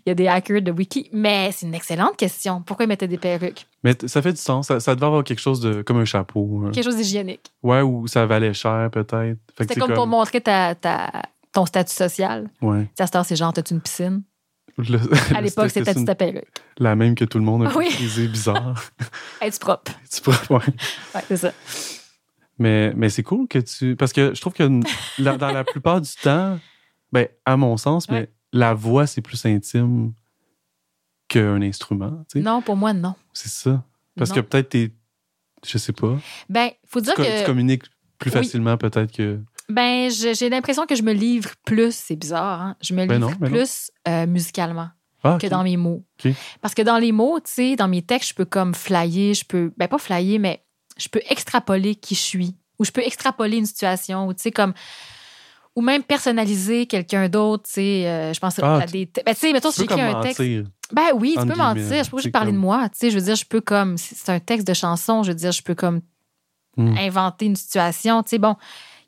[0.06, 1.10] Il y a des hackers de Wiki.
[1.12, 2.62] Mais c'est une excellente question.
[2.62, 3.66] Pourquoi ils mettaient des perruques?
[3.82, 4.68] Mais ça fait du sens.
[4.68, 5.82] Ça, ça devait avoir quelque chose de.
[5.82, 6.62] comme un chapeau.
[6.64, 6.70] hein.
[6.70, 7.50] Quelque chose d'hygiénique.
[7.64, 9.36] Ouais, ou ça valait cher, peut-être.
[9.58, 11.10] C'était c'est comme, pour montrer ta, ta-
[11.52, 12.48] ton statut social.
[12.62, 12.82] Ouais.
[12.84, 14.22] Tu sais, à cette heure, c'est genre, t'as-tu une piscine?
[14.76, 15.00] Le-
[15.34, 16.46] À l'époque, c'était ta perruque?
[16.78, 17.86] la même que tout le monde a Oui.
[17.90, 18.74] utilisé, bizarre.
[19.40, 19.90] Es-tu propre?
[20.14, 20.72] Tu pourrais- ouais.
[21.16, 21.52] Ouais, c'est ça.
[22.58, 23.94] Mais, mais c'est cool que tu.
[23.96, 24.68] Parce que je trouve que
[25.18, 26.58] la- dans la plupart du temps,
[27.12, 28.30] ben, à mon sens, mais Ouais.
[28.52, 30.12] la voix, c'est plus intime
[31.28, 32.24] qu'un instrument.
[32.30, 32.44] tu sais.
[32.44, 33.14] Non, pour moi, non.
[33.32, 33.84] C'est ça.
[34.16, 34.36] Parce Non.
[34.36, 34.90] que peut-être t'es.
[35.66, 36.16] Je sais pas.
[36.48, 37.46] Ben, faut dire co- tu que.
[37.46, 37.82] communiques
[38.18, 38.36] plus Oui.
[38.38, 39.40] facilement, peut-être que.
[39.68, 42.76] Ben, j'ai l'impression que je me livre plus, c'est bizarre, hein?
[42.80, 44.88] Je me Ben livre non, ben plus euh, musicalement
[45.22, 46.04] Ah, que dans mes mots.
[46.62, 49.44] Parce que dans les mots, tu sais, dans mes textes, je peux comme flyer, je
[49.44, 50.64] peux, ben pas flyer, mais
[50.98, 54.50] je peux extrapoler qui je suis, ou je peux extrapoler une situation, ou tu sais,
[54.52, 54.74] comme,
[55.76, 59.06] ou même personnaliser quelqu'un d'autre, tu sais, euh, je pense Ah, à des.
[59.24, 60.40] Ben, tu sais, mettons, si peux j'écris un texte.
[60.40, 60.64] mentir.
[60.92, 61.82] Ben oui, tu peux mentir.
[62.04, 62.88] Je c'est de parler de comme- moi.
[62.88, 63.96] Tu sais, je veux dire, je peux comme.
[63.96, 66.00] si C'est un texte de chanson, je veux dire, je peux comme
[66.76, 66.96] Hmm.
[66.96, 68.22] inventer une situation.
[68.22, 68.54] Tu sais, bon,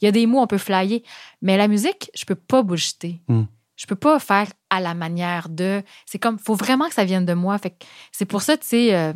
[0.01, 1.03] il y a des mots, on peut flyer.
[1.41, 3.21] Mais la musique, je peux pas bullshiter.
[3.29, 3.45] Hmm.
[3.77, 5.83] Je peux pas faire à la manière de.
[6.05, 7.57] C'est comme, faut vraiment que ça vienne de moi.
[7.59, 7.77] Fait
[8.13, 9.13] c'est pour ça, tu sais, euh,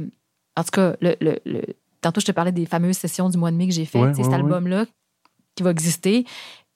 [0.57, 1.67] en tout cas, le, le- le-
[2.05, 4.01] tantôt, je te parlais des fameuses sessions du mois de mai que j'ai fait.
[4.01, 4.87] Ouais, cet album-là
[5.57, 6.25] qui va exister.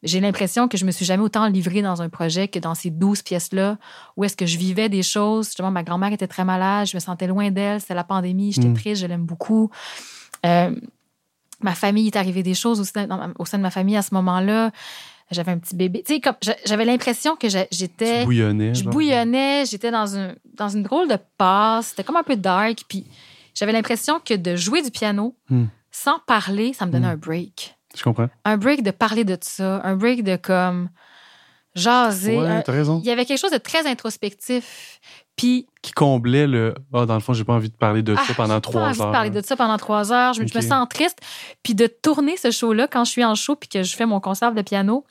[0.05, 2.91] J'ai l'impression que je me suis jamais autant livrée dans un projet que dans ces
[2.91, 3.79] 12 pièces-là,
[4.17, 5.47] où est-ce que je vivais des choses.
[5.47, 8.69] Justement, ma grand-mère était très malade, je me sentais loin d'elle, c'était la pandémie, j'étais
[8.69, 8.75] Mm.
[8.75, 9.71] triste, je l'aime beaucoup.
[10.47, 10.71] Euh,
[11.61, 14.03] ma famille est arrivé des choses aussi dans ma- au sein de ma famille à
[14.03, 14.71] ce moment-là.
[15.33, 16.03] J'avais un petit bébé.
[16.07, 18.75] Tu sais, comme j'a- j'avais l'impression que j'étais bouillonnais.
[18.75, 22.85] je bouillonnais, j'étais dans, un, dans une drôle de passe, c'était comme un peu dark,
[22.89, 23.05] puis
[23.59, 25.67] j'avais l'impression que de jouer du piano Hmm.
[25.91, 27.11] sans parler, ça me donnait Hmm.
[27.11, 27.77] un break.
[27.97, 28.29] Je comprends.
[28.45, 30.91] Un break de parler de ça, un break de comme
[31.75, 32.39] jaser.
[32.39, 33.01] Ouais, un- t'as raison.
[33.03, 35.01] Il y avait quelque chose de très introspectif.
[35.37, 36.75] Puis, Qui comblait le.
[36.93, 38.83] Ah, dans le fond, j'ai pas envie de parler de ah, ça pendant j'ai trois
[38.83, 39.07] pas envie heures.
[39.07, 40.35] de parler de ça pendant trois heures.
[40.35, 41.19] Je, me- je me sens triste.
[41.63, 44.19] Puis de tourner ce show-là quand je suis en show puis que je fais mon
[44.21, 45.05] concert de piano,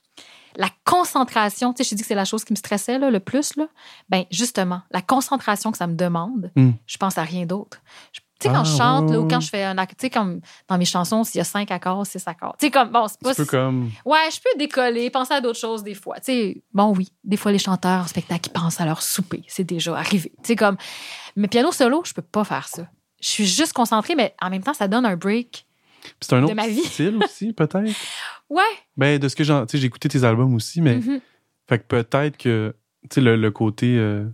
[0.57, 3.09] la concentration, tu sais, je te dis que c'est la chose qui me stressait là,
[3.09, 3.67] le plus, là.
[4.09, 6.71] Ben, justement, la concentration que ça me demande, Hmm.
[6.85, 7.79] je pense à rien d'autre.
[8.11, 9.97] Je- Tu sais, quand Ah, je chante, ouais, là, ou quand je fais un acte,
[9.97, 12.55] tu sais, comme dans mes chansons, s'il y a cinq accords, six accords.
[12.59, 13.33] Tu sais, comme, bon, c'est pas.
[13.33, 13.89] Peu comme.
[14.05, 16.17] Ouais, je peux décoller, penser à d'autres choses des fois.
[16.17, 19.43] Tu sais, bon, oui, des fois, les chanteurs en spectacle, ils pensent à leur souper.
[19.47, 20.31] C'est déjà arrivé.
[20.43, 20.77] Tu sais, comme.
[21.35, 22.87] Mais piano solo, je peux pas faire ça.
[23.21, 25.65] Je suis juste concentrée, mais en même temps, ça donne un break.
[26.03, 26.83] Puis C'est un de autre ma vie.
[26.83, 27.95] style aussi, peut-être?
[28.49, 28.61] Ouais.
[28.95, 29.53] Ben, de ce que j'ai.
[29.61, 30.97] Tu sais, j'ai écouté tes albums aussi, mais.
[30.97, 31.19] Mhm.
[31.67, 32.75] Fait que peut-être que.
[33.09, 33.97] Tu sais, le, le côté.
[33.97, 34.25] euh,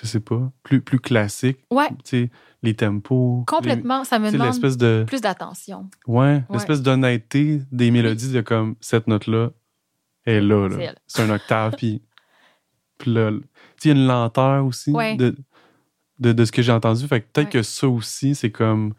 [0.00, 0.50] je sais pas.
[0.62, 1.58] Plus, plus classique.
[1.70, 2.30] Ouais, Tu sais,
[2.62, 3.44] les tempos.
[3.46, 4.04] complètement.
[4.04, 5.04] Ça me demande l'espèce de.
[5.06, 5.88] plus d'attention.
[6.06, 9.50] Ouais, l'espèce d'honnêteté des mélodies de comme cette note-là
[10.26, 10.68] est là.
[10.70, 10.94] C'est là.
[11.06, 12.02] C'est un octave, puis.
[12.98, 15.16] Puis là, il y a une lenteur aussi Ouais.
[15.16, 15.36] de,
[16.18, 17.06] de, de ce que j'ai entendu.
[17.06, 17.52] Fait que peut-être Ouais.
[17.60, 18.94] que ça aussi, c'est comme.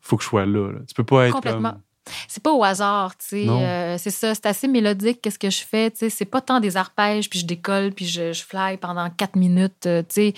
[0.00, 0.72] faut que je sois là.
[0.72, 0.80] là.
[0.88, 1.70] Tu peux pas être Complètement.
[1.74, 1.80] comme...
[2.28, 3.48] C'est pas au hasard, tu sais.
[3.48, 6.10] Euh, c'est ça, c'est assez mélodique, qu'est-ce que je fais, tu sais.
[6.10, 9.86] C'est pas tant des arpèges, puis je décolle, puis je, je fly pendant quatre minutes,
[9.86, 10.34] euh, tu sais.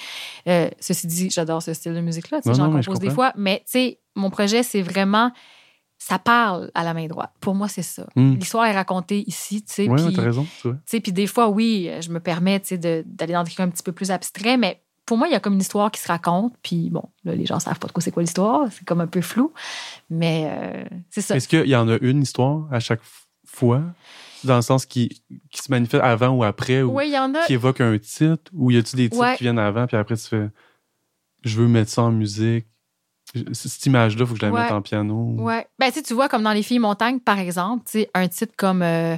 [0.49, 2.55] Euh, ceci dit, j'adore ce style de musique-là, tu sais.
[2.55, 5.33] J'en compose des fois, mais tu sais, mon projet, c'est vraiment...
[5.99, 7.33] Ça parle à la main droite.
[7.41, 8.07] Pour moi, c'est ça.
[8.17, 8.35] Hmm.
[8.35, 9.89] L'histoire est racontée ici, tu sais.
[9.89, 10.47] Puis- t'as raison.
[10.87, 13.83] puis des fois, oui, je me permets tu sais, d'aller dans des trucs un petit
[13.83, 16.55] peu plus abstraits, mais pour moi, il y a comme une histoire qui se raconte.
[16.63, 18.67] Puis bon, là, les gens savent pas trop c'est quoi l'histoire.
[18.71, 19.53] C'est comme un peu flou.
[20.11, 21.37] Mais euh, c'est ça.
[21.37, 23.01] Est-ce qu'il y en a une histoire à chaque
[23.47, 23.83] fois,
[24.45, 27.47] dans le sens qui, qui se manifeste avant ou après, ou y en a.
[27.47, 29.37] qui évoque un titre, ou y a-tu des titres Ouais.
[29.37, 30.49] qui viennent avant, puis après tu fais
[31.45, 32.67] je veux mettre ça en musique.
[33.53, 34.63] Cette image-là, il faut que je la Ouais.
[34.63, 35.35] mette en piano.
[35.39, 35.67] Ouais.
[35.79, 37.85] Ben, tu vois, comme dans Les Filles Montagnes, par exemple,
[38.15, 39.17] un titre comme euh,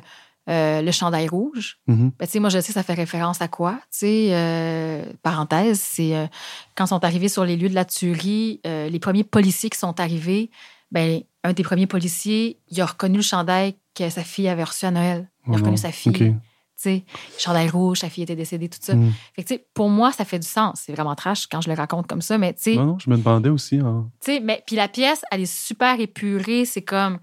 [0.49, 1.78] euh, Le chandail rouge.
[1.86, 2.12] Mhm.
[2.18, 3.74] Ben, tu sais, moi, je sais, ça fait référence à quoi?
[3.92, 6.26] Tu sais, euh, parenthèse, c'est euh,
[6.74, 9.99] quand sont arrivés sur les lieux de la tuerie, euh, les premiers policiers qui sont
[10.01, 10.51] arrivés,
[10.90, 14.86] ben, un des premiers policiers, il a reconnu le chandail que sa fille avait reçu
[14.86, 15.28] à Noël.
[15.46, 15.76] Il a Oh reconnu non.
[15.76, 16.11] sa fille.
[16.12, 16.18] OK.
[16.18, 16.34] Tu
[16.76, 17.05] sais,
[17.38, 18.94] chandail rouge, sa fille était décédée, tout ça.
[18.94, 19.12] Mm.
[19.34, 20.82] Fait que, pour moi, ça fait du sens.
[20.86, 23.11] C'est vraiment trash quand je le raconte comme ça, mais tu sais, Non, non, je
[23.11, 23.78] me demandais aussi.
[23.80, 24.09] hein.
[24.22, 26.64] tu sais, mais puis la pièce, elle est super épurée.
[26.64, 27.18] C'est comme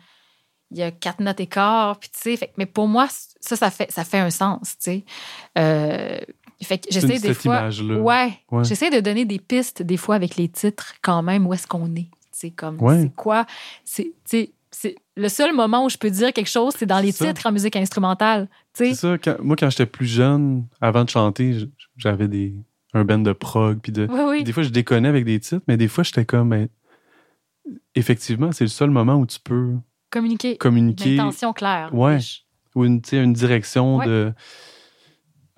[0.72, 3.07] il y a quatre notes et quart, puis tu sais, mais pour moi,
[3.39, 5.05] ça, ça fait, ça fait un sens, tu sais.
[5.57, 6.18] Euh,
[6.63, 8.63] fait que j'essaie des fois, ouais, Ouais.
[8.63, 11.88] j'essaie de donner des pistes des fois avec les titres quand même où est-ce qu'on
[11.95, 13.01] est, tu sais, comme Ouais.
[13.03, 13.45] c'est quoi,
[13.84, 16.99] c'est, tu sais, c'est le seul moment où je peux dire quelque chose, c'est dans
[16.99, 17.34] les C'est ça.
[17.34, 19.18] titres en musique instrumentale, tu C'est ça.
[19.18, 22.53] quand- moi, quand j'étais plus jeune, avant de chanter, j'avais des
[22.93, 24.07] un band de prog, puis de.
[24.09, 24.43] Oui, oui.
[24.45, 26.49] Des fois, je déconnais avec des titres, mais des fois, j'étais comme.
[26.49, 26.70] ben,
[27.95, 29.74] effectivement, c'est le seul moment où tu peux
[30.20, 30.57] Communiquer.
[30.57, 31.93] communiquer L'intention claire.
[31.93, 32.20] Ouais.
[32.76, 34.05] ou une, une direction Ouais.
[34.07, 34.34] de.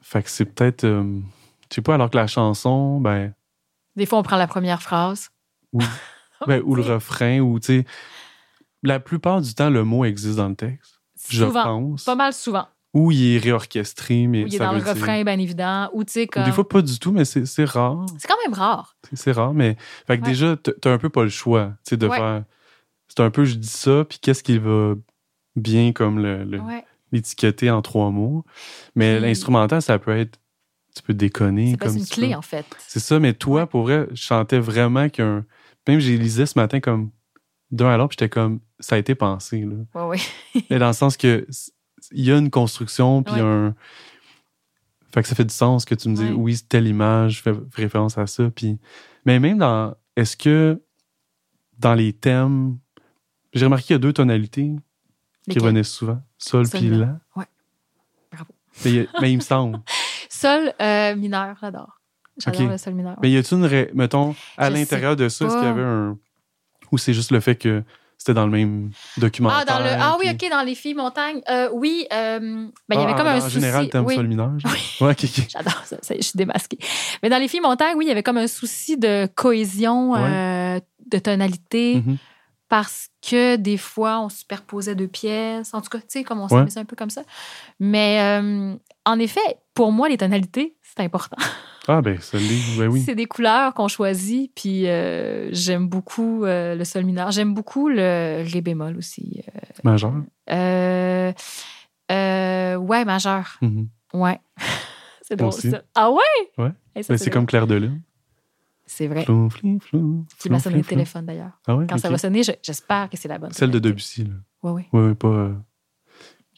[0.02, 0.84] Fait que c'est peut-être.
[0.84, 1.04] euh,
[1.70, 3.34] je sais pas, alors que la chanson, ben.
[3.96, 5.30] Des fois, on prend la première phrase.
[6.48, 7.86] ben, ou le Tu sais, refrain, ou tu sais.
[8.84, 11.00] La plupart du temps, le mot existe dans le texte,
[11.30, 11.64] je Souvent.
[11.64, 12.04] pense.
[12.04, 12.68] Pas mal souvent.
[12.94, 15.90] Ou il est réorchestré, mais Ou il est ça dans le dire- refrain, bien évident.
[15.94, 16.44] Ou tu sais, Ou comme.
[16.46, 18.06] des fois, pas du tout, mais c'est rare.
[18.18, 18.96] C'est quand même rare.
[19.14, 19.76] C'est- rare, mais.
[20.06, 20.30] Fait que Ouais.
[20.30, 22.18] déjà, t'as un peu pas le choix, tu sais, de Ouais.
[22.18, 22.44] faire.
[23.18, 24.94] C'est un peu, je dis ça, puis qu'est-ce qui va
[25.56, 26.86] bien comme le, le- Ouais.
[27.72, 28.46] en trois mots.
[28.94, 30.40] Mais l'instrumental, ça peut être.
[30.96, 32.66] Tu peux déconner C'est comme une clé, en fait.
[32.88, 35.46] C'est ça, mais toi, pour vrai, je chantais vraiment qu'un.
[35.88, 37.10] Même j'ai lisais ce matin comme
[37.72, 39.62] d'un à l'autre, puis j'étais comme ça a été pensé.
[39.62, 39.76] Là.
[40.06, 40.20] Oui,
[40.54, 40.66] oui.
[40.70, 41.48] Mais dans le sens que
[42.12, 43.74] il y a une construction, puis un.
[45.12, 48.18] Fait que ça fait du sens que tu me dis oui, telle image fait référence
[48.20, 48.52] à ça.
[48.52, 48.78] Puis...
[49.26, 49.96] Mais même dans.
[50.16, 50.84] Est-ce que
[51.80, 52.78] dans les thèmes.
[53.58, 54.72] J'ai remarqué qu'il y a deux tonalités
[55.50, 56.22] qui revenaient souvent.
[56.38, 56.98] Sol puis là.
[56.98, 57.20] la.
[57.36, 57.46] Ouais.
[58.32, 58.52] Bravo.
[58.86, 59.80] Mais, il mais me semble.
[60.30, 62.00] Sol euh, mineur, j'adore.
[62.44, 63.18] J'adore le sol mineur.
[63.22, 63.66] Mais y a-tu une.
[63.66, 66.18] ré- Mettons, à l'intérieur de ça, est-ce qu'il y avait un.
[66.92, 67.84] Ou c'est juste le fait que
[68.18, 69.60] c'était dans le même documentaire?
[69.62, 69.90] Ah, dans le...
[70.00, 71.42] ah oui, OK, dans les filles montagnes.
[71.50, 73.56] Euh, oui, euh, ben, il y avait Ah, comme un en souci.
[73.56, 74.16] général, t'aimes oui.
[74.16, 74.52] sol mineur?
[74.66, 74.72] Oui.
[75.02, 75.48] Ouais, ok, ok.
[75.50, 76.78] J'adore ça, je suis démasquée.
[77.24, 80.80] Mais dans les filles montagnes, oui, il y avait comme un souci de cohésion, euh,
[81.08, 82.18] de tonalité, Mhm.
[82.70, 85.74] Parce que des fois, on superposait deux pièces.
[85.74, 86.50] En tout cas, tu sais, comme on Ouais.
[86.50, 87.24] s'amusait un peu comme ça.
[87.80, 91.38] Mais euh, en effet, pour moi, les tonalités, c'est important.
[91.88, 92.38] Ah, ben, ça.
[92.78, 93.02] Ben oui.
[93.06, 97.32] C'est des couleurs qu'on choisit, puis euh, j'aime beaucoup euh, le sol mineur.
[97.32, 99.42] J'aime beaucoup le ré bémol aussi.
[99.86, 100.12] Majeur.
[100.50, 101.34] Ouais,
[103.06, 103.58] majeur.
[103.62, 103.88] Mhm.
[104.14, 104.40] Ouais.
[105.22, 105.72] c'est drôle, aussi.
[105.72, 105.82] ça.
[105.96, 106.20] Ah ouais?
[106.58, 106.72] Ouais.
[106.96, 108.02] Hey, Ben, c'est comme Claire de Lune.
[108.90, 109.26] C'est vrai.
[109.26, 110.82] Flou, flou, flou, C'est ma flou, flou.
[110.84, 111.52] téléphone, d'ailleurs.
[111.68, 111.86] Ah ouais?
[111.90, 113.52] Quand ça va sonner, je- j'espère que c'est la bonne.
[113.52, 113.80] Celle de.
[113.80, 114.34] Debussy, là.
[114.64, 114.84] Oui, oui.
[114.94, 115.28] Oui, oui, pas.
[115.28, 115.54] euh,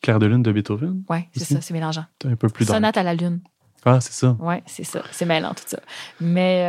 [0.01, 1.03] Claire de Lune de Beethoven.
[1.09, 2.05] Ouais, c'est ça, c'est mélangeant.
[2.23, 2.65] Un peu plus.
[2.65, 3.41] Sonate à la lune.
[3.85, 4.35] Ah, c'est ça.
[4.39, 5.01] Ouais, c'est ça.
[5.11, 5.79] C'est mêlant, tout ça.
[6.19, 6.63] Mais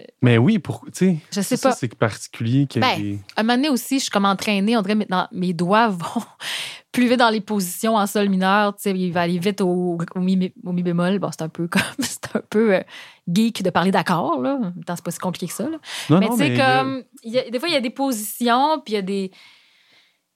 [0.00, 0.84] euh, Mais oui, pour.
[0.86, 1.16] Tu sais.
[1.32, 1.74] je sais ça, pas.
[1.76, 4.76] C'est particulier Ben, des- À un moment donné aussi, je suis comme entraînée.
[4.76, 6.22] On dirait dans- mes doigts vont
[6.90, 8.74] plus vite dans les positions en sol mineur.
[8.76, 11.18] Tu sais, il va aller vite au, au, mi, au mi bémol.
[11.20, 11.82] Bon, c'est un peu comme.
[12.00, 12.80] C'est un peu euh,
[13.28, 14.54] geek de parler d'accords, là.
[14.54, 15.68] En même temps, c'est pas si compliqué que ça.
[15.68, 15.78] là.
[16.08, 17.02] Non, mais tu sais, comme.
[17.24, 19.30] il y a- des fois, il y a des positions, puis il y a des.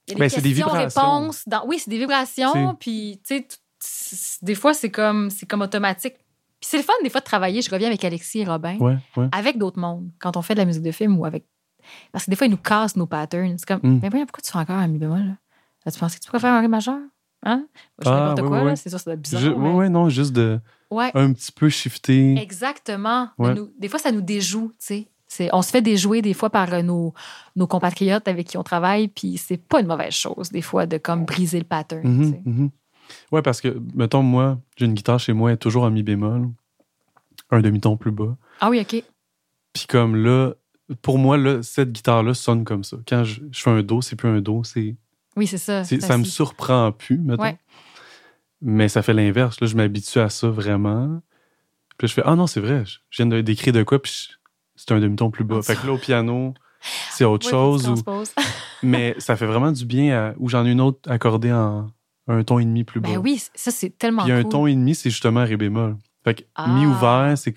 [0.07, 1.43] Il y a des Ben, c'est des questions-réponses.
[1.47, 2.75] dans- Oui, c'est des vibrations.
[2.79, 3.47] Puis, tu sais,
[4.41, 6.15] des fois, c'est comme, c'est comme automatique.
[6.59, 7.61] Puis c'est le fun, des fois, de travailler.
[7.61, 9.27] Je reviens avec Alexis et Robin, Ouais, ouais.
[9.31, 11.45] avec d'autres mondes, quand on fait de la musique de film ou avec.
[12.11, 13.55] Parce que des fois, ils nous cassent nos patterns.
[13.57, 13.99] C'est comme, Mm.
[14.01, 15.19] mais voyons, pourquoi tu fais encore un mi bémol?
[15.85, 15.91] là?
[15.91, 16.97] Tu pensais que tu pourrais faire un ré majeur?
[17.43, 17.67] Hein?
[18.03, 18.77] Je Ah, n'importe oui, quoi, oui, oui.
[18.77, 19.41] C'est sûr, ça doit être bizarre.
[19.41, 20.59] Je- ouais, ouais, non, juste de.
[20.89, 21.11] Ouais.
[21.13, 22.35] Un petit peu shifter.
[22.37, 23.29] Exactement.
[23.37, 25.07] Nous- des fois, ça nous déjoue, tu sais.
[25.27, 27.13] C'est- On se fait déjouer des fois par euh, nos,
[27.55, 30.97] nos compatriotes avec qui on travaille, puis c'est pas une mauvaise chose, des fois, de
[30.97, 32.01] comme briser le pattern.
[32.01, 32.41] tu sais.
[32.45, 32.69] mhm.
[33.31, 36.49] Ouais, parce que, mettons, moi, j'ai une guitare chez moi, toujours en mi bémol,
[37.51, 38.35] un demi-ton plus bas.
[38.59, 39.03] Ah oui, OK.
[39.73, 40.53] Puis comme là,
[41.01, 42.97] pour moi, là, cette guitare-là sonne comme ça.
[43.07, 44.95] Quand je, je fais un do, c'est plus un do, c'est,
[45.35, 45.83] Oui, c'est ça.
[45.83, 47.43] ça me surprend plus, mettons.
[47.43, 47.57] Ouais.
[48.61, 49.59] Mais ça fait l'inverse.
[49.61, 51.21] Là, je m'habitue à ça vraiment.
[51.97, 54.29] Puis là, je fais, ah non, c'est vrai, je viens de- d'écrire de quoi, puis
[54.75, 55.57] c'est un demi-ton plus bas.
[55.59, 56.53] Ah, Fait que là, au piano,
[57.11, 57.87] c'est autre Oui, chose.
[57.89, 58.23] ou-
[58.83, 61.89] mais ça fait vraiment du bien à- où j'en ai une autre accordée en
[62.27, 63.09] un ton et demi plus bas.
[63.09, 65.95] Ben oui, ça, c'est tellement Puis un ton et demi, c'est justement ré bémol.
[66.23, 66.67] Fait que Ah.
[66.67, 67.55] mi ouvert, c'est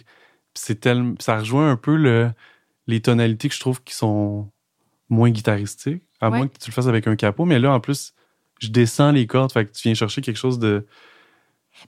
[0.55, 2.31] c'est tellement ça rejoint un peu le,
[2.87, 4.49] les tonalités que je trouve qui sont
[5.09, 6.39] moins guitaristiques, à Ouais.
[6.39, 7.45] moins que tu le fasses avec un capot.
[7.45, 8.15] Mais là, en plus,
[8.61, 10.87] je descends les cordes, fait que tu viens chercher quelque chose de.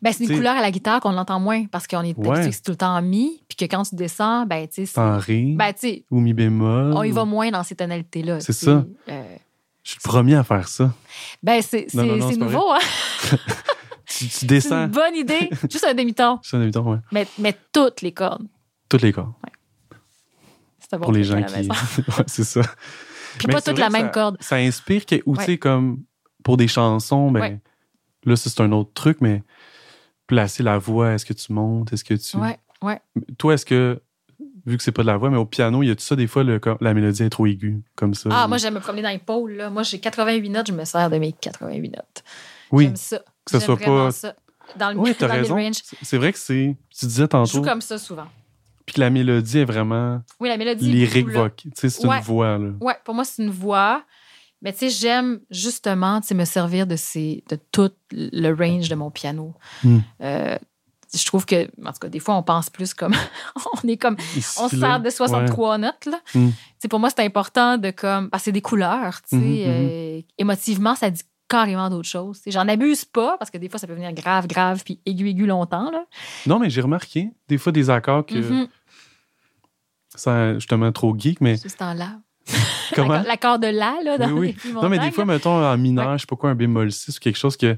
[0.00, 2.50] Ben, c'est une T'sais- couleur à la guitare qu'on l'entend moins parce qu'on est Ouais.
[2.50, 4.98] c'est tout le temps en mi, puis que quand tu descends, ben, tu sais, c'est-
[5.00, 5.72] en ré ben,
[6.10, 6.92] ou mi bémol.
[6.94, 8.40] on y va moins dans ces tonalités-là.
[8.40, 8.66] C'est tu sais.
[8.66, 8.84] ça.
[9.08, 9.36] Euh,
[9.82, 10.92] Je suis le premier à faire ça.
[11.42, 12.78] ben, c'est c'est- c'est c'est nouveau, hein?
[14.06, 14.84] Tu, tu C'est descends.
[14.84, 15.48] une bonne idée.
[15.70, 16.38] Juste un demi-ton.
[16.42, 16.98] C'est un évident, ouais.
[17.12, 18.46] Mais, mais toutes les cordes.
[18.88, 19.32] Toutes les cordes.
[20.78, 21.54] C'est un bon pour les gens qui.
[21.54, 21.68] ouais,
[22.26, 22.60] c'est ça.
[23.38, 24.36] Puis Mais pas c'est toute vrai la même ça- corde.
[24.40, 25.46] Ça inspire, que, ou tu Ouais.
[25.46, 26.02] sais, comme
[26.44, 27.60] pour des chansons, ben Ouais.
[28.24, 29.42] là, c'est un autre truc, mais
[30.26, 32.36] placer la voix, est-ce que tu montes, est-ce que tu.
[32.36, 33.00] Ouais, ouais.
[33.38, 34.02] Toi, est-ce que,
[34.66, 36.16] vu que c'est pas de la voix, mais au piano, il y a tout ça,
[36.16, 38.28] des fois, le, la mélodie est trop aiguë, comme ça?
[38.32, 39.52] Ah, moi, j'aime me promener dans les pôles.
[39.54, 39.70] Là.
[39.70, 42.24] Moi, j'ai 88 notes, je me sers de mes 88 notes.
[42.70, 43.18] Oui, J'aime ça.
[43.18, 44.10] que J'aime soit pas.
[44.10, 44.34] ça.
[44.78, 45.58] Dans le, Oui, t'as dans raison.
[46.02, 46.76] C'est- vrai que c'est.
[46.96, 48.26] Tu disais Je tantôt, joue comme ça souvent.
[48.86, 50.90] puis que la mélodie est vraiment Oui, la mélodie.
[50.90, 51.56] lyrique, voc.
[51.56, 52.18] Tu sais, c'est Ouais.
[52.18, 52.70] une voix, là.
[52.80, 54.04] Ouais, pour moi, c'est une voix.
[54.64, 58.88] Mais tu sais, j'aime justement tu sais, me servir de, ces, de tout le range
[58.88, 59.54] de mon piano.
[59.82, 59.98] Hmm.
[60.20, 60.56] Euh,
[61.14, 63.14] je trouve que, en tout cas, des fois, on pense plus comme.
[63.82, 64.16] on est comme.
[64.58, 66.20] On se là, sert de 63 notes, là.
[66.78, 68.30] Sais, pour moi, c'est important de comme.
[68.30, 69.36] Parce que c'est des couleurs, tu sais.
[69.36, 69.66] Mhm, mhm.
[69.68, 72.40] euh, émotivement, ça dit carrément d'autres choses.
[72.46, 75.46] J'en abuse pas parce que des fois, ça peut venir grave, grave, puis aigu, aigu
[75.46, 76.06] longtemps, là.
[76.46, 78.38] Non, mais j'ai remarqué, des fois, des accords que.
[78.38, 78.68] Mhm.
[80.14, 82.20] ça justement trop geek, mais C'est ce temps-là.
[82.94, 83.22] comment?
[83.22, 84.72] L'accord- de la, là, dans Oui, oui.
[84.72, 85.34] Non, mais des fois, là.
[85.34, 87.76] mettons en mineur, je sais pas quoi, un bémol 6 ou quelque chose que.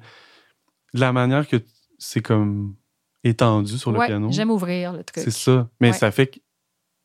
[0.94, 1.56] De la manière que
[1.98, 2.76] c'est comme
[3.24, 4.28] étendu sur le Ouais, piano.
[4.30, 5.24] J'aime ouvrir le truc.
[5.24, 5.68] C'est ça.
[5.80, 5.92] Mais Ouais.
[5.96, 6.38] ça fait que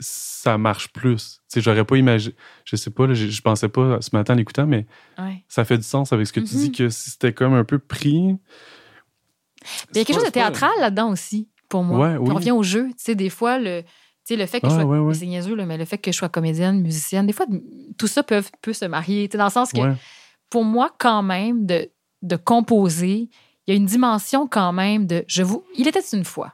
[0.02, 1.42] ça marche plus.
[1.52, 2.34] Tu sais, j'aurais pas imaginé.
[2.66, 4.86] Je sais pas, là, je, pensais pas ce matin en l'écoutant, mais
[5.18, 5.44] Ouais.
[5.48, 6.62] ça fait du sens avec ce que tu Mhm.
[6.62, 8.38] dis que si c'était comme un peu pris.
[9.92, 12.16] Il y a quelque chose de théâtral là-dedans aussi, pour moi.
[12.18, 12.30] Oui.
[12.32, 12.88] On revient au jeu.
[12.90, 13.90] Tu sais, des fois, le, tu
[14.24, 14.86] sais, le fait que Ah, je sois.
[14.86, 15.26] ouais, ouais.
[15.28, 17.46] Niaiseux, là, mais le fait que je sois comédienne, musicienne, des fois,
[17.98, 19.28] tout ça peut, peut se marier.
[19.28, 19.96] Dans le sens que, Ouais.
[20.50, 21.90] pour moi, quand même, de,
[22.22, 23.30] de composer,
[23.70, 25.24] il y a une dimension quand même de.
[25.28, 26.54] Je vous, il était une fois.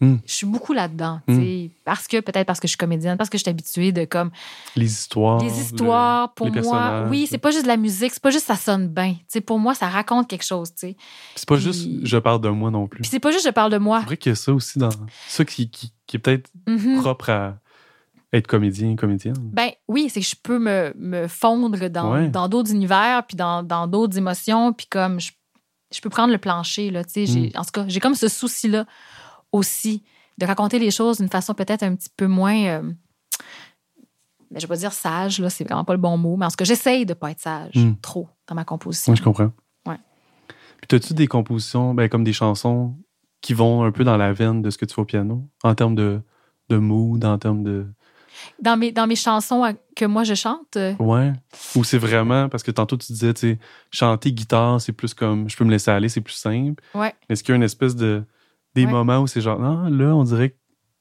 [0.00, 0.16] Hmm.
[0.26, 3.36] Je suis beaucoup là-dedans, sais, parce que peut-être parce que je suis comédienne, parce que
[3.36, 4.30] je suis habituée de comme
[4.76, 5.40] Les histoires.
[5.42, 7.06] les histoires pour les moi.
[7.10, 9.14] Oui, c'est pas juste de la musique, c'est pas juste ça sonne bien.
[9.14, 10.96] Tu sais, pour moi, ça raconte quelque chose, tu sais.
[11.34, 13.00] C'est pas Puis- juste je parle de moi non plus.
[13.00, 13.98] Puis c'est pas juste je parle de moi.
[14.00, 14.90] C'est vrai qu'il y a ça aussi dans.
[15.26, 17.00] Ça qui, qui, qui est peut-être Mhm.
[17.00, 17.58] propre à
[18.32, 19.34] être comédien, comédienne.
[19.52, 22.28] Ben oui, c'est que je peux me, me fondre dans Ouais.
[22.28, 25.32] dans d'autres univers, puis dans dans d'autres émotions, puis comme je,
[25.94, 27.26] je peux prendre le plancher, là, tu sais.
[27.26, 27.58] j'ai- Mm.
[27.58, 28.84] En tout cas, j'ai comme ce souci-là
[29.52, 30.02] aussi
[30.38, 32.56] de raconter les choses d'une façon peut-être un petit peu moins...
[32.66, 32.82] euh,
[34.50, 36.48] ben, je vais pas dire sage, là, c'est vraiment pas le bon mot, mais en
[36.48, 37.94] tout cas, j'essaye de pas être sage Mm.
[38.00, 39.12] trop dans ma composition.
[39.12, 39.50] Oui, je comprends.
[39.86, 39.98] Ouais.
[40.86, 42.96] Puis, as-tu des compositions, ben, comme des chansons
[43.40, 45.74] qui vont un peu dans la veine de ce que tu fais au piano, en
[45.74, 46.20] termes de,
[46.70, 47.86] de mood, en termes de.
[48.60, 51.32] Dans, mes, dans mes chansons à- que moi je chante, euh, Ouais.
[51.76, 53.58] Ou c'est vraiment, parce que tantôt tu disais, tu sais,
[53.90, 56.82] chanter guitare, c'est plus comme, je peux me laisser aller, c'est plus simple.
[56.94, 57.14] ouais.
[57.28, 58.22] Est-ce qu'il y a une espèce de.
[58.74, 58.90] Des Ouais.
[58.92, 60.56] moments où c'est genre, ah, là, on dirait que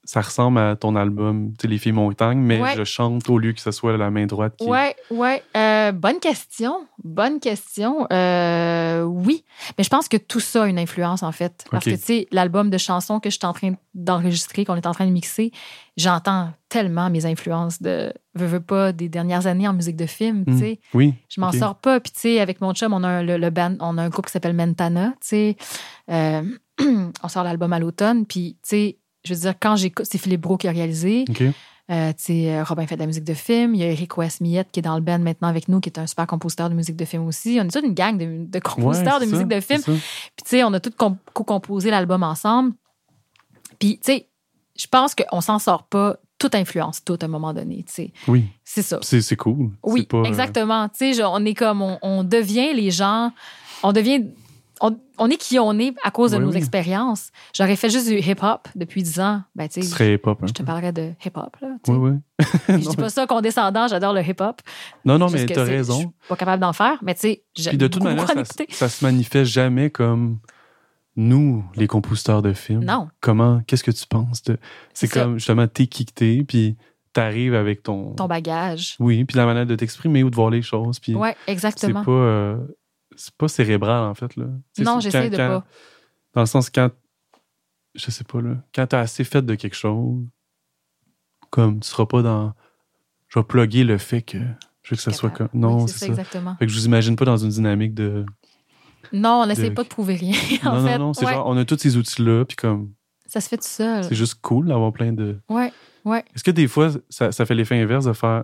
[0.07, 2.75] ça ressemble à ton album, tu sais, Les filles montagnes, mais Ouais.
[2.75, 4.65] je chante au lieu que ce soit la main droite qui.
[4.65, 5.43] Ouais, ouais.
[5.55, 6.87] Euh, bonne question.
[7.03, 8.07] Bonne question.
[8.11, 9.43] Euh, oui.
[9.77, 11.65] Mais je pense que tout ça a une influence, en fait.
[11.69, 14.87] Parce que, tu sais, l'album de chansons que je suis en train d'enregistrer, qu'on est
[14.87, 15.51] en train de mixer,
[15.97, 20.45] j'entends tellement mes influences de, veux, veux pas, des dernières années en musique de film,
[20.45, 20.59] tu Hmm.
[20.59, 20.79] sais.
[20.93, 21.13] Oui.
[21.29, 21.99] Je m'en sors pas.
[21.99, 24.09] Puis, tu sais, avec mon chum, on a un, le, le band, on a un
[24.09, 25.57] groupe qui s'appelle Mentana, tu sais.
[26.09, 26.41] Euh,
[27.23, 28.25] on sort l'album à l'automne.
[28.25, 28.97] Puis, tu sais,
[29.27, 31.25] je veux dire, quand j'écoute, c'est Philippe Bro qui a réalisé.
[31.89, 33.73] Euh, euh, Robin fait de la musique de film.
[33.73, 35.87] Il y a Eric West Millette qui est dans le band maintenant avec nous, qui
[35.89, 37.57] est un super compositeur de musique de film aussi.
[37.61, 39.81] On est toute une gang de, de compositeurs Ouais, de musique de film.
[39.81, 42.73] Puis, tu sais, on a tous com- co-composé l'album ensemble.
[43.79, 44.27] Puis, tu sais,
[44.77, 46.17] je pense qu'on s'en sort pas.
[46.39, 48.13] Toute influence, tout à un moment donné, tu sais.
[48.27, 48.45] Oui.
[48.63, 48.99] C'est ça.
[49.01, 49.71] C'est c'est cool.
[49.81, 50.87] Oui, euh, exactement.
[50.89, 53.31] Tu sais, on est comme, on, on devient les gens,
[53.81, 54.23] on devient,
[54.81, 56.57] on, on est qui on est à cause de Oui, nos oui.
[56.57, 57.31] expériences.
[57.55, 59.41] J'aurais fait juste du hip-hop depuis 10 ans.
[59.55, 60.39] Ben, tu serait hip-hop.
[60.41, 60.47] hein.
[60.47, 61.69] je te parlerais de hip-hop, là.
[61.83, 61.91] tu.
[61.91, 62.45] Oui, oui.
[62.69, 64.61] Je dis pas ça condescendant, j'adore le hip-hop.
[65.05, 65.99] Non, non, mais que t'as c'est- Je raison.
[65.99, 69.51] suis pas capable d'en faire, mais tu sais, de toute manière, ça, ça se manifeste
[69.51, 70.39] jamais comme
[71.15, 72.83] nous, les compositeurs de films.
[72.83, 73.09] Non.
[73.21, 74.57] Comment, qu'est-ce que tu penses de.
[74.93, 75.23] C'est C'est ça.
[75.23, 76.75] comme justement, t'es qui t'es, puis
[77.13, 78.13] t'arrives avec ton.
[78.13, 78.95] ton bagage.
[78.99, 80.99] Oui, puis la manière de t'exprimer ou de voir les choses.
[80.99, 82.03] Puis Ouais, c'est exactement.
[82.03, 82.57] pas, euh,
[83.17, 84.35] c'est pas cérébral, en fait.
[84.37, 84.45] Là.
[84.79, 85.65] Non, j'essaie de quand- pas.
[86.33, 86.89] Dans le sens, quand.
[87.95, 88.63] Je sais pas, là.
[88.73, 90.23] Quand t'as assez fait de quelque chose,
[91.49, 92.53] comme tu seras pas dans.
[93.27, 94.37] Je vais plugger le fait que
[94.83, 95.49] je veux que ça soit comme.
[95.53, 96.07] Non, Oui, c'est ça.
[96.07, 96.55] exactement.
[96.57, 98.25] Fait que je vous imagine pas dans une dynamique de.
[99.13, 100.33] Non, on n'essaie de- pas de prouver rien.
[100.65, 102.93] en non, fait, non, non, c'est Ouais, genre, on a tous ces outils-là, puis comme.
[103.25, 104.03] ça se fait tout seul.
[104.03, 105.39] C'est juste cool d'avoir plein de.
[105.49, 105.71] Ouais,
[106.05, 106.23] ouais.
[106.35, 108.43] Est-ce que des fois, ça, ça fait l'effet inverse de faire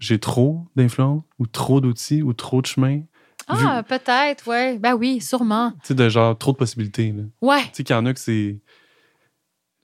[0.00, 3.02] j'ai trop d'influence, ou trop d'outils, ou trop de chemin?
[3.48, 4.78] Ah, peut-être, ouais.
[4.78, 5.72] Ben oui, sûrement.
[5.82, 7.12] Tu sais, de genre trop de possibilités.
[7.12, 7.22] là.
[7.42, 7.62] Ouais.
[7.64, 8.58] Tu sais qu'il y en a que c'est.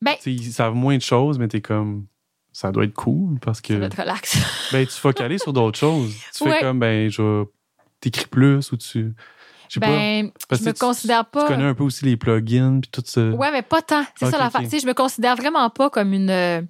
[0.03, 2.07] Ben, Tu sais, ils savent moins de choses, mais t'es comme.
[2.53, 3.75] Ça doit être cool parce ça que.
[3.75, 4.39] doit être relax.
[4.73, 6.15] Ben, tu focalises sur d'autres choses.
[6.37, 7.45] Tu fais comme, ben, je
[8.01, 9.13] t'écris plus ou tu.
[9.69, 9.87] Je sais pas.
[9.87, 11.43] Ben, Parce je me tu- considère pas.
[11.47, 13.29] Tu connais un peu aussi les plugins, puis tout ça.
[13.31, 14.05] Ouais, mais pas tant.
[14.17, 14.51] C'est ça.
[14.69, 16.61] Tu je me considère vraiment pas comme une, euh,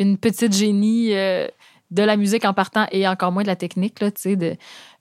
[0.00, 1.46] une petite génie euh,
[1.92, 4.00] de la musique en partant et encore moins de la technique.
[4.00, 4.56] Là, tu sais, de,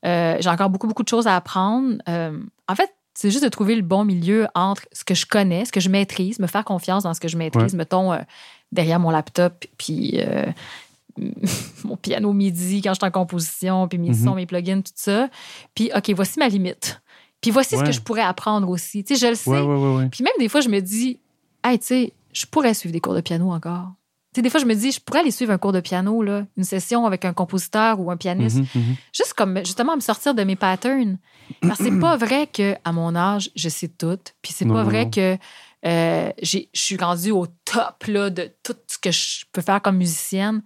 [0.06, 1.98] euh, j'ai encore beaucoup, beaucoup de choses à apprendre.
[2.10, 2.38] Euh,
[2.68, 5.72] en fait, c'est juste de trouver le bon milieu entre ce que je connais, ce
[5.72, 8.20] que je maîtrise, me faire confiance dans ce que je maîtrise, mettons, euh,
[8.72, 10.18] derrière mon laptop, puis
[11.84, 14.14] mon piano midi quand je suis en composition, puis mes Mhm.
[14.24, 15.30] sons, mes plugins, tout ça.
[15.76, 17.02] Puis, OK, voici ma limite.
[17.42, 17.88] Puis voici ce Ouais.
[17.88, 19.04] que je pourrais apprendre aussi.
[19.04, 19.50] Tu sais, je le sais.
[19.50, 20.10] Ouais, ouais, ouais, ouais.
[20.10, 21.20] Puis même des fois, je me dis,
[21.64, 23.90] hey, tu sais, je pourrais suivre des cours de piano encore.
[24.34, 26.24] Tu sais, des fois, je me dis, je pourrais aller suivre un cours de piano,
[26.24, 28.96] là, une session avec un compositeur ou un pianiste, Mhm, mhm.
[29.14, 31.18] juste comme justement me sortir de mes patterns.
[31.62, 34.18] Parce que c'est pas vrai que à mon âge, je sais tout.
[34.42, 35.38] Puis c'est pas non, vrai que
[35.86, 39.98] euh, je suis rendue au top là, de tout ce que je peux faire comme
[39.98, 40.62] musicienne.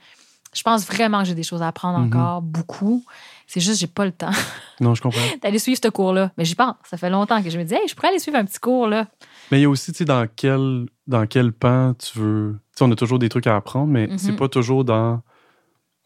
[0.54, 2.06] Je pense vraiment que j'ai des choses à apprendre Mhm.
[2.08, 3.04] encore, beaucoup.
[3.48, 4.30] C'est juste, j'ai pas le temps
[4.80, 5.20] Non, je comprends.
[5.42, 6.32] d'aller suivre ce cours-là.
[6.38, 6.76] Mais j'y pense.
[6.90, 8.88] Ça fait longtemps que je me dis, hey, je pourrais aller suivre un petit cours,
[8.88, 9.08] là.
[9.52, 12.60] Mais il y a aussi, tu sais, dans quel, dans quel pan tu veux.
[12.82, 14.18] On a toujours des trucs à apprendre, mais Mhm.
[14.18, 15.22] c'est pas toujours dans.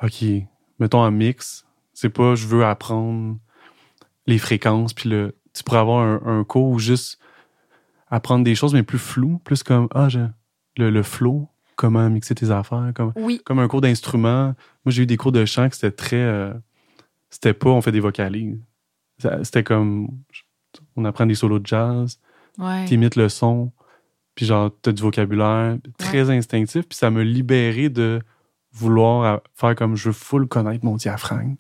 [0.03, 0.23] OK,
[0.79, 1.65] mettons un mix.
[1.93, 3.37] C'est pas je veux apprendre
[4.27, 5.35] les fréquences, puis le.
[5.53, 7.19] Tu pourrais avoir un, un cours où juste
[8.09, 10.19] apprendre des choses, mais plus floues, plus comme, ah, je-
[10.77, 13.41] le, le flow, comment mixer tes affaires, comme, Oui.
[13.43, 14.53] comme un cours d'instrument.
[14.85, 16.15] Moi, j'ai eu des cours de chant que c'était très.
[16.21, 16.53] euh,
[17.31, 18.59] c'était pas on fait des vocalises.
[19.43, 20.07] C'était comme.
[20.95, 22.19] On apprend des solos de jazz
[22.59, 22.85] Ouais.
[22.85, 23.71] t'imites le son,
[24.39, 28.21] puis genre, t'as du vocabulaire très instinctif, puis ça m'a libéré de
[28.71, 31.57] vouloir faire comme je veux full connaître mon diaphragme.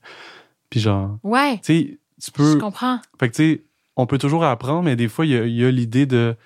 [0.69, 1.57] Puis genre, Ouais.
[1.57, 2.57] tu sais, tu Je peux.
[2.57, 3.01] comprends.
[3.19, 3.63] Fait que tu sais,
[3.97, 6.37] on peut toujours apprendre, mais des fois, il y a, l'idée de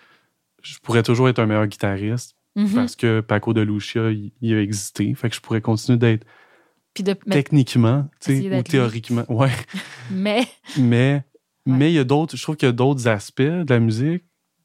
[0.64, 2.74] je pourrais toujours être un meilleur guitariste Mhm.
[2.74, 5.14] parce que Paco de Lucia, il, a existé.
[5.14, 6.26] Fait que je pourrais continuer d'être
[6.96, 9.26] Puis de, techniquement, tu sais, ou théoriquement.
[9.30, 9.52] Ouais.
[10.10, 10.48] mais
[10.80, 11.24] Mais
[11.68, 11.78] Ouais.
[11.78, 14.24] mais il y a d'autres, je trouve qu'il y a d'autres aspects de la musique,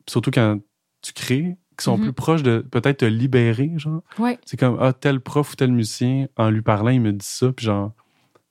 [0.09, 0.59] surtout quand
[1.03, 2.05] tu crées, qui sont Mhm.
[2.05, 4.03] plus proches de peut-être te libérer, genre.
[4.19, 4.39] ouais.
[4.45, 7.53] C'est comme ah tel prof ou tel musicien en lui parlant, il me dit ça,
[7.53, 7.93] puis genre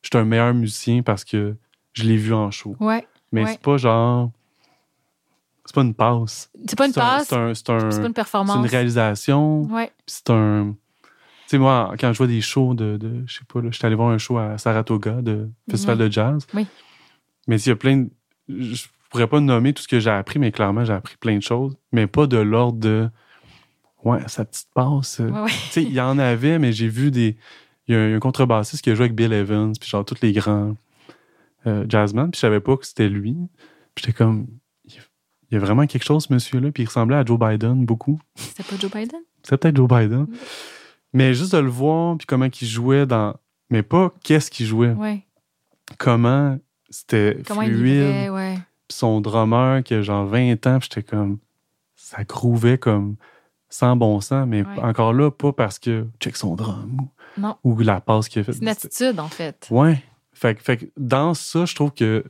[0.02, 1.56] je suis un meilleur musicien parce que
[1.94, 2.76] je l'ai vu en show.
[2.80, 3.06] Ouais.
[3.32, 3.52] Mais Ouais.
[3.52, 4.32] c'est pas genre
[5.66, 6.50] c'est pas une passe.
[6.66, 8.56] C'est pas une C'est un- passe, C'est un, c'est un- c'est pas une c'est performance.
[8.56, 9.64] une réalisation.
[9.64, 9.92] Ouais.
[10.06, 10.76] C'est un.
[11.04, 12.96] Tu sais, moi, quand je vois des shows de.
[12.98, 16.10] de je sais pas, je suis allé voir un show à Saratoga de Festival de
[16.12, 16.48] jazz.
[16.54, 16.66] Oui.
[17.48, 18.10] Mais il y a plein de.
[18.48, 21.44] Je pourrais pas nommer tout ce que j'ai appris, mais clairement, j'ai appris plein de
[21.44, 21.78] choses.
[21.92, 23.10] Mais pas de l'ordre de.
[24.04, 25.20] Ouais, sa petite passe.
[25.20, 25.50] Ouais, ouais.
[25.50, 27.38] Tu sais, il y en avait, mais j'ai vu des.
[27.88, 30.34] Il y a un, contrebassiste qui a joué avec Bill Evans, puis genre tous les
[30.34, 30.76] grands
[31.66, 33.36] euh, jazzmen, puis je savais pas que c'était lui.
[33.96, 34.48] Puis j'étais comme.
[35.50, 38.20] Il y a vraiment quelque chose, ce monsieur-là, puis il ressemblait à Joe Biden beaucoup.
[38.36, 39.22] C'était pas Joe Biden?
[39.44, 40.28] C'est peut-être Joe Biden.
[41.14, 43.34] Mais juste de le voir, puis comment il jouait dans.
[43.70, 44.92] Mais pas qu'est-ce qu'il jouait.
[44.92, 45.26] Ouais.
[45.98, 46.58] Comment
[46.90, 47.84] c'était Comment il fluide.
[47.84, 48.58] vivait, ouais.
[48.90, 51.40] Son drummer qui a genre 20 ans, j'étais comme.
[51.96, 53.16] Ça grouvait comme
[53.70, 54.80] sans bon sens, mais Ouais.
[54.80, 57.58] encore là, pas parce que check son drum ou, Non.
[57.64, 58.56] ou la passe qu'il a faite.
[58.56, 59.68] C'est une attitude, en fait.
[59.72, 60.02] Ouais.
[60.34, 62.24] Fait, que- fait que dans ça, je trouve que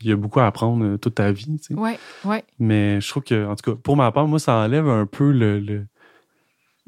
[0.00, 1.58] il y a beaucoup à apprendre euh, toute ta vie.
[1.58, 1.74] tu sais.
[1.74, 2.44] Ouais, ouais.
[2.58, 5.32] Mais je trouve que, en tout cas, pour ma part, moi, ça enlève un peu
[5.32, 5.58] le.
[5.60, 5.86] le-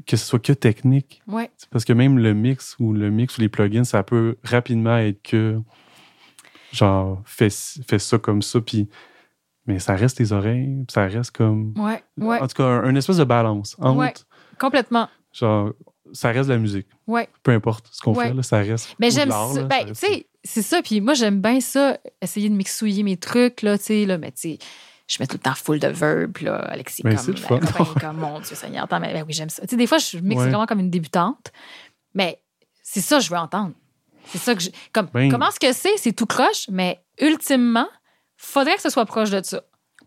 [0.07, 1.23] que ce soit que technique.
[1.27, 1.51] Ouais.
[1.71, 5.23] Parce que même le mix ou le mix ou les plugins, ça peut rapidement être
[5.23, 5.59] que
[6.77, 8.89] genre fais, fais ça comme ça, puis
[9.67, 12.39] mais ça reste tes oreilles, puis ça reste comme Ouais, ouais.
[12.41, 14.15] en tout cas un, une espèce de balance entre Ouais.
[14.59, 15.09] Complètement.
[15.33, 15.73] genre
[16.13, 17.29] ça reste de la musique, Ouais.
[17.43, 18.29] peu importe ce qu'on Ouais.
[18.29, 18.95] fait là, ça reste.
[19.01, 19.65] Mais j'aime ça.
[19.65, 20.81] Ben, tu sais, c'est ça.
[20.81, 24.31] Puis moi, j'aime bien ça, essayer de m'exouiller mes trucs, là, tu sais, là, mais
[24.31, 24.59] tu sais,
[25.09, 27.59] je mets tout le temps full de verbes, là, Alexis, Ben, comme, fun.
[28.13, 29.63] mon Dieu Seigneur, attends, mais ben oui, j'aime ça.
[29.63, 30.49] Tu sais, des fois, je mixe Ouais.
[30.49, 31.51] vraiment comme une débutante,
[32.15, 32.41] mais
[32.85, 33.73] c'est ça que je veux entendre.
[34.33, 34.71] C'est ça que je...
[34.93, 35.31] Comme, Ben.
[35.31, 35.97] Comment ce que c'est?
[35.97, 37.89] C'est tout croche, mais ultimement,
[38.37, 39.63] faudrait que ce soit proche de ça.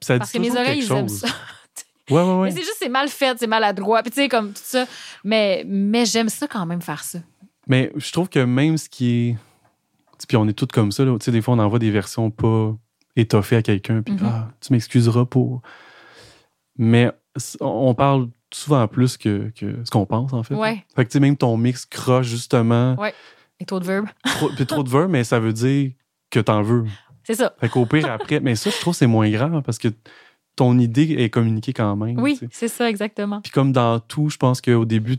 [0.08, 1.20] Parce que mes oreilles, ils aiment chose.
[1.22, 1.28] ça.
[2.10, 2.44] Ouais, ouais, ouais.
[2.50, 4.86] Mais c'est juste, c'est mal fait, c'est maladroit, puis tu sais, comme tout ça.
[5.24, 7.20] Mais, mais j'aime ça quand même faire ça.
[7.68, 9.38] Mais je trouve que même ce qui est.
[10.28, 11.16] Puis on est tous comme ça, là.
[11.20, 12.74] Tu sais, des fois, on envoie des versions pas
[13.16, 14.22] étoffées à quelqu'un, puis Mhm.
[14.26, 15.62] ah, tu m'excuseras pour.
[16.78, 17.12] Mais
[17.62, 20.56] on parle souvent plus que, que ce qu'on pense, en fait.
[20.56, 20.84] Ouais.
[20.96, 22.96] Fait que, tu sais, même ton mix croche, justement.
[22.96, 23.14] Ouais.
[23.60, 24.08] Et trop de verbes.
[24.24, 25.92] Trop, puis trop de verbes, mais ça veut dire
[26.30, 26.86] que t'en veux.
[27.24, 27.54] C'est ça.
[27.60, 28.40] Fait qu'au pire, après.
[28.40, 29.90] Mais ça, je trouve que c'est moins grave parce que
[30.56, 32.20] ton idée est communiquée quand même.
[32.20, 32.48] Oui, tu sais.
[32.52, 33.42] c'est ça, exactement.
[33.42, 35.18] Puis comme dans tout, je pense qu'au début,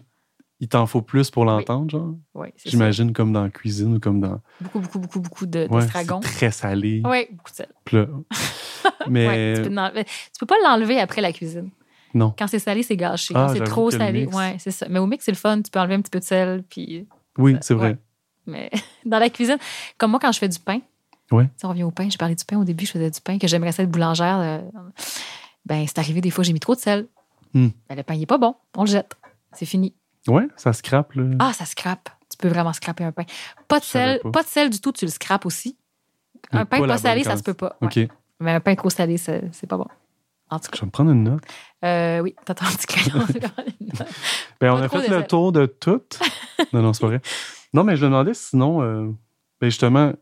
[0.59, 2.15] il t'en faut plus pour l'entendre, genre.
[2.35, 2.71] Oui, c'est ça.
[2.71, 4.41] J'imagine comme dans la cuisine ou comme dans.
[4.61, 6.21] Beaucoup, beaucoup, beaucoup, beaucoup de- Ouais, d'estragon.
[6.23, 7.03] c'est très salé.
[7.05, 7.69] Oui, beaucoup de sel.
[9.09, 10.05] Mais Ouais, tu, peux.
[10.05, 11.71] Tu peux pas l'enlever après la cuisine.
[12.15, 12.35] non.
[12.39, 13.33] Quand c'est salé, c'est gâché.
[13.37, 14.87] Ah, Quand c'est j'avoue trop salé, ouais, c'est ça.
[14.91, 15.61] Mais au mix, c'est le fun.
[15.63, 17.07] Tu peux enlever un petit peu de sel, puis
[17.39, 17.91] Oui, c'est vrai.
[17.91, 17.99] ouais.
[18.51, 18.71] Mais
[19.07, 19.59] dans la cuisine,
[19.99, 20.81] comme moi, quand je fais du pain,
[21.33, 21.49] Ouais.
[21.57, 23.39] si on revient au pain, j'ai parlé du pain au début, je faisais du pain,
[23.39, 24.39] que j'aimerais ça être boulangère.
[24.41, 24.61] euh,
[25.65, 27.07] ben, c'est arrivé des fois, j'ai mis trop de sel.
[27.55, 27.69] Hmm.
[27.89, 28.57] Ben, le pain, il est pas bon.
[28.77, 29.15] On le jette.
[29.53, 29.95] C'est fini.
[30.27, 31.23] Ouais, ça scrape, là.
[31.39, 32.09] Ah, ça scrape.
[32.31, 33.25] Tu peux vraiment scraper un pain.
[33.69, 34.31] Pas de Je sel, pas.
[34.31, 34.43] pas.
[34.43, 35.77] de sel du tout, tu le scrapes aussi.
[36.53, 37.77] Mais un pain pas salé, ça se peut pas.
[37.81, 38.09] Ouais.
[38.41, 39.87] Mais un pain trop salé, c'est pas bon.
[40.51, 41.43] En tout cas, Je vais me prendre une note.
[41.85, 43.25] euh, oui, t'as ton petit crayon.
[44.61, 46.03] Ben, on a fait le tour de tout.
[46.73, 47.21] non, non, c'est pas vrai.
[47.73, 49.07] Non, mais je me demandais sinon, euh,
[49.61, 50.13] ben justement,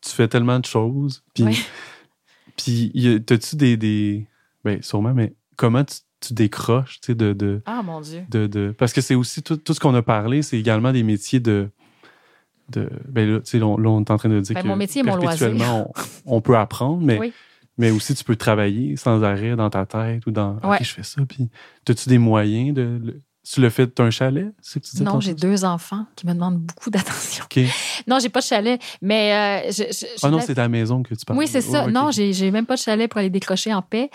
[0.00, 1.22] tu fais tellement de choses.
[1.34, 1.64] Puis, Oui.
[2.56, 4.26] puis t'as-tu des, des.
[4.64, 8.22] Ben, sûrement, mais comment tu, tu décroches, tu sais, de, de, Ah, mon Dieu.
[8.30, 11.02] de, de- Parce que c'est aussi tout, tout ce qu'on a parlé, c'est également des
[11.02, 11.70] métiers de.
[12.70, 14.62] de ben là, tu sais, là, on là, on est en train de dire Ben,
[14.62, 15.92] que mon métier est mon perpétuellement,
[16.26, 17.32] on, on peut apprendre, mais, Oui.
[17.78, 20.54] mais aussi tu peux travailler sans arrêt dans ta tête ou dans.
[20.64, 20.76] Ouais.
[20.78, 21.22] OK, je fais ça.
[21.26, 21.48] Puis,
[21.88, 23.20] as-tu des moyens de.
[23.48, 26.58] Tu le fais d'un chalet, que tu disais Non, j'ai deux enfants qui me demandent
[26.58, 27.44] beaucoup d'attention.
[28.06, 31.02] Non, j'ai pas de chalet, mais euh, je, je- Ah non, je- c'est ta maison
[31.02, 31.38] que tu parles.
[31.38, 31.86] Oui, c'est ça.
[31.86, 34.10] Non, j'ai même pas de chalet pour aller décrocher en paix.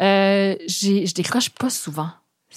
[0.00, 2.10] Euh, je décroche pas souvent.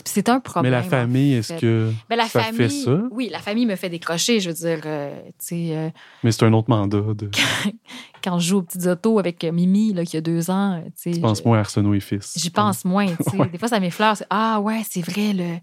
[0.06, 0.72] C'est un Mais problème.
[0.72, 1.60] la famille, est-ce fait.
[1.60, 1.92] que.
[2.10, 3.02] Ben, la ça famille, fait ça?
[3.12, 4.40] oui, la famille me fait décrocher.
[4.40, 5.14] Je veux dire, euh,
[5.52, 5.90] euh,
[6.24, 7.02] Mais c'est un autre mandat.
[7.16, 7.30] De...
[8.24, 11.12] quand je joue aux petites autos avec Mimi, là, qui a deux ans, tu sais,
[11.12, 12.34] Tu penses je- moins à Arsenault et fils.
[12.38, 13.08] J'y pense moins.
[13.34, 13.50] Ouais.
[13.50, 14.16] Des fois, ça m'effleure.
[14.30, 15.58] Ah ouais, c'est vrai, le,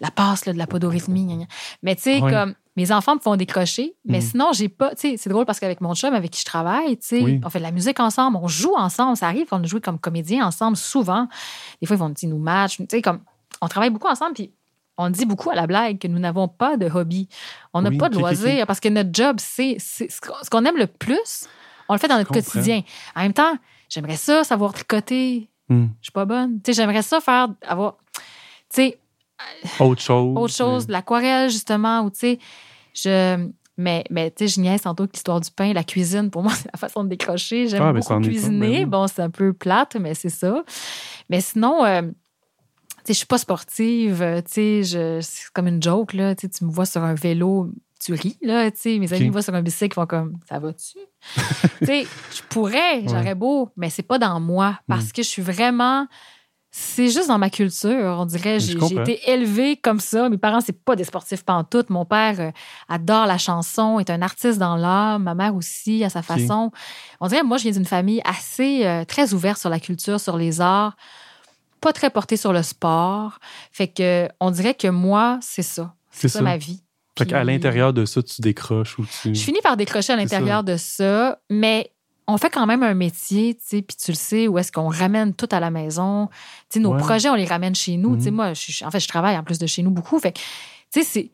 [0.00, 1.46] la passe là, de la podorythmie.
[1.82, 4.24] Mais tu sais, comme mes enfants me font décrocher, mais Mhm.
[4.24, 4.94] sinon, j'ai pas.
[4.96, 7.40] Tu sais, c'est drôle parce qu'avec mon chum, avec qui je travaille, tu sais, Oui.
[7.44, 9.16] on fait de la musique ensemble, on joue ensemble.
[9.16, 11.28] Ça arrive qu'on joue comme comédien ensemble souvent.
[11.80, 12.78] Des fois, ils vont nous match.
[12.78, 13.20] Tu sais, comme
[13.60, 14.52] on travaille beaucoup ensemble, puis
[14.98, 17.28] on dit beaucoup à la blague que nous n'avons pas de hobby.
[17.72, 20.86] On n'a Oui, pas de loisirs parce que notre job, c'est ce qu'on- aime le
[20.88, 21.46] plus,
[21.88, 22.82] on le fait dans notre quotidien.
[23.14, 23.56] En même temps,
[23.88, 25.48] j'aimerais ça, savoir tricoter.
[25.68, 25.86] Hmm.
[26.00, 26.60] Je suis pas bonne.
[26.62, 28.20] Tu sais, j'aimerais ça faire, avoir, tu
[28.82, 28.98] sais,
[29.80, 30.36] Autre chose.
[30.36, 32.38] autre chose, de l'aquarelle, justement, ou tu sais,
[32.94, 33.48] je.
[33.76, 36.52] Mais, mais tu sais, je niaise tantôt que l'histoire du pain, la cuisine, pour moi,
[36.54, 37.66] c'est la façon de décrocher.
[37.66, 38.70] J'aime Ah, ben, beaucoup pas, cuisiner.
[38.78, 38.84] ben oui.
[38.86, 40.62] Bon, c'est un peu plate, mais c'est ça.
[41.28, 42.08] Mais sinon, euh, tu
[43.06, 44.22] sais, je suis pas sportive.
[44.22, 46.36] euh, Tu sais, c'est comme une joke, là.
[46.36, 48.70] Tu me vois sur un vélo, tu ris, là.
[48.70, 50.98] Tu sais, mes amis me voient sur un bicycle, ils font comme, ça va-tu?
[51.80, 55.42] tu sais, je pourrais, j'aurais beau, mais c'est pas dans moi parce que je suis
[55.42, 56.06] vraiment.
[56.76, 58.58] C'est juste dans ma culture, on dirait.
[58.58, 60.28] J'ai été élevée comme ça.
[60.28, 61.88] Mes parents, c'est pas des sportifs pantoute.
[61.88, 62.50] Mon père euh,
[62.88, 65.20] adore la chanson, est un artiste dans l'art.
[65.20, 66.72] Ma mère aussi, à sa façon.
[67.20, 70.36] On dirait, moi, je viens d'une famille assez euh, très ouverte sur la culture, sur
[70.36, 70.96] les arts,
[71.80, 73.38] pas très portée sur le sport.
[73.70, 75.94] Fait que on dirait que moi, c'est ça.
[76.10, 76.44] C'est ça, ça.
[76.44, 76.82] ma vie.
[77.16, 79.32] Fait qu'à l'intérieur de ça, tu décroches ou tu.
[79.32, 81.92] je finis par décrocher à l'intérieur de ça, mais
[82.26, 84.88] on fait quand même un métier, tu sais, puis tu le sais, où est-ce qu'on
[84.88, 86.28] ramène tout à la maison.
[86.70, 86.98] Tu sais, nos Ouais.
[86.98, 88.16] projets, on les ramène chez nous.
[88.16, 88.36] Tu sais, Mhm.
[88.36, 90.18] moi, je, en fait, je travaille en plus de chez nous beaucoup.
[90.18, 90.38] Fait que,
[90.92, 91.30] tu sais, c'est.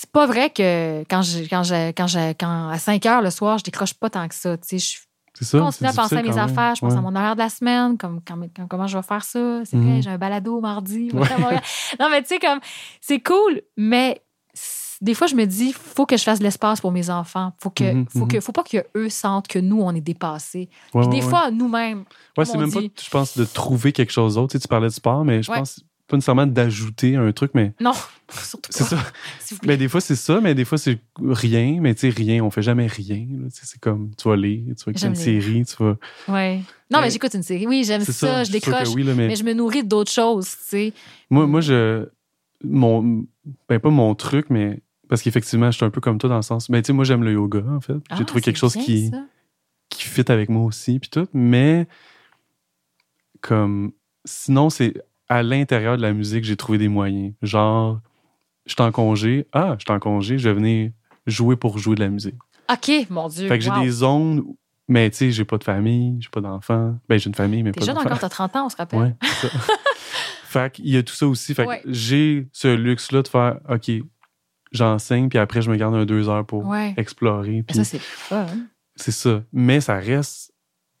[0.00, 3.30] C'est pas vrai que quand je, quand je, quand je, quand à 5 heures le
[3.30, 4.56] soir, je décroche pas tant que ça.
[4.56, 5.00] Tu sais,
[5.40, 5.58] je ça.
[5.58, 6.98] continue à penser à mes affaires, je pense Ouais.
[6.98, 8.38] à mon horaire de la semaine, comme quand-
[8.68, 9.62] comment je vais faire ça?
[9.64, 9.90] C'est Mhm.
[9.90, 11.10] vrai, j'ai un balado mardi.
[11.12, 11.20] Ouais.
[11.98, 12.60] non, mais tu sais, comme,
[13.00, 14.22] c'est cool, mais
[15.00, 17.52] des fois, je me dis, faut que je fasse de l'espace pour mes enfants.
[17.60, 18.28] Faut que, Mhm, faut mhm.
[18.28, 20.68] que, faut pas qu'eux sentent que nous, on est dépassés.
[20.94, 21.30] Ouais, Puis des ouais.
[21.30, 22.04] fois, nous-mêmes.
[22.36, 22.90] Ouais, c'est même pas, dit.
[23.02, 24.52] je pense, de trouver quelque chose d'autre.
[24.52, 27.74] Tu, sais, tu parlais de sport, mais je pense pas nécessairement d'ajouter un truc, mais
[27.80, 27.92] Non,
[28.32, 28.96] surtout c'est pas.
[28.96, 28.96] ça.
[29.50, 29.68] Vous plaît.
[29.68, 31.78] Mais des fois, c'est ça, mais des fois, c'est rien.
[31.82, 33.26] Mais tu sais, rien, on fait jamais rien.
[33.50, 35.96] C'est comme, tu vas lire, tu vas écouter une série, tu vas.
[36.26, 36.56] Ouais.
[36.90, 37.66] Non, mais Mais- j'écoute une série.
[37.66, 38.88] Oui, j'aime ça, ça, je décroche.
[38.94, 40.92] oui, là, mais Mais je me nourris d'autres choses, tu sais.
[41.30, 42.08] moi, moi, je.
[42.64, 43.24] Mon.
[43.68, 44.80] Ben, pas mon truc, mais.
[45.08, 46.70] Parce qu'effectivement, je suis un peu comme toi dans le sens.
[46.70, 47.94] Ben, tu sais, moi, j'aime le yoga, en fait.
[47.94, 49.08] J'ai Ah, trouvé quelque chose bien, qui.
[49.08, 49.24] ça.
[49.90, 51.26] qui fit avec moi aussi, puis tout.
[51.32, 51.86] Mais,
[53.40, 53.92] comme,
[54.24, 54.94] sinon, c'est
[55.28, 57.34] à l'intérieur de la musique, j'ai trouvé des moyens.
[57.42, 58.00] Genre,
[58.66, 59.46] je suis en congé.
[59.52, 60.90] Ah, je suis en congé, je vais venir
[61.26, 62.34] jouer pour jouer de la musique.
[62.70, 63.48] OK, mon Dieu.
[63.48, 64.58] Fait que j'ai des zones, où-
[64.88, 66.96] mais tu sais, j'ai pas de famille, j'ai pas d'enfants.
[67.08, 68.06] Ben, j'ai une famille, mais pas jeune d'enfants.
[68.08, 69.00] encore, t'as 30 ans, on se rappelle.
[69.00, 69.48] Ouais, ça.
[70.44, 71.54] fait qu'il y a tout ça aussi.
[71.54, 73.90] Fait que j'ai ce luxe-là de faire, OK,
[74.72, 76.94] j'enseigne, puis après, je me garde un deux heures pour Ouais.
[76.96, 77.62] explorer.
[77.66, 78.46] Puis ça, c'est fun.
[78.96, 79.42] c'est ça.
[79.52, 80.52] Mais ça reste,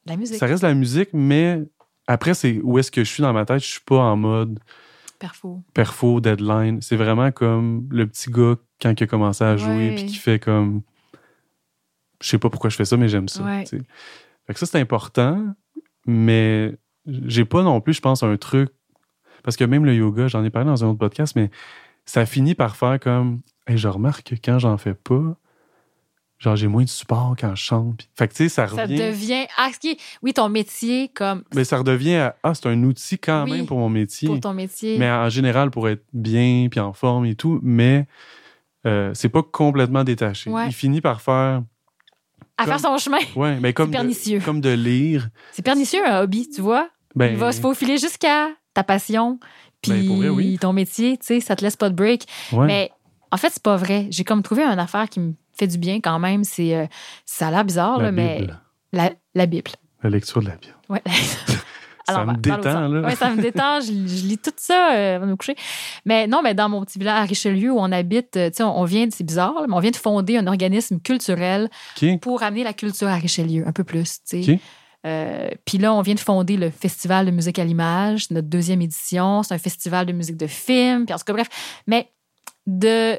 [0.06, 0.36] La musique.
[0.36, 1.62] ça reste la musique, mais
[2.06, 3.60] après, c'est où est-ce que je suis dans ma tête.
[3.60, 4.58] Je suis pas en mode
[5.18, 5.62] Perfo.
[5.74, 6.80] perfo, deadline.
[6.80, 10.38] C'est vraiment comme le petit gars quand il a commencé à jouer, puis qui fait
[10.38, 10.82] comme.
[12.20, 13.42] Je sais pas pourquoi je fais ça, mais j'aime ça.
[13.44, 13.64] Ouais.
[13.66, 15.54] Fait que ça, c'est important,
[16.06, 16.74] mais
[17.06, 18.70] j'ai pas non plus, je pense, un truc.
[19.44, 21.50] Parce que même le yoga, j'en ai parlé dans un autre podcast, mais
[22.04, 23.40] ça finit par faire comme.
[23.68, 25.36] Hey, je remarque que quand j'en fais pas,
[26.38, 27.98] genre, j'ai moins de support quand je chante.
[27.98, 28.96] Puis- Fait que, tu sais, ça Ça revient.
[28.98, 29.46] devient.
[29.56, 29.70] Ah,
[30.22, 31.44] Oui, ton métier, comme.
[31.54, 32.36] Mais ça redevient à.
[32.42, 34.28] Ah, c'est un outil quand Oui, même pour mon métier.
[34.28, 34.96] Pour ton métier.
[34.98, 38.06] Mais en général, pour être bien, puis en forme et tout, mais
[38.86, 40.50] euh, c'est pas complètement détaché.
[40.50, 40.66] Ouais.
[40.68, 41.62] Il finit par faire.
[42.56, 43.18] à comme- faire son chemin.
[43.36, 44.38] Ouais, mais comme, pernicieux.
[44.40, 45.28] de, comme de lire.
[45.52, 46.88] C'est pernicieux, un hobby, tu vois.
[47.14, 49.38] Ben, Il va se faufiler jusqu'à ta passion.
[49.82, 50.58] Puis Ben, oui.
[50.58, 52.24] ton métier, tu sais, ça te laisse pas de break.
[52.52, 52.66] ouais.
[52.66, 52.90] Mais
[53.30, 54.06] en fait, c'est pas vrai.
[54.10, 56.44] J'ai comme trouvé une affaire qui me fait du bien quand même.
[56.44, 56.86] C'est euh,
[57.24, 58.46] ça a l'air bizarre, la là, mais
[58.92, 59.70] la, la Bible.
[60.02, 60.74] la lecture de la Bible.
[60.88, 61.02] Ouais.
[62.10, 63.02] Ça me détend, là.
[63.06, 63.80] Oui, ça me détend.
[63.82, 65.54] Je, je lis tout ça euh, avant de me coucher.
[66.06, 68.62] Mais non, mais dans mon petit village à Richelieu où on habite, euh, tu sais,
[68.62, 71.68] on, on vient, de- c'est bizarre, là, mais on vient de fonder un organisme culturel
[72.22, 74.58] pour amener la culture à Richelieu un peu plus, tu sais.
[75.06, 78.80] Euh, Puis là, on vient de fonder le Festival de musique à l'image, notre deuxième
[78.80, 79.42] édition.
[79.42, 81.04] C'est un festival de musique de film.
[81.04, 81.48] Puis en tout cas, bref.
[81.86, 82.08] Mais
[82.68, 83.18] de,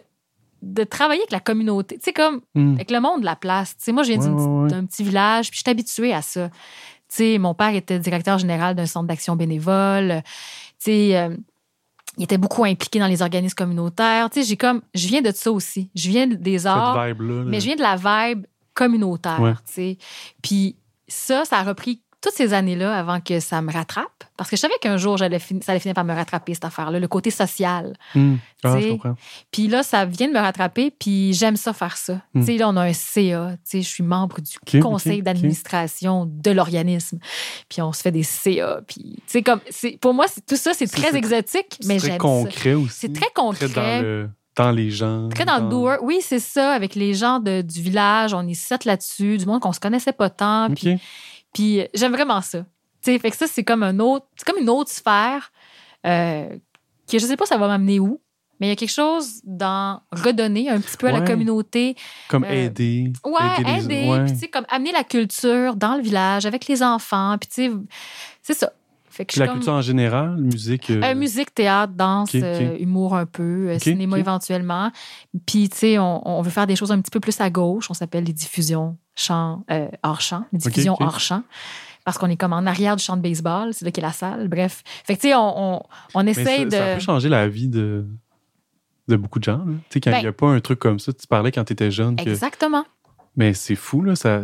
[0.61, 2.75] de travailler avec la communauté, tu sais, comme Hmm.
[2.75, 3.75] avec le monde de la place.
[3.77, 6.21] Tu sais, moi, je viens Ouais, ouais, d'un petit village, puis je suis habituée à
[6.21, 6.49] ça.
[6.49, 6.55] Tu
[7.09, 10.21] sais, mon père était directeur général d'un centre d'action bénévole.
[10.23, 11.35] Tu sais, euh,
[12.17, 14.29] il était beaucoup impliqué dans les organismes communautaires.
[14.29, 15.89] Tu sais, j'ai comme, je viens de ça aussi.
[15.95, 16.95] Je viens des arts.
[16.95, 17.13] Là.
[17.47, 18.45] Mais je viens de la vibe
[18.75, 19.53] communautaire, Ouais.
[19.65, 19.97] tu sais.
[20.43, 20.75] Puis
[21.07, 24.07] ça, ça a repris toutes ces années-là avant que ça me rattrape.
[24.35, 26.99] Parce que je savais qu'un jour, j'allais ça allait finir par me rattraper, cette affaire-là,
[26.99, 27.95] le côté social.
[28.15, 28.35] Hmm.
[28.63, 29.15] Ah, je comprends.
[29.51, 32.21] Puis là, ça vient de me rattraper, puis j'aime ça faire ça.
[32.33, 32.39] Mm.
[32.41, 36.25] Tu sais, là, on a un CA, tu sais, je suis membre du conseil d'administration
[36.29, 37.19] de l'organisme.
[37.69, 40.55] Puis on se fait des CA, puis tu sais, comme, c'est, pour moi, c'est, tout
[40.57, 42.17] ça, c'est C'est- très c'est- exotique, mais C'est très j'aime ça.
[42.17, 42.97] concret aussi.
[42.99, 43.67] C'est très concret.
[43.69, 45.29] Très dans, le, dans les gens.
[45.29, 45.97] Très dans le doer.
[46.01, 48.33] Oui, c'est ça, avec les gens de- du village.
[48.33, 50.69] On est sept là-dessus, du monde qu'on se connaissait pas tant.
[50.75, 50.99] Puis,
[51.53, 52.59] puis, j'aime vraiment ça.
[53.01, 55.51] Tu sais, fait que ça, c'est comme un autre, c'est comme une autre sphère
[56.05, 56.49] euh,
[57.09, 58.19] que je sais pas ça va m'amener où,
[58.59, 61.95] mais il y a quelque chose dans redonner un petit peu à la communauté.
[62.27, 63.11] Comme Euh, aider.
[63.25, 64.23] Ouais, les- aider, ouais.
[64.25, 67.69] puis tu sais, comme amener la culture dans le village avec les enfants, puis tu
[67.69, 67.75] sais,
[68.41, 68.71] c'est ça.
[69.09, 70.89] Fait que Puis je la comme- culture en général, musique.
[70.91, 74.91] euh, euh, musique, théâtre, danse, humour un peu, cinéma éventuellement.
[75.45, 77.89] Puis, tu sais, on, on veut faire des choses un petit peu plus à gauche.
[77.89, 80.79] On s'appelle les diffusions chant, euh, hors champ, ok.
[80.99, 81.43] hors champ.
[82.05, 84.47] Parce qu'on est comme en arrière du champ de baseball, c'est là qu'est la salle.
[84.47, 84.83] Bref.
[85.03, 85.83] Fait que, tu sais, on,
[86.15, 86.95] on, essaye ça, ça de.
[86.95, 88.05] peut changer la vie de,
[89.07, 89.57] de beaucoup de gens.
[89.57, 89.65] là.
[89.65, 91.63] Tu sais, quand il Ben- n'y a pas un truc comme ça, tu parlais quand
[91.65, 92.15] tu étais jeune.
[92.15, 92.29] Que...
[92.29, 92.85] Exactement.
[93.35, 94.15] Mais c'est fou, là.
[94.15, 94.41] Ça...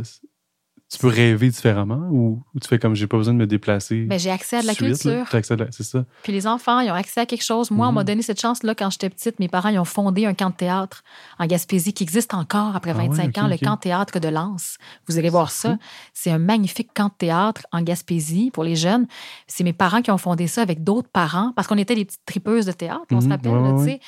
[0.95, 4.03] Tu peux rêver différemment ou, ou tu fais comme j'ai pas besoin de me déplacer.
[4.05, 5.27] Ben, j'ai accès à de la suite, culture.
[5.72, 6.05] C'est ça.
[6.23, 7.69] Puis les enfants, ils ont accès à quelque chose.
[7.72, 7.95] Moi, on Mhm.
[7.95, 9.39] m'a donné cette chance-là quand j'étais petite.
[9.39, 11.03] Mes parents, ils ont fondé un camp de théâtre
[11.39, 14.19] en Gaspésie qui existe encore après Ah ouais, 25 ok, ans, le camp de théâtre
[14.19, 14.77] de Lens.
[15.07, 15.77] Vous irez voir ça.
[16.13, 19.07] C'est un magnifique camp de théâtre en Gaspésie pour les jeunes.
[19.47, 22.26] C'est mes parents qui ont fondé ça avec d'autres parents parce qu'on était des petites
[22.26, 23.99] tripeuses de théâtre, on se Mhm, rappelle, ouais, là, ouais, tu sais.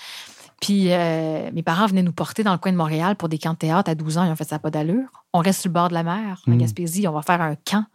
[0.61, 3.53] Puis euh, mes parents venaient nous porter dans le coin de Montréal pour des camps
[3.53, 4.25] de théâtre à 12 ans.
[4.25, 5.07] Ils ont fait ça pas d'allure.
[5.33, 6.57] On reste sur le bord de la mer, en Mhm.
[6.57, 7.07] Gaspésie.
[7.07, 7.85] On va faire un camp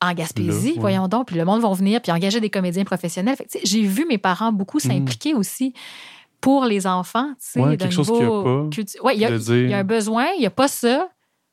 [0.00, 0.78] en Gaspésie, ouais.
[0.80, 1.26] voyons donc.
[1.28, 3.36] Puis le monde va venir, puis engager des comédiens professionnels.
[3.64, 4.90] J'ai vu mes parents beaucoup Mhm.
[4.92, 5.74] s'impliquer aussi
[6.40, 7.30] pour les enfants.
[7.56, 9.54] Ouais, quelque chose qu'il y a pas, cultu- Ouais, il y a, de dire.
[9.54, 11.08] il y a un besoin, il n'y a pas ça.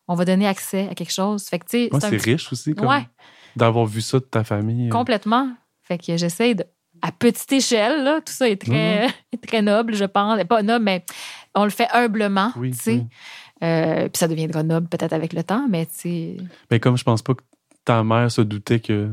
[0.08, 1.44] On va donner accès à quelque chose.
[1.46, 2.88] Fait que, c'est un riche aussi, comme
[3.56, 4.88] d'avoir vu ça de ta famille.
[4.88, 4.92] euh.
[4.92, 5.50] Complètement.
[5.84, 6.64] Fait que j'essaie de.
[7.02, 10.44] À petite échelle, là, tout ça est très, est très noble, je pense.
[10.46, 11.06] Pas noble, mais
[11.56, 12.52] on le fait humblement.
[12.58, 12.92] Oui, tu sais.
[12.94, 13.06] oui.
[13.62, 16.38] Euh, puis ça deviendra noble peut-être avec le temps, mais tu sais.
[16.72, 17.42] Mais comme je pense pas que
[17.86, 19.10] ta mère se doutait que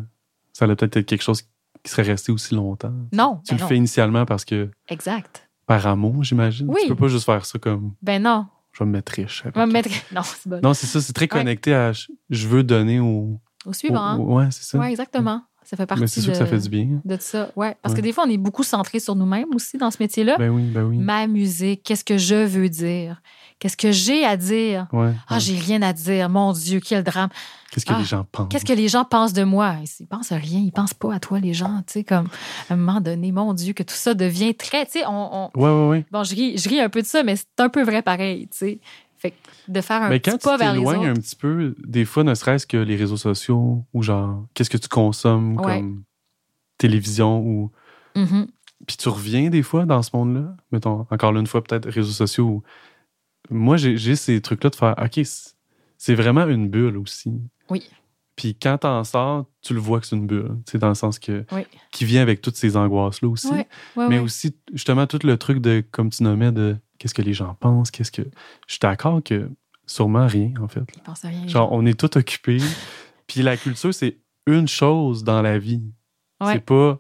[0.52, 2.92] ça allait peut-être être quelque chose qui serait resté aussi longtemps.
[3.12, 3.40] Non.
[3.44, 3.68] Tu ben le non.
[3.68, 5.48] fais initialement parce que Exact.
[5.66, 6.66] par amour, j'imagine.
[6.68, 6.80] Oui.
[6.82, 8.46] Tu peux pas juste faire ça comme Ben non.
[8.72, 9.42] je vais me mettre riche.
[9.42, 9.56] avec.
[9.56, 9.90] On va me mettre.
[10.12, 10.60] Non, c'est bon.
[10.62, 13.40] Non, c'est ça, c'est très connecté à je- je veux donner au.
[13.64, 14.16] Au suivant.
[14.16, 14.78] au- ouais, c'est ça.
[14.78, 15.42] Oui, exactement.
[15.68, 17.01] Ça fait partie Mais c'est sûr de, que ça fait du bien.
[17.05, 17.51] de ça.
[17.56, 17.76] Ouais.
[17.82, 18.01] Parce Ouais.
[18.01, 20.36] que des fois, on est beaucoup centré sur nous-mêmes aussi dans ce métier-là.
[20.38, 20.97] Ben oui, ben oui.
[20.98, 23.20] Ma musique, qu'est-ce que je veux dire?
[23.59, 24.86] Qu'est-ce que j'ai à dire?
[24.93, 25.12] Ouais.
[25.28, 25.40] Ah, ouais.
[25.40, 26.28] j'ai rien à dire.
[26.28, 27.30] Mon Dieu, quel drame.
[27.72, 28.48] Qu'est-ce que Ah, les gens pensent?
[28.51, 29.76] Qu'est-ce que les gens pensent de moi?
[29.98, 30.60] Ils pensent à rien.
[30.60, 31.78] Ils pensent pas à toi, les gens.
[31.86, 32.28] Tu sais, comme,
[32.70, 35.51] à un moment donné, mon Dieu, que tout ça devient très, tu sais, on, on-
[35.60, 36.05] Ouais, ouais, ouais.
[36.12, 38.47] bon, je ris, je ris un peu de ça, mais c'est un peu vrai pareil,
[38.52, 38.80] tu sais.
[39.27, 41.36] Fait que de faire un Mais petit quand tu pas vers les t'éloignes un petit
[41.36, 45.57] peu, des fois, ne serait-ce que les réseaux sociaux ou genre, qu'est-ce que tu consommes
[45.61, 45.78] Ouais.
[45.81, 46.03] comme
[46.78, 47.70] télévision ou
[48.15, 48.47] Mhm.
[48.86, 50.55] puis tu reviens des fois dans ce monde-là.
[50.73, 52.47] Mettons, encore là, une fois, peut-être réseaux sociaux.
[52.47, 52.62] où-
[53.51, 55.55] Moi, j'ai ces trucs-là de faire, OK, c'est-
[55.98, 57.32] c'est vraiment une bulle aussi.
[57.70, 57.89] Oui.
[58.35, 60.51] Puis quand t'en sors, tu le vois que c'est une bulle.
[60.66, 61.44] Tu sais, dans le sens que.
[61.53, 61.62] Oui.
[61.93, 63.48] Qui vient avec toutes ces angoisses-là aussi.
[63.48, 63.66] Ouais,
[63.97, 67.32] ouais, Mais aussi, justement, tout le truc de, comme tu nommais, de qu'est-ce que les
[67.35, 68.23] gens pensent, qu'est-ce que.
[68.66, 69.48] Je suis d'accord que
[69.86, 70.82] sûrement rien, en fait.
[70.94, 71.47] Je pense à rien.
[71.47, 72.59] Genre, on est tout occupé.
[73.27, 74.16] Puis la culture, c'est
[74.47, 75.82] une chose dans la vie.
[76.40, 76.55] Ouais.
[76.55, 76.98] C'est pas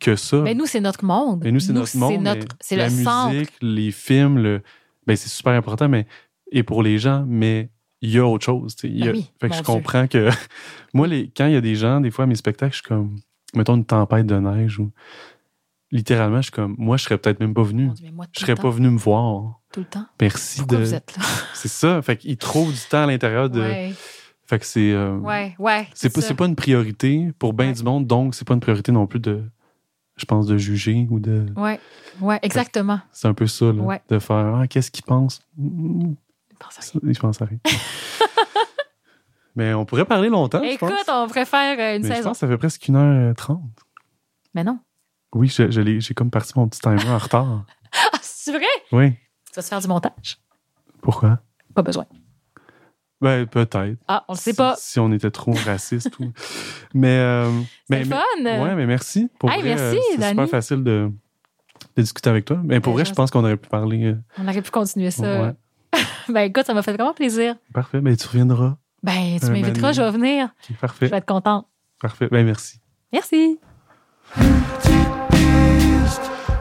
[0.00, 0.38] que ça.
[0.42, 1.40] Mais nous, c'est notre monde.
[1.44, 2.12] Mais nous, c'est notre monde.
[2.12, 3.50] C'est notre- le musique, centre.
[3.62, 4.62] les films, le,
[5.06, 6.06] ben, c'est super important, mais
[6.52, 7.70] et pour les gens, mais
[8.00, 8.74] il y a autre chose.
[8.84, 9.64] y a- Ben oui, fait que je Dieu.
[9.66, 10.28] comprends que
[10.94, 12.88] moi, les, quand il y a des gens, des fois, à mes spectacles, je suis
[12.88, 13.18] comme,
[13.54, 14.90] mettons une tempête de neige ou
[15.92, 17.90] littéralement, je suis comme, moi, je serais peut-être même pas venu.
[18.12, 19.60] Moi, Je serais pas venu me voir.
[19.72, 20.06] Tout le temps.
[20.20, 20.82] Merci Pourquoi de.
[20.84, 21.22] vous êtes là?
[21.54, 22.02] C'est ça.
[22.02, 23.60] Fait qu'ils trouvent du temps à l'intérieur de.
[23.60, 23.92] Ouais,
[24.46, 24.90] Fait que c'est.
[24.92, 25.86] euh, ouais, ouais.
[25.94, 27.72] c'est pas, c'est pas une priorité pour bien Ouais.
[27.72, 29.44] du monde, donc c'est pas une priorité non plus de,
[30.16, 31.46] je pense, de juger ou de.
[31.56, 31.80] Ouais,
[32.20, 33.00] ouais, exactement.
[33.12, 34.02] C'est un peu ça, là, Ouais.
[34.08, 35.40] de faire ah, qu'est-ce qu'ils pensent?
[35.58, 37.58] Je pense à ça, Je pense à rien.
[39.54, 41.08] Mais on pourrait parler longtemps, je Écoute, pense.
[41.08, 42.30] on préfère euh, une Mais je saison.
[42.30, 43.60] pense que ça fait presque 1h30.
[44.54, 44.78] Mais non.
[45.34, 47.64] Oui, je, je l'ai- j'ai comme parti mon petit timer en retard.
[47.94, 48.64] Ah, c'est vrai?
[48.90, 49.10] Oui.
[49.12, 50.38] Tu vas te faire du montage?
[51.02, 51.40] Pourquoi?
[51.74, 52.06] Pas besoin.
[53.20, 53.98] Ben, peut-être.
[54.08, 54.74] Ah, on le sait Si- pas.
[54.78, 56.32] Si, on était trop raciste ou.
[56.94, 57.18] Mais.
[57.18, 57.50] euh,
[57.90, 58.16] C'est mais, fun.
[58.44, 59.28] Ouais, mais merci.
[59.38, 61.10] Pour Hey, vrai, merci, euh, c'est super facile de,
[61.96, 62.60] de discuter avec toi.
[62.64, 64.04] Mais pour Ben, vrai, je pense qu'on aurait pu parler.
[64.06, 65.42] euh, On aurait pu continuer ça.
[65.42, 65.52] Ouais.
[66.30, 67.56] Ben écoute, ça m'a fait vraiment plaisir.
[67.74, 68.00] Parfait.
[68.00, 68.76] Ben, tu reviendras.
[69.02, 70.44] Ben, tu Un m'inviteras, je vais venir.
[70.46, 71.06] Ok, Je parfait.
[71.08, 71.66] vais être contente.
[72.00, 72.28] Parfait.
[72.30, 72.80] Ben, merci.
[73.12, 73.58] Merci.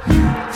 [0.07, 0.50] Multipiste,